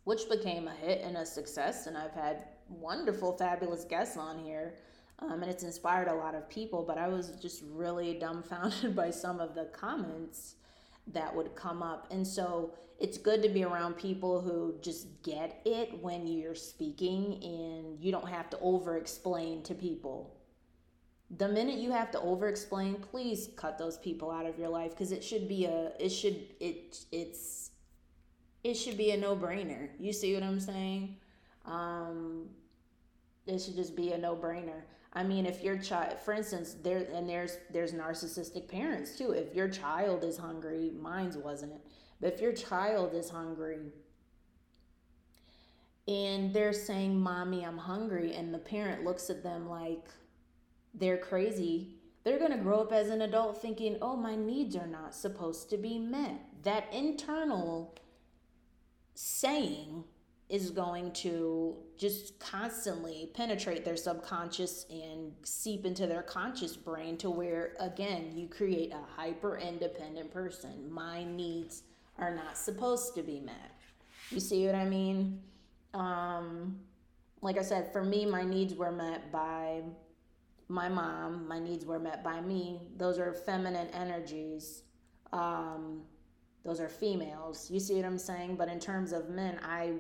which 0.05 0.29
became 0.29 0.68
a 0.68 0.75
hit 0.75 1.03
and 1.03 1.16
a 1.16 1.25
success. 1.25 1.87
And 1.87 1.97
I've 1.97 2.14
had 2.14 2.45
wonderful, 2.68 3.37
fabulous 3.37 3.85
guests 3.85 4.16
on 4.16 4.39
here 4.39 4.75
um, 5.23 5.43
and 5.43 5.51
it's 5.51 5.62
inspired 5.62 6.09
a 6.09 6.14
lot 6.14 6.35
of 6.35 6.49
people. 6.49 6.85
But 6.87 6.99
I 6.99 7.09
was 7.09 7.31
just 7.41 7.62
really 7.70 8.14
dumbfounded 8.14 8.97
by 8.97 9.11
some 9.11 9.41
of 9.41 9.55
the 9.55 9.66
comments 9.66 10.57
that 11.09 11.35
would 11.35 11.55
come 11.55 11.83
up. 11.83 12.09
And 12.11 12.27
so 12.27 12.75
it's 12.99 13.18
good 13.18 13.43
to 13.43 13.49
be 13.49 13.64
around 13.64 13.95
people 13.95 14.41
who 14.41 14.75
just 14.81 15.23
get 15.23 15.61
it 15.64 16.01
when 16.01 16.27
you're 16.27 16.55
speaking 16.55 17.43
and 17.43 18.01
you 18.01 18.12
don't 18.12 18.29
have 18.29 18.51
to 18.51 18.59
over 18.61 18.97
explain 18.97 19.62
to 19.64 19.75
people. 19.75 20.37
The 21.39 21.49
minute 21.49 21.76
you 21.76 21.91
have 21.93 22.11
to 22.11 22.20
over 22.20 22.49
explain, 22.49 22.97
please 22.97 23.49
cut 23.57 23.78
those 23.78 23.97
people 23.97 24.30
out 24.30 24.45
of 24.45 24.59
your 24.59 24.68
life 24.68 24.91
because 24.91 25.12
it 25.12 25.24
should 25.24 25.49
be 25.49 25.64
a 25.64 25.93
it 25.99 26.11
should 26.11 26.37
it 26.61 27.05
it's 27.11 27.70
it 28.62 28.74
should 28.74 28.97
be 28.97 29.12
a 29.12 29.16
no-brainer. 29.16 29.89
You 29.99 30.12
see 30.12 30.35
what 30.35 30.43
I'm 30.43 30.61
saying? 30.61 31.16
Um 31.64 32.51
it 33.47 33.59
should 33.61 33.76
just 33.76 33.97
be 33.97 34.12
a 34.12 34.18
no-brainer. 34.18 34.83
I 35.14 35.24
mean, 35.24 35.47
if 35.47 35.62
your 35.62 35.76
child, 35.76 36.18
for 36.20 36.33
instance, 36.33 36.76
there 36.83 37.07
and 37.14 37.28
there's 37.28 37.57
there's 37.70 37.93
narcissistic 37.93 38.68
parents 38.68 39.16
too. 39.16 39.33
If 39.33 39.55
your 39.55 39.68
child 39.68 40.24
is 40.24 40.37
hungry, 40.37 40.93
mine's 41.01 41.39
wasn't, 41.39 41.80
but 42.20 42.35
if 42.35 42.41
your 42.41 42.53
child 42.53 43.14
is 43.14 43.30
hungry 43.30 43.93
and 46.09 46.53
they're 46.53 46.72
saying, 46.72 47.18
"Mommy, 47.18 47.64
I'm 47.64 47.78
hungry," 47.78 48.35
and 48.35 48.53
the 48.53 48.59
parent 48.59 49.05
looks 49.05 49.30
at 49.30 49.43
them 49.43 49.68
like 49.68 50.09
they're 50.95 51.18
crazy, 51.18 51.97
they're 52.24 52.38
going 52.38 52.53
to 52.53 52.59
grow 52.59 52.80
up 52.80 52.93
as 52.93 53.11
an 53.11 53.22
adult 53.22 53.61
thinking, 53.61 53.99
"Oh, 54.01 54.16
my 54.16 54.36
needs 54.36 54.76
are 54.76 54.86
not 54.86 55.14
supposed 55.14 55.70
to 55.70 55.76
be 55.76 55.99
met." 55.99 56.40
That 56.62 56.93
internal 56.93 57.95
saying 59.14 60.05
is 60.53 60.70
going 60.70 61.11
to 61.11 61.74
just 61.97 62.38
constantly 62.38 63.30
penetrate 63.32 63.86
their 63.86 63.97
subconscious 63.97 64.84
and 64.90 65.32
seep 65.43 65.86
into 65.86 66.07
their 66.07 66.22
conscious 66.22 66.76
brain 66.76 67.16
to 67.16 67.30
where 67.30 67.74
again 67.80 68.32
you 68.34 68.47
create 68.49 68.93
a 68.93 69.01
hyper 69.16 69.57
independent 69.57 70.30
person. 70.30 70.93
My 70.93 71.24
needs 71.24 71.84
are 72.18 72.34
not 72.34 72.59
supposed 72.59 73.14
to 73.14 73.22
be 73.22 73.40
met. 73.40 73.80
You 74.30 74.40
see 74.40 74.66
what 74.66 74.74
i 74.74 74.84
mean? 74.84 75.40
Um 75.95 76.80
like 77.40 77.57
i 77.57 77.62
said 77.62 77.90
for 77.93 78.05
me 78.05 78.26
my 78.26 78.45
needs 78.45 78.74
were 78.74 78.93
met 78.93 79.32
by 79.32 79.80
my 80.69 80.89
mom 80.89 81.47
my 81.47 81.59
needs 81.59 81.85
were 81.85 81.99
met 81.99 82.23
by 82.23 82.41
me 82.41 82.81
those 82.97 83.19
are 83.19 83.33
feminine 83.33 83.89
energies 83.89 84.83
um 85.33 86.03
those 86.65 86.81
are 86.81 86.89
females 86.89 87.71
you 87.71 87.81
see 87.81 87.95
what 87.97 88.05
i'm 88.05 88.19
saying 88.19 88.57
but 88.57 88.69
in 88.69 88.81
terms 88.81 89.13
of 89.13 89.29
men 89.29 89.59
i 89.63 89.93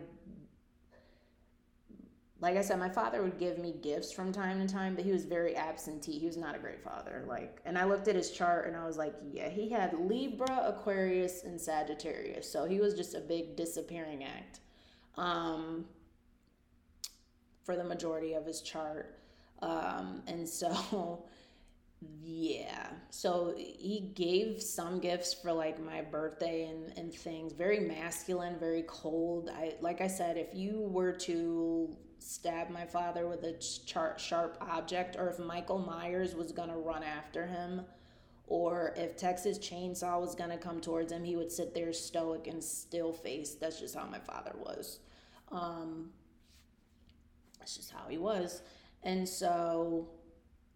like 2.42 2.56
I 2.56 2.60
said, 2.60 2.80
my 2.80 2.88
father 2.88 3.22
would 3.22 3.38
give 3.38 3.58
me 3.58 3.72
gifts 3.80 4.10
from 4.10 4.32
time 4.32 4.58
to 4.66 4.70
time, 4.70 4.96
but 4.96 5.04
he 5.04 5.12
was 5.12 5.24
very 5.24 5.54
absentee. 5.54 6.18
He 6.18 6.26
was 6.26 6.36
not 6.36 6.56
a 6.56 6.58
great 6.58 6.82
father. 6.82 7.24
Like, 7.28 7.60
and 7.64 7.78
I 7.78 7.84
looked 7.84 8.08
at 8.08 8.16
his 8.16 8.32
chart 8.32 8.66
and 8.66 8.76
I 8.76 8.84
was 8.84 8.96
like, 8.96 9.14
yeah, 9.32 9.48
he 9.48 9.70
had 9.70 9.94
Libra, 9.94 10.64
Aquarius, 10.66 11.44
and 11.44 11.58
Sagittarius. 11.58 12.50
So 12.50 12.64
he 12.64 12.80
was 12.80 12.94
just 12.94 13.14
a 13.14 13.20
big 13.20 13.54
disappearing 13.54 14.24
act 14.24 14.58
um, 15.16 15.84
for 17.62 17.76
the 17.76 17.84
majority 17.84 18.34
of 18.34 18.44
his 18.44 18.60
chart. 18.60 19.20
Um, 19.62 20.22
and 20.26 20.46
so, 20.46 21.24
yeah. 22.22 22.88
So 23.10 23.54
he 23.56 24.12
gave 24.14 24.60
some 24.60 24.98
gifts 24.98 25.32
for 25.32 25.52
like 25.52 25.82
my 25.82 26.02
birthday 26.02 26.68
and, 26.68 26.96
and 26.98 27.14
things. 27.14 27.52
Very 27.52 27.80
masculine, 27.80 28.58
very 28.58 28.84
cold. 28.86 29.50
I 29.54 29.74
like 29.80 30.00
I 30.00 30.08
said, 30.08 30.36
if 30.36 30.48
you 30.52 30.80
were 30.80 31.12
to 31.12 31.96
stab 32.18 32.70
my 32.70 32.84
father 32.84 33.26
with 33.28 33.44
a 33.44 33.60
sharp, 33.60 34.58
object, 34.60 35.16
or 35.16 35.28
if 35.28 35.38
Michael 35.38 35.78
Myers 35.78 36.34
was 36.34 36.52
gonna 36.52 36.76
run 36.76 37.02
after 37.02 37.46
him, 37.46 37.82
or 38.46 38.94
if 38.96 39.16
Texas 39.16 39.58
Chainsaw 39.58 40.20
was 40.20 40.34
gonna 40.34 40.58
come 40.58 40.80
towards 40.80 41.12
him, 41.12 41.24
he 41.24 41.36
would 41.36 41.50
sit 41.50 41.74
there 41.74 41.92
stoic 41.92 42.48
and 42.48 42.62
still 42.62 43.12
face. 43.12 43.54
That's 43.54 43.78
just 43.78 43.94
how 43.94 44.06
my 44.06 44.18
father 44.18 44.52
was. 44.58 44.98
Um, 45.50 46.10
that's 47.58 47.76
just 47.76 47.90
how 47.90 48.08
he 48.08 48.18
was. 48.18 48.62
And 49.02 49.28
so 49.28 50.08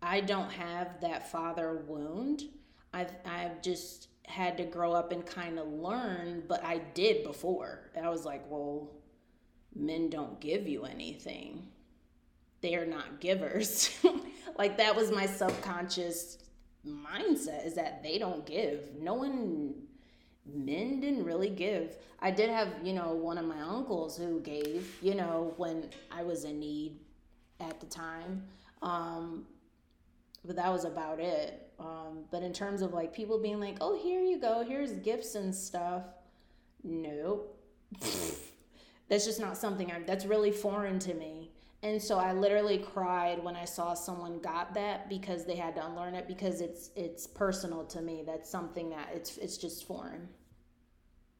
I 0.02 0.20
don't 0.20 0.50
have 0.50 1.00
that 1.00 1.30
father 1.30 1.84
wound. 1.86 2.44
I've 2.92 3.12
I've 3.24 3.62
just 3.62 4.08
had 4.26 4.56
to 4.56 4.64
grow 4.64 4.92
up 4.92 5.12
and 5.12 5.24
kind 5.24 5.58
of 5.58 5.68
learn, 5.68 6.42
but 6.48 6.64
I 6.64 6.78
did 6.78 7.22
before. 7.22 7.90
I 8.00 8.08
was 8.08 8.24
like, 8.24 8.44
well, 8.50 8.90
men 9.74 10.10
don't 10.10 10.40
give 10.40 10.66
you 10.66 10.84
anything. 10.84 11.68
They 12.60 12.74
are 12.74 12.86
not 12.86 13.20
givers. 13.20 13.96
like 14.58 14.76
that 14.78 14.96
was 14.96 15.12
my 15.12 15.26
subconscious 15.26 16.38
mindset 16.86 17.66
is 17.66 17.74
that 17.74 18.02
they 18.02 18.18
don't 18.18 18.46
give. 18.46 18.94
No 19.00 19.14
one 19.14 19.74
men 20.44 21.00
didn't 21.00 21.24
really 21.24 21.50
give. 21.50 21.96
I 22.20 22.30
did 22.30 22.50
have, 22.50 22.68
you 22.82 22.92
know, 22.92 23.12
one 23.12 23.38
of 23.38 23.44
my 23.44 23.60
uncles 23.60 24.16
who 24.16 24.40
gave, 24.40 24.96
you 25.02 25.14
know, 25.14 25.54
when 25.56 25.90
I 26.10 26.22
was 26.22 26.44
in 26.44 26.60
need 26.60 26.98
at 27.60 27.80
the 27.80 27.86
time. 27.86 28.44
Um, 28.82 29.46
but 30.44 30.56
that 30.56 30.72
was 30.72 30.84
about 30.84 31.20
it. 31.20 31.70
Um, 31.78 32.24
but 32.30 32.42
in 32.42 32.52
terms 32.52 32.82
of 32.82 32.94
like 32.94 33.12
people 33.12 33.38
being 33.38 33.60
like, 33.60 33.78
oh, 33.80 33.98
here 34.00 34.22
you 34.22 34.38
go, 34.38 34.64
here's 34.66 34.92
gifts 34.92 35.34
and 35.34 35.54
stuff. 35.54 36.04
Nope. 36.82 37.58
that's 39.08 39.24
just 39.24 39.40
not 39.40 39.56
something 39.56 39.90
I'm, 39.90 40.06
that's 40.06 40.24
really 40.24 40.52
foreign 40.52 40.98
to 41.00 41.14
me. 41.14 41.50
And 41.82 42.00
so 42.00 42.18
I 42.18 42.32
literally 42.32 42.78
cried 42.78 43.42
when 43.44 43.54
I 43.54 43.64
saw 43.64 43.94
someone 43.94 44.40
got 44.40 44.74
that 44.74 45.08
because 45.08 45.44
they 45.44 45.56
had 45.56 45.74
to 45.76 45.86
unlearn 45.86 46.14
it 46.14 46.26
because 46.26 46.60
it's 46.60 46.90
it's 46.96 47.26
personal 47.26 47.84
to 47.84 48.00
me. 48.00 48.24
That's 48.26 48.48
something 48.48 48.90
that 48.90 49.10
it's 49.14 49.36
it's 49.36 49.56
just 49.56 49.86
foreign. 49.86 50.28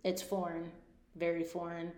It's 0.05 0.23
foreign, 0.23 0.71
very 1.17 1.43
foreign. 1.43 1.91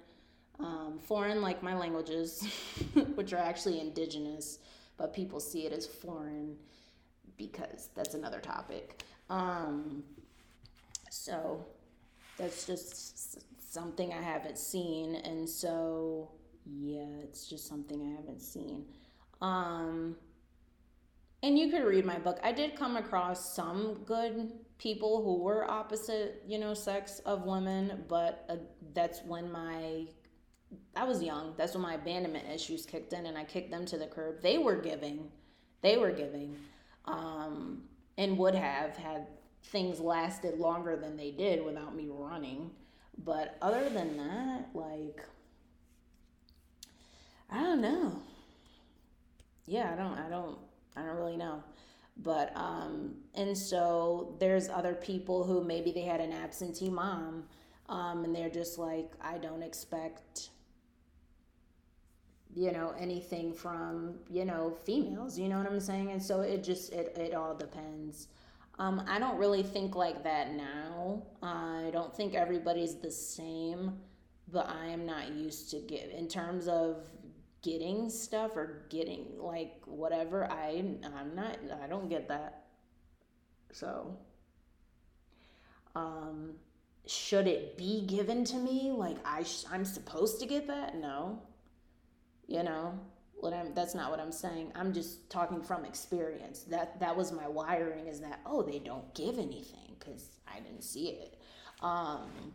Um, 0.60 0.98
foreign 0.98 1.40
like 1.40 1.62
my 1.62 1.76
languages, 1.76 2.46
which 3.14 3.32
are 3.32 3.38
actually 3.38 3.80
indigenous, 3.80 4.58
but 4.96 5.14
people 5.14 5.38
see 5.38 5.66
it 5.66 5.72
as 5.72 5.86
foreign 5.86 6.56
because 7.36 7.90
that's 7.94 8.14
another 8.14 8.40
topic. 8.40 9.02
Um, 9.30 10.02
so 11.10 11.64
that's 12.38 12.66
just 12.66 13.40
something 13.72 14.12
I 14.12 14.20
haven't 14.20 14.58
seen, 14.58 15.14
and 15.16 15.48
so 15.48 16.32
yeah, 16.66 17.06
it's 17.22 17.48
just 17.48 17.68
something 17.68 18.02
I 18.02 18.20
haven't 18.20 18.40
seen. 18.40 18.84
Um, 19.40 20.16
and 21.42 21.58
you 21.58 21.70
could 21.70 21.84
read 21.84 22.04
my 22.04 22.18
book. 22.18 22.40
I 22.42 22.52
did 22.52 22.74
come 22.74 22.96
across 22.96 23.54
some 23.54 24.02
good 24.04 24.52
people 24.78 25.22
who 25.22 25.42
were 25.42 25.70
opposite, 25.70 26.42
you 26.46 26.58
know, 26.58 26.74
sex 26.74 27.20
of 27.20 27.44
women, 27.44 28.04
but 28.08 28.44
uh, 28.48 28.56
that's 28.92 29.22
when 29.22 29.50
my 29.50 30.06
I 30.94 31.04
was 31.04 31.22
young. 31.22 31.54
That's 31.56 31.74
when 31.74 31.82
my 31.82 31.94
abandonment 31.94 32.46
issues 32.52 32.84
kicked 32.84 33.12
in, 33.12 33.26
and 33.26 33.38
I 33.38 33.44
kicked 33.44 33.70
them 33.70 33.86
to 33.86 33.96
the 33.96 34.06
curb. 34.06 34.42
They 34.42 34.58
were 34.58 34.76
giving, 34.76 35.30
they 35.80 35.96
were 35.96 36.10
giving, 36.10 36.56
um, 37.04 37.82
and 38.16 38.36
would 38.38 38.54
have 38.54 38.96
had 38.96 39.26
things 39.64 40.00
lasted 40.00 40.58
longer 40.58 40.96
than 40.96 41.16
they 41.16 41.30
did 41.30 41.64
without 41.64 41.94
me 41.94 42.08
running. 42.10 42.70
But 43.24 43.56
other 43.62 43.88
than 43.88 44.16
that, 44.16 44.68
like, 44.74 45.24
I 47.50 47.60
don't 47.60 47.80
know. 47.80 48.20
Yeah, 49.66 49.92
I 49.92 49.96
don't, 49.96 50.18
I 50.18 50.28
don't, 50.28 50.58
I 50.96 51.02
don't 51.02 51.16
really 51.16 51.36
know. 51.36 51.62
But, 52.16 52.52
um, 52.56 53.14
and 53.34 53.56
so 53.56 54.34
there's 54.40 54.68
other 54.68 54.94
people 54.94 55.44
who 55.44 55.62
maybe 55.62 55.92
they 55.92 56.02
had 56.02 56.20
an 56.20 56.32
absentee 56.32 56.90
mom, 56.90 57.44
um, 57.88 58.24
and 58.24 58.34
they're 58.34 58.50
just 58.50 58.78
like, 58.78 59.12
I 59.20 59.38
don't 59.38 59.62
expect, 59.62 60.50
you 62.54 62.72
know, 62.72 62.94
anything 62.98 63.52
from, 63.52 64.14
you 64.30 64.44
know, 64.44 64.76
females, 64.84 65.38
you 65.38 65.48
know 65.48 65.58
what 65.58 65.66
I'm 65.66 65.80
saying? 65.80 66.10
And 66.10 66.22
so 66.22 66.40
it 66.40 66.64
just, 66.64 66.92
it, 66.92 67.16
it 67.16 67.34
all 67.34 67.54
depends. 67.54 68.28
Um, 68.78 69.02
I 69.08 69.18
don't 69.18 69.38
really 69.38 69.62
think 69.62 69.96
like 69.96 70.22
that 70.24 70.52
now. 70.54 71.22
I 71.42 71.90
don't 71.92 72.14
think 72.14 72.34
everybody's 72.34 72.94
the 72.94 73.10
same, 73.10 73.98
but 74.52 74.68
I 74.68 74.86
am 74.86 75.04
not 75.04 75.32
used 75.32 75.70
to 75.70 75.78
get 75.80 76.10
in 76.10 76.28
terms 76.28 76.68
of 76.68 77.02
getting 77.62 78.08
stuff 78.08 78.56
or 78.56 78.86
getting 78.88 79.26
like 79.38 79.82
whatever. 79.84 80.50
I 80.50 80.84
I'm 81.16 81.34
not. 81.34 81.58
I 81.82 81.86
don't 81.88 82.08
get 82.08 82.28
that. 82.28 82.66
So, 83.72 84.16
um, 85.94 86.54
should 87.06 87.46
it 87.46 87.76
be 87.76 88.06
given 88.06 88.44
to 88.44 88.56
me? 88.56 88.92
Like 88.92 89.16
I 89.24 89.42
sh- 89.42 89.64
I'm 89.70 89.84
supposed 89.84 90.40
to 90.40 90.46
get 90.46 90.66
that? 90.68 90.94
No. 90.96 91.42
You 92.48 92.64
know, 92.64 92.98
what 93.40 93.54
I'm 93.54 93.74
that's 93.74 93.94
not 93.94 94.10
what 94.10 94.20
I'm 94.20 94.32
saying. 94.32 94.72
I'm 94.74 94.92
just 94.92 95.30
talking 95.30 95.62
from 95.62 95.84
experience. 95.84 96.60
That 96.62 96.98
that 97.00 97.16
was 97.16 97.32
my 97.32 97.48
wiring 97.48 98.08
is 98.08 98.20
that 98.20 98.40
oh 98.46 98.62
they 98.62 98.80
don't 98.80 99.14
give 99.14 99.38
anything 99.38 99.96
cuz 100.00 100.30
I 100.48 100.60
didn't 100.60 100.84
see 100.84 101.10
it. 101.10 101.38
Um 101.82 102.54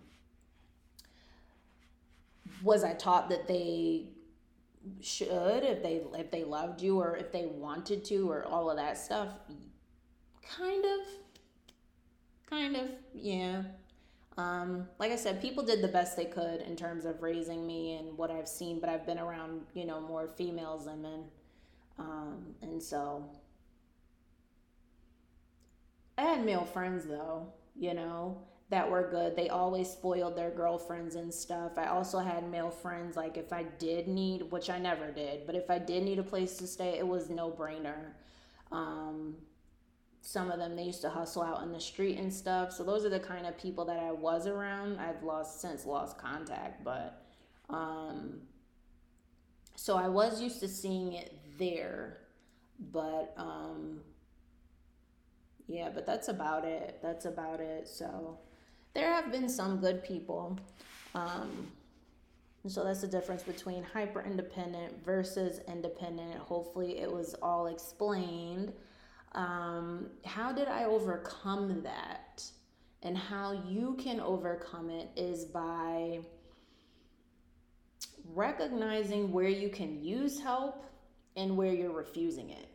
was 2.64 2.84
I 2.84 2.94
taught 2.94 3.30
that 3.30 3.48
they 3.48 4.10
should 5.02 5.64
if 5.64 5.84
they 5.84 6.02
if 6.18 6.32
they 6.32 6.44
loved 6.44 6.82
you 6.82 7.00
or 7.00 7.16
if 7.18 7.32
they 7.32 7.46
wanted 7.46 8.06
to 8.06 8.30
or 8.32 8.46
all 8.46 8.70
of 8.70 8.78
that 8.78 8.98
stuff? 8.98 9.30
Kind 10.58 10.86
of 10.86 11.08
kind 12.50 12.76
of 12.76 12.90
yeah 13.14 13.64
um, 14.38 14.88
like 14.98 15.12
I 15.12 15.16
said, 15.16 15.42
people 15.42 15.64
did 15.64 15.82
the 15.82 15.88
best 15.88 16.18
they 16.18 16.26
could 16.26 16.62
in 16.62 16.76
terms 16.76 17.06
of 17.06 17.22
raising 17.22 17.68
me 17.68 17.96
and 17.96 18.18
what 18.18 18.32
I've 18.32 18.48
seen, 18.48 18.80
but 18.80 18.90
I've 18.90 19.06
been 19.06 19.20
around, 19.20 19.62
you 19.74 19.86
know, 19.86 20.02
more 20.02 20.28
females 20.28 20.86
than 20.86 21.02
men. 21.02 21.24
Um, 22.00 22.56
and 22.62 22.82
so 22.82 23.24
I 26.18 26.24
had 26.24 26.46
male 26.46 26.66
friends 26.66 27.06
though, 27.06 27.48
you 27.76 27.94
know, 27.94 28.40
that 28.70 28.90
were 28.90 29.08
good. 29.08 29.36
They 29.36 29.50
always 29.50 29.90
spoiled 29.90 30.36
their 30.36 30.50
girlfriends 30.50 31.16
and 31.16 31.32
stuff. 31.32 31.78
I 31.78 31.88
also 31.88 32.18
had 32.18 32.50
male 32.50 32.72
friends, 32.72 33.16
like 33.16 33.38
if 33.38 33.54
I 33.54 33.64
did 33.78 34.08
need, 34.08 34.52
which 34.52 34.72
I 34.72 34.80
never 34.80 35.12
did, 35.12 35.46
but 35.46 35.54
if 35.54 35.70
I 35.70 35.78
did 35.78 36.02
need 36.04 36.18
a 36.18 36.24
place 36.24 36.58
to 36.58 36.66
stay, 36.66 36.98
it 36.98 37.08
was 37.08 37.30
no 37.30 37.52
brainer. 37.52 38.14
Um, 38.72 39.36
some 40.26 40.50
of 40.50 40.58
them 40.58 40.78
they 40.78 40.84
used 40.84 41.02
to 41.02 41.10
hustle 41.10 41.44
out 41.44 41.62
in 41.64 41.74
the 41.74 41.80
street 41.82 42.18
and 42.18 42.34
stuff. 42.34 42.72
So 42.72 42.84
those 42.86 43.04
are 43.04 43.10
the 43.10 43.20
kind 43.20 43.46
of 43.46 43.58
people 43.58 43.84
that 43.86 44.00
i 44.00 44.10
was 44.10 44.48
around. 44.48 44.98
I've 44.98 45.22
lost 45.22 45.60
since 45.60 45.86
lost 45.86 46.18
contact 46.18 46.84
but 46.84 47.26
um 47.70 48.40
so 49.76 49.98
i 49.98 50.08
was 50.08 50.42
used 50.42 50.60
to 50.62 50.68
seeing 50.68 51.14
it 51.14 51.38
there 51.58 52.18
but 52.92 53.34
um 53.38 54.00
yeah 55.68 55.90
but 55.94 56.06
that's 56.06 56.30
about 56.30 56.64
it. 56.64 57.00
That's 57.04 57.26
about 57.26 57.60
it. 57.60 57.90
So 57.90 58.40
there 58.94 59.12
have 59.12 59.30
been 59.30 59.50
some 59.50 59.82
good 59.82 60.06
people 60.06 60.58
um 61.16 61.68
so 62.66 62.86
that's 62.86 63.02
the 63.02 63.08
difference 63.08 63.44
between 63.44 63.84
hyper 63.84 64.22
independent 64.22 65.04
versus 65.04 65.60
independent. 65.68 66.38
Hopefully 66.38 67.00
it 67.00 67.12
was 67.12 67.36
all 67.42 67.68
explained 67.68 68.72
um, 69.36 70.08
how 70.26 70.52
did 70.52 70.68
I 70.68 70.86
overcome 70.86 71.82
that? 71.84 72.44
And 73.02 73.18
how 73.18 73.64
you 73.68 73.98
can 74.00 74.22
overcome 74.22 74.90
it 74.90 75.10
is 75.18 75.44
by 75.44 76.20
recognizing 78.34 79.32
where 79.32 79.50
you 79.50 79.70
can 79.70 80.02
use 80.02 80.40
help 80.40 80.86
and 81.36 81.58
where 81.58 81.74
you're 81.74 81.92
refusing 81.92 82.52
it. 82.52 82.70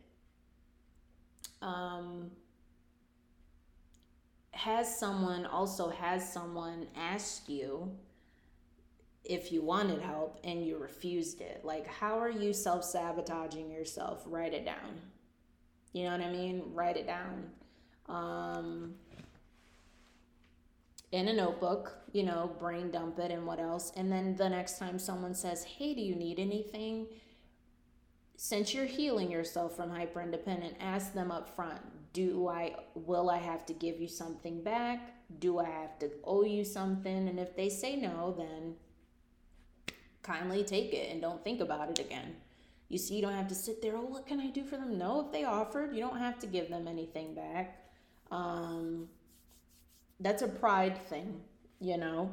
Um, 1.61 2.31
has 4.51 4.99
someone 4.99 5.45
also 5.45 5.89
has 5.89 6.31
someone 6.31 6.87
asked 6.95 7.49
you 7.49 7.91
if 9.23 9.51
you 9.51 9.61
wanted 9.61 10.01
help 10.01 10.39
and 10.43 10.65
you 10.65 10.77
refused 10.77 11.41
it? 11.41 11.61
Like, 11.63 11.87
how 11.87 12.19
are 12.19 12.29
you 12.29 12.53
self 12.53 12.83
sabotaging 12.83 13.71
yourself? 13.71 14.23
Write 14.25 14.53
it 14.53 14.65
down. 14.65 15.01
You 15.93 16.03
know 16.03 16.11
what 16.11 16.21
I 16.21 16.31
mean? 16.31 16.63
Write 16.73 16.97
it 16.97 17.07
down. 17.07 17.49
Um, 18.07 18.95
in 21.11 21.27
a 21.27 21.33
notebook, 21.33 21.97
you 22.11 22.23
know, 22.23 22.51
brain 22.59 22.91
dump 22.91 23.19
it 23.19 23.31
and 23.31 23.45
what 23.45 23.59
else. 23.59 23.91
And 23.95 24.11
then 24.11 24.35
the 24.35 24.49
next 24.49 24.77
time 24.77 24.99
someone 24.99 25.33
says, 25.33 25.63
Hey, 25.63 25.93
do 25.93 26.01
you 26.01 26.15
need 26.15 26.39
anything? 26.39 27.07
Since 28.35 28.73
you're 28.73 28.85
healing 28.85 29.31
yourself 29.31 29.75
from 29.75 29.89
hyper 29.89 30.21
independent, 30.21 30.75
ask 30.79 31.13
them 31.13 31.31
up 31.31 31.55
front 31.55 31.81
Do 32.13 32.47
I, 32.47 32.75
will 32.93 33.29
I 33.29 33.37
have 33.37 33.65
to 33.67 33.73
give 33.73 33.99
you 33.99 34.07
something 34.07 34.63
back? 34.63 35.15
Do 35.39 35.59
I 35.59 35.69
have 35.69 35.99
to 35.99 36.11
owe 36.23 36.43
you 36.43 36.63
something? 36.63 37.27
And 37.27 37.39
if 37.39 37.55
they 37.55 37.69
say 37.69 37.95
no, 37.95 38.35
then 38.37 38.75
kindly 40.21 40.63
take 40.63 40.93
it 40.93 41.11
and 41.11 41.21
don't 41.21 41.43
think 41.43 41.59
about 41.59 41.89
it 41.89 41.99
again. 41.99 42.35
You 42.89 42.97
see, 42.97 43.15
you 43.15 43.21
don't 43.21 43.33
have 43.33 43.47
to 43.49 43.55
sit 43.55 43.83
there, 43.83 43.95
oh, 43.95 44.05
what 44.05 44.25
can 44.25 44.39
I 44.39 44.47
do 44.47 44.63
for 44.63 44.75
them? 44.75 44.97
No, 44.97 45.21
if 45.21 45.31
they 45.31 45.43
offered, 45.43 45.93
you 45.93 46.01
don't 46.01 46.17
have 46.17 46.39
to 46.39 46.47
give 46.47 46.69
them 46.69 46.87
anything 46.87 47.35
back. 47.35 47.85
Um, 48.31 49.07
that's 50.19 50.41
a 50.41 50.47
pride 50.47 50.97
thing, 51.07 51.39
you 51.79 51.97
know. 51.97 52.31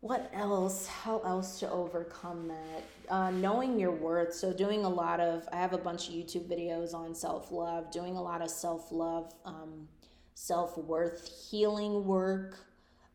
What 0.00 0.30
else? 0.32 0.86
How 0.86 1.20
else 1.20 1.58
to 1.60 1.70
overcome 1.70 2.48
that? 2.48 2.84
Uh, 3.12 3.30
knowing 3.30 3.80
your 3.80 3.90
worth. 3.90 4.32
So, 4.34 4.52
doing 4.52 4.84
a 4.84 4.88
lot 4.88 5.18
of, 5.18 5.48
I 5.50 5.56
have 5.56 5.72
a 5.72 5.78
bunch 5.78 6.08
of 6.08 6.14
YouTube 6.14 6.48
videos 6.48 6.94
on 6.94 7.14
self 7.14 7.50
love, 7.50 7.90
doing 7.90 8.16
a 8.16 8.22
lot 8.22 8.40
of 8.40 8.50
self 8.50 8.92
love, 8.92 9.34
um, 9.44 9.88
self 10.34 10.78
worth 10.78 11.28
healing 11.50 12.06
work, 12.06 12.60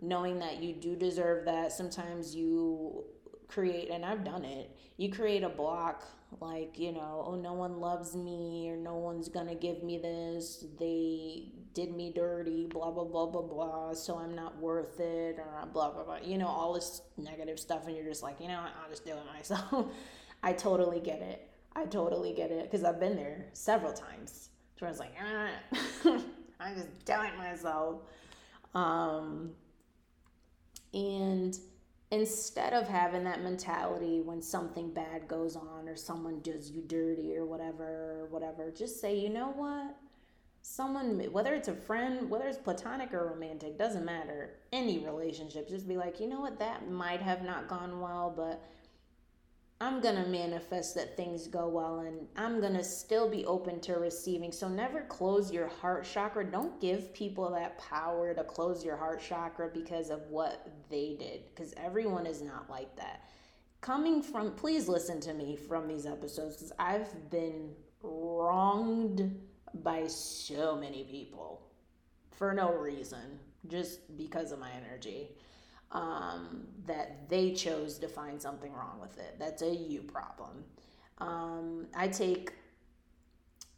knowing 0.01 0.39
that 0.39 0.61
you 0.61 0.73
do 0.73 0.97
deserve 0.97 1.45
that. 1.45 1.71
Sometimes 1.71 2.35
you 2.35 3.05
create, 3.53 3.89
and 3.89 4.05
I've 4.05 4.23
done 4.23 4.45
it, 4.45 4.75
you 4.97 5.11
create 5.11 5.43
a 5.43 5.49
block 5.49 6.03
like, 6.39 6.79
you 6.79 6.91
know, 6.91 7.23
oh, 7.27 7.35
no 7.35 7.53
one 7.53 7.79
loves 7.79 8.15
me 8.15 8.69
or 8.69 8.77
no 8.77 8.95
one's 8.95 9.29
gonna 9.29 9.55
give 9.55 9.83
me 9.83 9.97
this. 9.97 10.65
They 10.79 11.49
did 11.73 11.95
me 11.95 12.11
dirty, 12.13 12.67
blah, 12.67 12.91
blah, 12.91 13.03
blah, 13.03 13.27
blah, 13.27 13.41
blah. 13.41 13.93
So 13.93 14.17
I'm 14.17 14.35
not 14.35 14.57
worth 14.59 14.99
it 14.99 15.37
or 15.37 15.67
blah, 15.71 15.91
blah, 15.91 16.03
blah. 16.03 16.17
You 16.23 16.37
know, 16.37 16.47
all 16.47 16.73
this 16.73 17.01
negative 17.17 17.59
stuff. 17.59 17.87
And 17.87 17.95
you're 17.95 18.05
just 18.05 18.23
like, 18.23 18.39
you 18.39 18.47
know, 18.47 18.59
I'll 18.59 18.89
just 18.89 19.05
do 19.05 19.11
it 19.11 19.25
myself. 19.33 19.87
I 20.43 20.53
totally 20.53 20.99
get 20.99 21.21
it. 21.21 21.49
I 21.75 21.85
totally 21.85 22.33
get 22.33 22.51
it 22.51 22.63
because 22.69 22.83
I've 22.83 22.99
been 22.99 23.15
there 23.15 23.45
several 23.53 23.93
times. 23.93 24.49
So 24.79 24.85
I 24.85 24.89
was 24.89 24.99
like, 24.99 25.15
ah, 25.21 25.49
I'm 26.59 26.75
just 26.75 27.05
doing 27.05 27.25
it 27.25 27.37
myself. 27.37 28.01
Um, 28.75 29.51
and 30.93 31.57
instead 32.13 32.73
of 32.73 32.87
having 32.87 33.23
that 33.23 33.41
mentality 33.41 34.21
when 34.21 34.39
something 34.39 34.93
bad 34.93 35.27
goes 35.27 35.55
on 35.55 35.89
or 35.89 35.95
someone 35.95 36.39
does 36.41 36.69
you 36.69 36.83
dirty 36.83 37.35
or 37.35 37.43
whatever 37.43 38.27
whatever 38.29 38.71
just 38.71 39.01
say 39.01 39.17
you 39.17 39.29
know 39.29 39.51
what? 39.55 39.97
Someone 40.61 41.19
whether 41.31 41.55
it's 41.55 41.69
a 41.69 41.73
friend 41.73 42.29
whether 42.29 42.47
it's 42.47 42.59
platonic 42.59 43.15
or 43.15 43.25
romantic 43.27 43.79
doesn't 43.79 44.05
matter. 44.05 44.51
Any 44.71 44.99
relationship 44.99 45.67
just 45.67 45.87
be 45.87 45.97
like 45.97 46.19
you 46.19 46.27
know 46.27 46.39
what? 46.39 46.59
That 46.59 46.87
might 46.87 47.21
have 47.21 47.41
not 47.41 47.67
gone 47.67 47.99
well 47.99 48.31
but 48.35 48.63
I'm 49.83 49.99
going 49.99 50.15
to 50.15 50.29
manifest 50.29 50.95
that 50.95 51.17
things 51.17 51.47
go 51.47 51.67
well 51.67 51.99
and 51.99 52.25
I'm 52.37 52.61
going 52.61 52.75
to 52.75 52.85
still 52.85 53.29
be 53.29 53.43
open 53.45 53.81
to 53.81 53.95
receiving. 53.95 54.53
So 54.53 54.69
never 54.69 55.01
close 55.01 55.51
your 55.51 55.67
heart 55.67 56.05
chakra. 56.05 56.49
Don't 56.49 56.79
give 56.79 57.13
people 57.13 57.51
that 57.51 57.77
power 57.79 58.33
to 58.33 58.45
close 58.45 58.85
your 58.85 58.95
heart 58.95 59.21
chakra 59.21 59.69
because 59.73 60.09
of 60.09 60.21
what 60.29 60.71
they 60.89 61.17
did 61.19 61.41
because 61.49 61.73
everyone 61.75 62.25
is 62.25 62.41
not 62.41 62.69
like 62.69 62.95
that. 62.95 63.27
Coming 63.81 64.23
from, 64.23 64.51
please 64.51 64.87
listen 64.87 65.19
to 65.19 65.33
me 65.33 65.57
from 65.57 65.89
these 65.89 66.05
episodes 66.05 66.55
because 66.55 66.71
I've 66.79 67.29
been 67.29 67.71
wronged 68.01 69.37
by 69.83 70.07
so 70.07 70.77
many 70.77 71.03
people 71.03 71.67
for 72.31 72.53
no 72.53 72.73
reason, 72.73 73.37
just 73.67 74.15
because 74.15 74.53
of 74.53 74.59
my 74.59 74.71
energy 74.71 75.31
um, 75.91 76.67
that 76.85 77.29
they 77.29 77.51
chose 77.51 77.97
to 77.99 78.07
find 78.07 78.41
something 78.41 78.71
wrong 78.73 78.99
with 78.99 79.17
it. 79.17 79.35
That's 79.39 79.61
a 79.61 79.73
you 79.73 80.01
problem. 80.01 80.63
Um, 81.19 81.87
I 81.95 82.07
take 82.07 82.53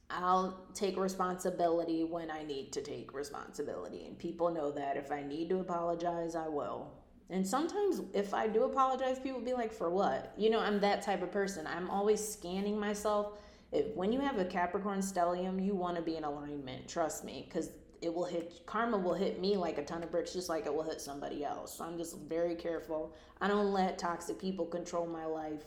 I'll 0.09 0.65
take 0.73 0.97
responsibility 0.97 2.03
when 2.03 2.29
I 2.29 2.43
need 2.43 2.71
to 2.73 2.81
take 2.81 3.13
responsibility. 3.13 4.05
And 4.05 4.17
people 4.17 4.51
know 4.51 4.71
that 4.71 4.97
if 4.97 5.11
I 5.11 5.23
need 5.23 5.49
to 5.49 5.59
apologize, 5.59 6.35
I 6.35 6.47
will. 6.47 6.93
And 7.31 7.45
sometimes 7.45 8.01
if 8.13 8.33
I 8.33 8.47
do 8.47 8.63
apologize, 8.63 9.17
people 9.17 9.41
be 9.41 9.53
like, 9.53 9.73
for 9.73 9.89
what? 9.89 10.31
You 10.37 10.51
know, 10.51 10.59
I'm 10.59 10.79
that 10.81 11.01
type 11.01 11.23
of 11.23 11.31
person. 11.31 11.65
I'm 11.65 11.89
always 11.89 12.25
scanning 12.25 12.79
myself 12.79 13.39
if 13.71 13.87
when 13.95 14.11
you 14.11 14.19
have 14.21 14.37
a 14.37 14.45
Capricorn 14.45 14.99
stellium, 14.99 15.63
you 15.63 15.75
want 15.75 15.97
to 15.97 16.01
be 16.01 16.15
in 16.15 16.23
alignment. 16.23 16.87
Trust 16.87 17.25
me, 17.25 17.45
because 17.47 17.71
it 18.01 18.13
will 18.13 18.25
hit 18.25 18.61
karma 18.65 18.97
will 18.97 19.13
hit 19.13 19.39
me 19.39 19.57
like 19.57 19.77
a 19.77 19.83
ton 19.83 20.03
of 20.03 20.11
bricks, 20.11 20.33
just 20.33 20.49
like 20.49 20.65
it 20.65 20.73
will 20.73 20.83
hit 20.83 21.01
somebody 21.01 21.43
else. 21.43 21.77
So 21.77 21.83
I'm 21.83 21.97
just 21.97 22.17
very 22.19 22.55
careful. 22.55 23.15
I 23.41 23.47
don't 23.47 23.71
let 23.71 23.97
toxic 23.97 24.39
people 24.39 24.65
control 24.65 25.05
my 25.05 25.25
life. 25.25 25.63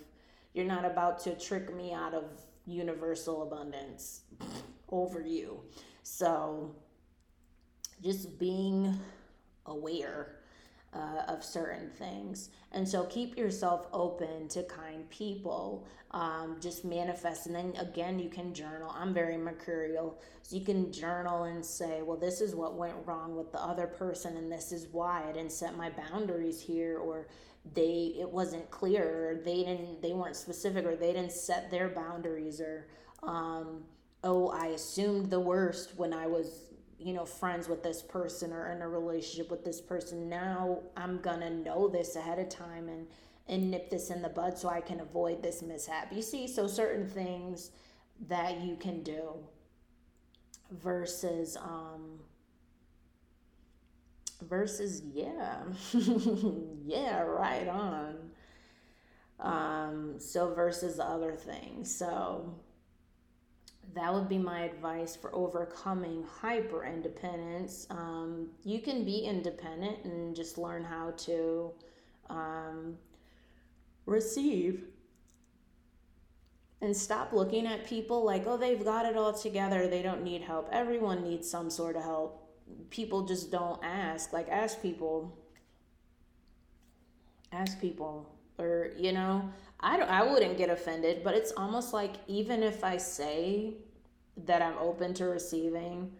You're 0.54 0.66
not 0.66 0.84
about 0.84 1.18
to 1.20 1.34
trick 1.38 1.74
me 1.74 1.92
out 1.92 2.14
of 2.14 2.24
universal 2.66 3.42
abundance 3.42 4.22
over 4.90 5.20
you. 5.20 5.60
So 6.02 6.74
just 8.02 8.38
being 8.38 8.98
aware 9.66 10.37
uh, 10.94 11.22
of 11.28 11.44
certain 11.44 11.90
things. 11.90 12.50
And 12.72 12.88
so 12.88 13.04
keep 13.04 13.36
yourself 13.36 13.86
open 13.92 14.48
to 14.48 14.62
kind 14.64 15.08
people. 15.10 15.86
Um, 16.12 16.56
just 16.60 16.84
manifest. 16.84 17.46
And 17.46 17.54
then 17.54 17.74
again, 17.78 18.18
you 18.18 18.30
can 18.30 18.54
journal. 18.54 18.94
I'm 18.96 19.12
very 19.12 19.36
mercurial. 19.36 20.18
So 20.42 20.56
you 20.56 20.64
can 20.64 20.90
journal 20.90 21.44
and 21.44 21.64
say, 21.64 22.00
well, 22.02 22.16
this 22.16 22.40
is 22.40 22.54
what 22.54 22.76
went 22.76 22.94
wrong 23.04 23.36
with 23.36 23.52
the 23.52 23.60
other 23.60 23.86
person, 23.86 24.38
and 24.38 24.50
this 24.50 24.72
is 24.72 24.86
why 24.90 25.24
I 25.28 25.32
didn't 25.32 25.52
set 25.52 25.76
my 25.76 25.90
boundaries 25.90 26.58
here, 26.60 26.96
or 26.96 27.28
they 27.74 28.14
it 28.18 28.30
wasn't 28.30 28.70
clear, 28.70 29.30
or 29.30 29.34
they 29.44 29.64
didn't 29.64 30.00
they 30.00 30.14
weren't 30.14 30.36
specific, 30.36 30.86
or 30.86 30.96
they 30.96 31.12
didn't 31.12 31.32
set 31.32 31.70
their 31.70 31.90
boundaries, 31.90 32.62
or 32.62 32.86
um, 33.22 33.84
oh, 34.24 34.48
I 34.48 34.68
assumed 34.68 35.28
the 35.28 35.40
worst 35.40 35.98
when 35.98 36.14
I 36.14 36.26
was 36.26 36.67
you 36.98 37.12
know 37.12 37.24
friends 37.24 37.68
with 37.68 37.82
this 37.82 38.02
person 38.02 38.52
or 38.52 38.72
in 38.72 38.82
a 38.82 38.88
relationship 38.88 39.50
with 39.50 39.64
this 39.64 39.80
person 39.80 40.28
now 40.28 40.80
i'm 40.96 41.18
gonna 41.20 41.50
know 41.50 41.88
this 41.88 42.16
ahead 42.16 42.38
of 42.38 42.48
time 42.48 42.88
and 42.88 43.06
and 43.48 43.70
nip 43.70 43.88
this 43.90 44.10
in 44.10 44.20
the 44.20 44.28
bud 44.28 44.58
so 44.58 44.68
i 44.68 44.80
can 44.80 45.00
avoid 45.00 45.42
this 45.42 45.62
mishap. 45.62 46.12
You 46.12 46.22
see 46.22 46.46
so 46.46 46.66
certain 46.66 47.08
things 47.08 47.70
that 48.26 48.60
you 48.60 48.76
can 48.76 49.02
do 49.02 49.34
versus 50.70 51.56
um 51.56 52.18
versus 54.42 55.02
yeah 55.12 55.62
yeah 56.84 57.20
right 57.20 57.68
on. 57.68 58.16
Um 59.40 60.14
so 60.18 60.52
versus 60.54 60.98
other 61.00 61.36
things. 61.36 61.94
So 61.94 62.54
that 63.94 64.12
would 64.12 64.28
be 64.28 64.38
my 64.38 64.62
advice 64.62 65.16
for 65.16 65.34
overcoming 65.34 66.24
hyper 66.40 66.84
independence. 66.84 67.86
Um, 67.90 68.48
you 68.64 68.80
can 68.80 69.04
be 69.04 69.20
independent 69.20 70.04
and 70.04 70.36
just 70.36 70.58
learn 70.58 70.84
how 70.84 71.12
to 71.16 71.72
um, 72.28 72.98
receive 74.06 74.84
and 76.80 76.96
stop 76.96 77.32
looking 77.32 77.66
at 77.66 77.86
people 77.86 78.24
like, 78.24 78.46
oh, 78.46 78.56
they've 78.56 78.84
got 78.84 79.04
it 79.06 79.16
all 79.16 79.32
together. 79.32 79.88
They 79.88 80.02
don't 80.02 80.22
need 80.22 80.42
help. 80.42 80.68
Everyone 80.70 81.24
needs 81.24 81.50
some 81.50 81.70
sort 81.70 81.96
of 81.96 82.02
help. 82.02 82.44
People 82.90 83.22
just 83.22 83.50
don't 83.50 83.82
ask. 83.82 84.32
Like, 84.32 84.48
ask 84.48 84.80
people. 84.80 85.36
Ask 87.52 87.80
people. 87.80 88.32
Or, 88.58 88.90
you 88.96 89.12
know, 89.12 89.50
I 89.80 89.96
don't, 89.96 90.10
I 90.10 90.22
wouldn't 90.22 90.58
get 90.58 90.70
offended, 90.70 91.22
but 91.22 91.34
it's 91.34 91.52
almost 91.52 91.92
like 91.92 92.14
even 92.26 92.62
if 92.62 92.82
I 92.82 92.96
say 92.96 93.74
that 94.44 94.60
I'm 94.62 94.76
open 94.78 95.14
to 95.14 95.26
receiving, 95.26 96.12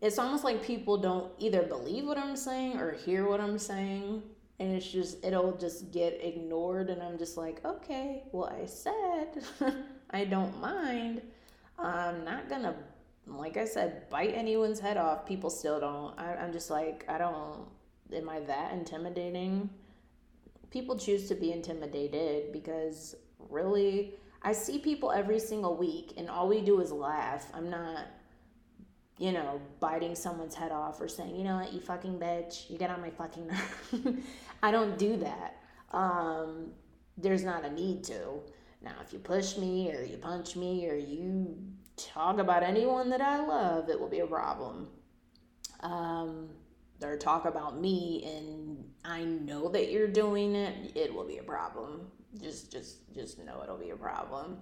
it's 0.00 0.18
almost 0.18 0.44
like 0.44 0.62
people 0.62 0.98
don't 0.98 1.32
either 1.38 1.62
believe 1.62 2.06
what 2.06 2.18
I'm 2.18 2.36
saying 2.36 2.78
or 2.78 2.92
hear 2.92 3.28
what 3.28 3.40
I'm 3.40 3.58
saying. 3.58 4.22
And 4.58 4.72
it's 4.72 4.90
just, 4.90 5.24
it'll 5.24 5.56
just 5.56 5.90
get 5.90 6.18
ignored. 6.22 6.88
And 6.88 7.02
I'm 7.02 7.18
just 7.18 7.36
like, 7.36 7.64
okay, 7.64 8.22
well, 8.32 8.48
I 8.48 8.66
said 8.66 9.42
I 10.10 10.24
don't 10.24 10.58
mind. 10.60 11.22
I'm 11.78 12.24
not 12.24 12.48
gonna, 12.48 12.74
like 13.26 13.56
I 13.56 13.64
said, 13.64 14.08
bite 14.08 14.34
anyone's 14.34 14.80
head 14.80 14.96
off. 14.96 15.26
People 15.26 15.50
still 15.50 15.80
don't. 15.80 16.18
I, 16.18 16.36
I'm 16.36 16.52
just 16.52 16.70
like, 16.70 17.04
I 17.08 17.18
don't, 17.18 17.66
am 18.14 18.28
I 18.28 18.40
that 18.40 18.72
intimidating? 18.72 19.68
People 20.70 20.98
choose 20.98 21.28
to 21.28 21.34
be 21.34 21.52
intimidated 21.52 22.52
because 22.52 23.14
really 23.50 24.14
I 24.42 24.52
see 24.52 24.78
people 24.78 25.10
every 25.10 25.38
single 25.38 25.76
week 25.76 26.14
and 26.16 26.28
all 26.28 26.48
we 26.48 26.60
do 26.60 26.80
is 26.80 26.92
laugh. 26.92 27.50
I'm 27.54 27.70
not 27.70 28.06
you 29.18 29.32
know, 29.32 29.60
biting 29.80 30.14
someone's 30.14 30.54
head 30.54 30.72
off 30.72 31.00
or 31.00 31.08
saying, 31.08 31.34
you 31.34 31.44
know 31.44 31.56
what, 31.56 31.72
you 31.72 31.80
fucking 31.80 32.18
bitch, 32.18 32.68
you 32.68 32.76
get 32.76 32.90
on 32.90 33.00
my 33.00 33.10
fucking 33.10 33.46
nerve. 33.46 34.24
I 34.62 34.70
don't 34.70 34.98
do 34.98 35.16
that. 35.16 35.56
Um, 35.92 36.72
there's 37.16 37.42
not 37.42 37.64
a 37.64 37.70
need 37.70 38.04
to. 38.04 38.40
Now, 38.82 38.92
if 39.02 39.12
you 39.12 39.18
push 39.18 39.56
me 39.56 39.90
or 39.90 40.02
you 40.02 40.18
punch 40.18 40.54
me 40.54 40.86
or 40.88 40.96
you 40.96 41.56
talk 41.96 42.38
about 42.38 42.62
anyone 42.62 43.08
that 43.10 43.22
I 43.22 43.44
love, 43.44 43.88
it 43.88 43.98
will 43.98 44.08
be 44.08 44.20
a 44.20 44.26
problem. 44.26 44.88
Um, 45.80 46.50
or 47.02 47.16
talk 47.16 47.44
about 47.44 47.80
me 47.80 48.24
and 48.24 48.84
I 49.04 49.24
know 49.24 49.68
that 49.68 49.90
you're 49.90 50.08
doing 50.08 50.54
it, 50.54 50.92
it 50.94 51.14
will 51.14 51.26
be 51.26 51.38
a 51.38 51.42
problem. 51.42 52.08
Just 52.40 52.72
just 52.72 53.12
just 53.14 53.38
know 53.38 53.60
it'll 53.62 53.78
be 53.78 53.90
a 53.90 53.96
problem. 53.96 54.58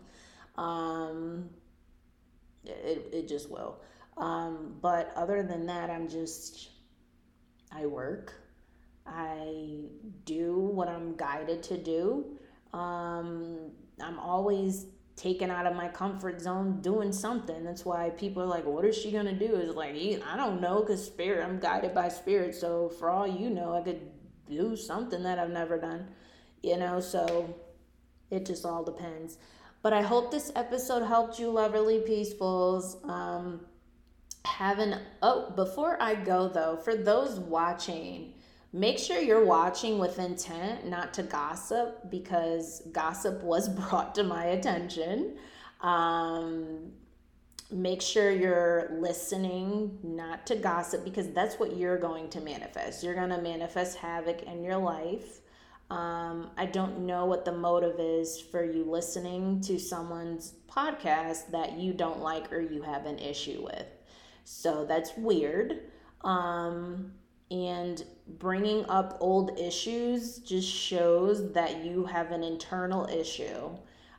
Um 0.57 1.51
it 2.65 3.09
it 3.13 3.29
just 3.29 3.51
will. 3.51 3.81
Um 4.17 4.77
but 4.81 5.13
other 5.17 5.43
than 5.43 5.67
that, 5.67 5.91
I'm 5.91 6.09
just 6.09 6.71
I 7.73 7.87
work. 7.87 8.35
I 9.07 9.81
do 10.25 10.55
what 10.55 10.89
I'm 10.89 11.17
guided 11.17 11.63
to 11.65 11.79
do. 11.79 12.39
Um 12.73 13.71
I'm 14.01 14.19
always 14.19 14.87
taken 15.17 15.51
out 15.51 15.67
of 15.67 15.77
my 15.77 15.89
comfort 15.89 16.41
zone 16.41 16.81
doing 16.81 17.13
something. 17.13 17.63
That's 17.65 17.85
why 17.85 18.11
people 18.11 18.43
are 18.43 18.47
like, 18.47 18.67
what 18.67 18.85
is 18.85 18.97
she 18.97 19.13
going 19.13 19.27
to 19.27 19.35
do? 19.35 19.55
Is 19.55 19.75
like, 19.75 19.95
I 19.95 20.37
don't 20.37 20.61
know 20.61 20.81
because 20.81 21.05
spirit, 21.05 21.45
I'm 21.45 21.61
guided 21.61 21.95
by 21.95 22.09
spirit. 22.09 22.55
So 22.55 22.89
for 22.89 23.11
all 23.11 23.27
you 23.27 23.51
know, 23.51 23.75
I 23.75 23.83
could 23.83 24.01
do 24.49 24.77
something 24.77 25.23
that 25.23 25.39
I've 25.39 25.51
never 25.51 25.79
done, 25.79 26.09
you 26.63 26.77
know? 26.77 27.01
So 27.01 27.55
it 28.31 28.45
just 28.45 28.65
all 28.65 28.83
depends. 28.83 29.39
But 29.83 29.93
I 29.93 30.03
hope 30.03 30.31
this 30.31 30.51
episode 30.57 31.05
helped 31.05 31.39
you, 31.39 31.51
lovely 31.51 31.99
peacefuls. 32.01 33.09
Um, 33.09 33.61
have 34.45 34.79
an, 34.79 35.01
oh, 35.23 35.51
before 35.51 36.01
I 36.03 36.15
go 36.15 36.49
though, 36.49 36.77
for 36.77 36.97
those 36.97 37.39
watching, 37.39 38.34
Make 38.75 38.99
sure 38.99 39.21
you're 39.21 39.45
watching 39.45 40.01
with 40.01 40.19
intent, 40.19 40.85
not 40.85 41.15
to 41.15 41.23
gossip, 41.23 42.11
because 42.11 42.83
gossip 42.91 43.41
was 43.41 43.69
brought 43.89 44.17
to 44.17 44.25
my 44.25 44.47
attention. 44.47 45.37
Um, 45.81 46.91
make 47.71 48.03
sure 48.03 48.33
you're 48.33 48.91
listening, 48.99 49.97
not 50.03 50.45
to 50.49 50.57
gossip, 50.57 51.05
because 51.05 51.31
that's 51.31 51.61
what 51.61 51.77
you're 51.77 51.99
going 51.99 52.29
to 52.31 52.41
manifest. 52.41 53.05
You're 53.05 53.15
going 53.15 53.31
to 53.31 53.41
manifest 53.41 53.97
havoc 53.97 54.43
in 54.43 54.65
your 54.65 54.79
life. 54.79 55.43
Um, 55.89 56.51
I 56.57 56.67
don't 56.67 57.07
know 57.07 57.27
what 57.27 57.45
the 57.45 57.53
motive 57.53 58.01
is 58.01 58.41
for 58.41 58.65
you 58.65 58.83
listening 58.91 59.61
to 59.61 59.79
someone's 59.79 60.55
podcast 60.69 61.53
that 61.53 61.79
you 61.79 61.93
don't 61.93 62.21
like 62.21 62.53
or 62.53 62.61
you 62.61 62.83
have 62.83 63.07
an 63.07 63.21
issue 63.21 63.63
with. 63.63 63.87
So 64.43 64.85
that's 64.85 65.17
weird. 65.17 65.93
Um, 66.23 67.13
and 67.51 68.05
bringing 68.27 68.85
up 68.87 69.17
old 69.21 69.59
issues 69.59 70.39
just 70.39 70.69
shows 70.69 71.53
that 71.53 71.85
you 71.85 72.05
have 72.07 72.33
an 72.33 72.43
internal 72.43 73.07
issue. 73.07 73.71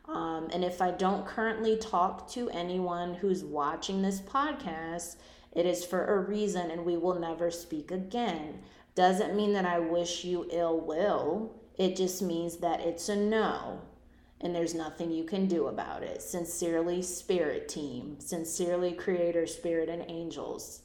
Um, 0.07 0.49
and 0.53 0.63
if 0.63 0.81
I 0.81 0.91
don't 0.91 1.25
currently 1.25 1.77
talk 1.77 2.29
to 2.31 2.49
anyone 2.51 3.15
who's 3.15 3.43
watching 3.43 4.01
this 4.01 4.21
podcast, 4.21 5.15
it 5.51 5.65
is 5.65 5.83
for 5.83 6.05
a 6.05 6.19
reason 6.19 6.69
and 6.69 6.85
we 6.85 6.97
will 6.97 7.19
never 7.19 7.49
speak 7.49 7.91
again. 7.91 8.59
Doesn't 8.93 9.35
mean 9.35 9.53
that 9.53 9.65
I 9.65 9.79
wish 9.79 10.23
you 10.23 10.47
ill 10.51 10.79
will, 10.79 11.55
it 11.77 11.95
just 11.95 12.21
means 12.21 12.57
that 12.57 12.79
it's 12.79 13.09
a 13.09 13.15
no 13.15 13.81
and 14.41 14.53
there's 14.53 14.75
nothing 14.75 15.11
you 15.11 15.23
can 15.23 15.47
do 15.47 15.67
about 15.67 16.03
it. 16.03 16.21
Sincerely, 16.21 17.01
Spirit 17.01 17.67
Team. 17.67 18.19
Sincerely, 18.19 18.91
Creator, 18.91 19.47
Spirit, 19.47 19.89
and 19.89 20.05
Angels 20.07 20.81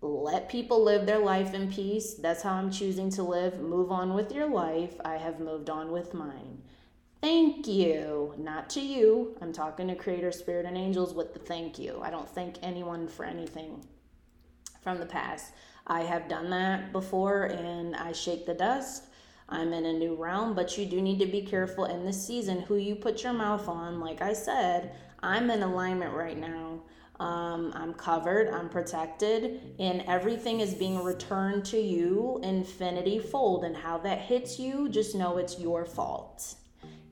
let 0.00 0.48
people 0.48 0.82
live 0.82 1.06
their 1.06 1.18
life 1.18 1.54
in 1.54 1.72
peace. 1.72 2.14
That's 2.14 2.42
how 2.42 2.54
I'm 2.54 2.70
choosing 2.70 3.10
to 3.10 3.22
live. 3.22 3.60
Move 3.60 3.90
on 3.90 4.14
with 4.14 4.32
your 4.32 4.48
life. 4.48 4.94
I 5.04 5.16
have 5.16 5.40
moved 5.40 5.70
on 5.70 5.90
with 5.90 6.14
mine. 6.14 6.62
Thank 7.20 7.66
you. 7.66 8.32
Not 8.38 8.70
to 8.70 8.80
you. 8.80 9.36
I'm 9.40 9.52
talking 9.52 9.88
to 9.88 9.96
Creator, 9.96 10.30
Spirit, 10.30 10.66
and 10.66 10.76
Angels 10.76 11.14
with 11.14 11.34
the 11.34 11.40
thank 11.40 11.78
you. 11.78 12.00
I 12.00 12.10
don't 12.10 12.28
thank 12.28 12.56
anyone 12.62 13.08
for 13.08 13.24
anything 13.24 13.84
from 14.80 15.00
the 15.00 15.06
past. 15.06 15.52
I 15.88 16.02
have 16.02 16.28
done 16.28 16.50
that 16.50 16.92
before 16.92 17.44
and 17.44 17.96
I 17.96 18.12
shake 18.12 18.46
the 18.46 18.54
dust. 18.54 19.04
I'm 19.48 19.72
in 19.72 19.86
a 19.86 19.92
new 19.92 20.14
realm, 20.14 20.54
but 20.54 20.78
you 20.78 20.86
do 20.86 21.00
need 21.00 21.18
to 21.18 21.26
be 21.26 21.42
careful 21.42 21.86
in 21.86 22.04
this 22.04 22.24
season 22.24 22.60
who 22.60 22.76
you 22.76 22.94
put 22.94 23.24
your 23.24 23.32
mouth 23.32 23.66
on. 23.66 23.98
Like 23.98 24.22
I 24.22 24.34
said, 24.34 24.94
I'm 25.20 25.50
in 25.50 25.62
alignment 25.62 26.14
right 26.14 26.38
now 26.38 26.82
um, 27.20 27.72
I'm 27.74 27.94
covered, 27.94 28.48
I'm 28.48 28.68
protected, 28.68 29.74
and 29.78 30.02
everything 30.06 30.60
is 30.60 30.74
being 30.74 31.02
returned 31.02 31.64
to 31.66 31.78
you 31.78 32.40
infinity 32.42 33.18
fold. 33.18 33.64
And 33.64 33.76
how 33.76 33.98
that 33.98 34.20
hits 34.20 34.58
you, 34.58 34.88
just 34.88 35.14
know 35.14 35.38
it's 35.38 35.58
your 35.58 35.84
fault. 35.84 36.54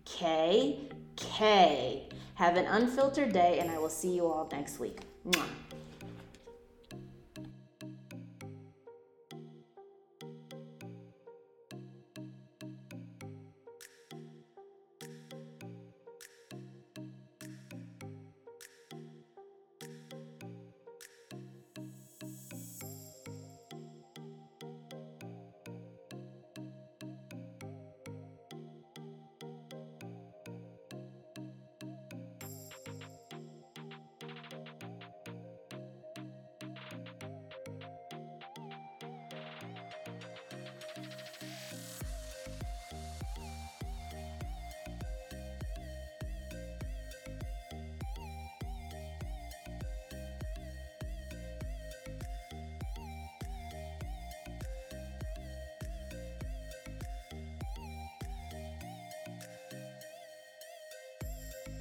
K, 0.05 0.89
K. 1.17 2.09
Have 2.35 2.57
an 2.57 2.67
unfiltered 2.67 3.33
day, 3.33 3.59
and 3.59 3.71
I 3.71 3.79
will 3.79 3.89
see 3.89 4.15
you 4.15 4.27
all 4.27 4.49
next 4.53 4.79
week. 4.79 5.01
Mwah. 5.27 5.66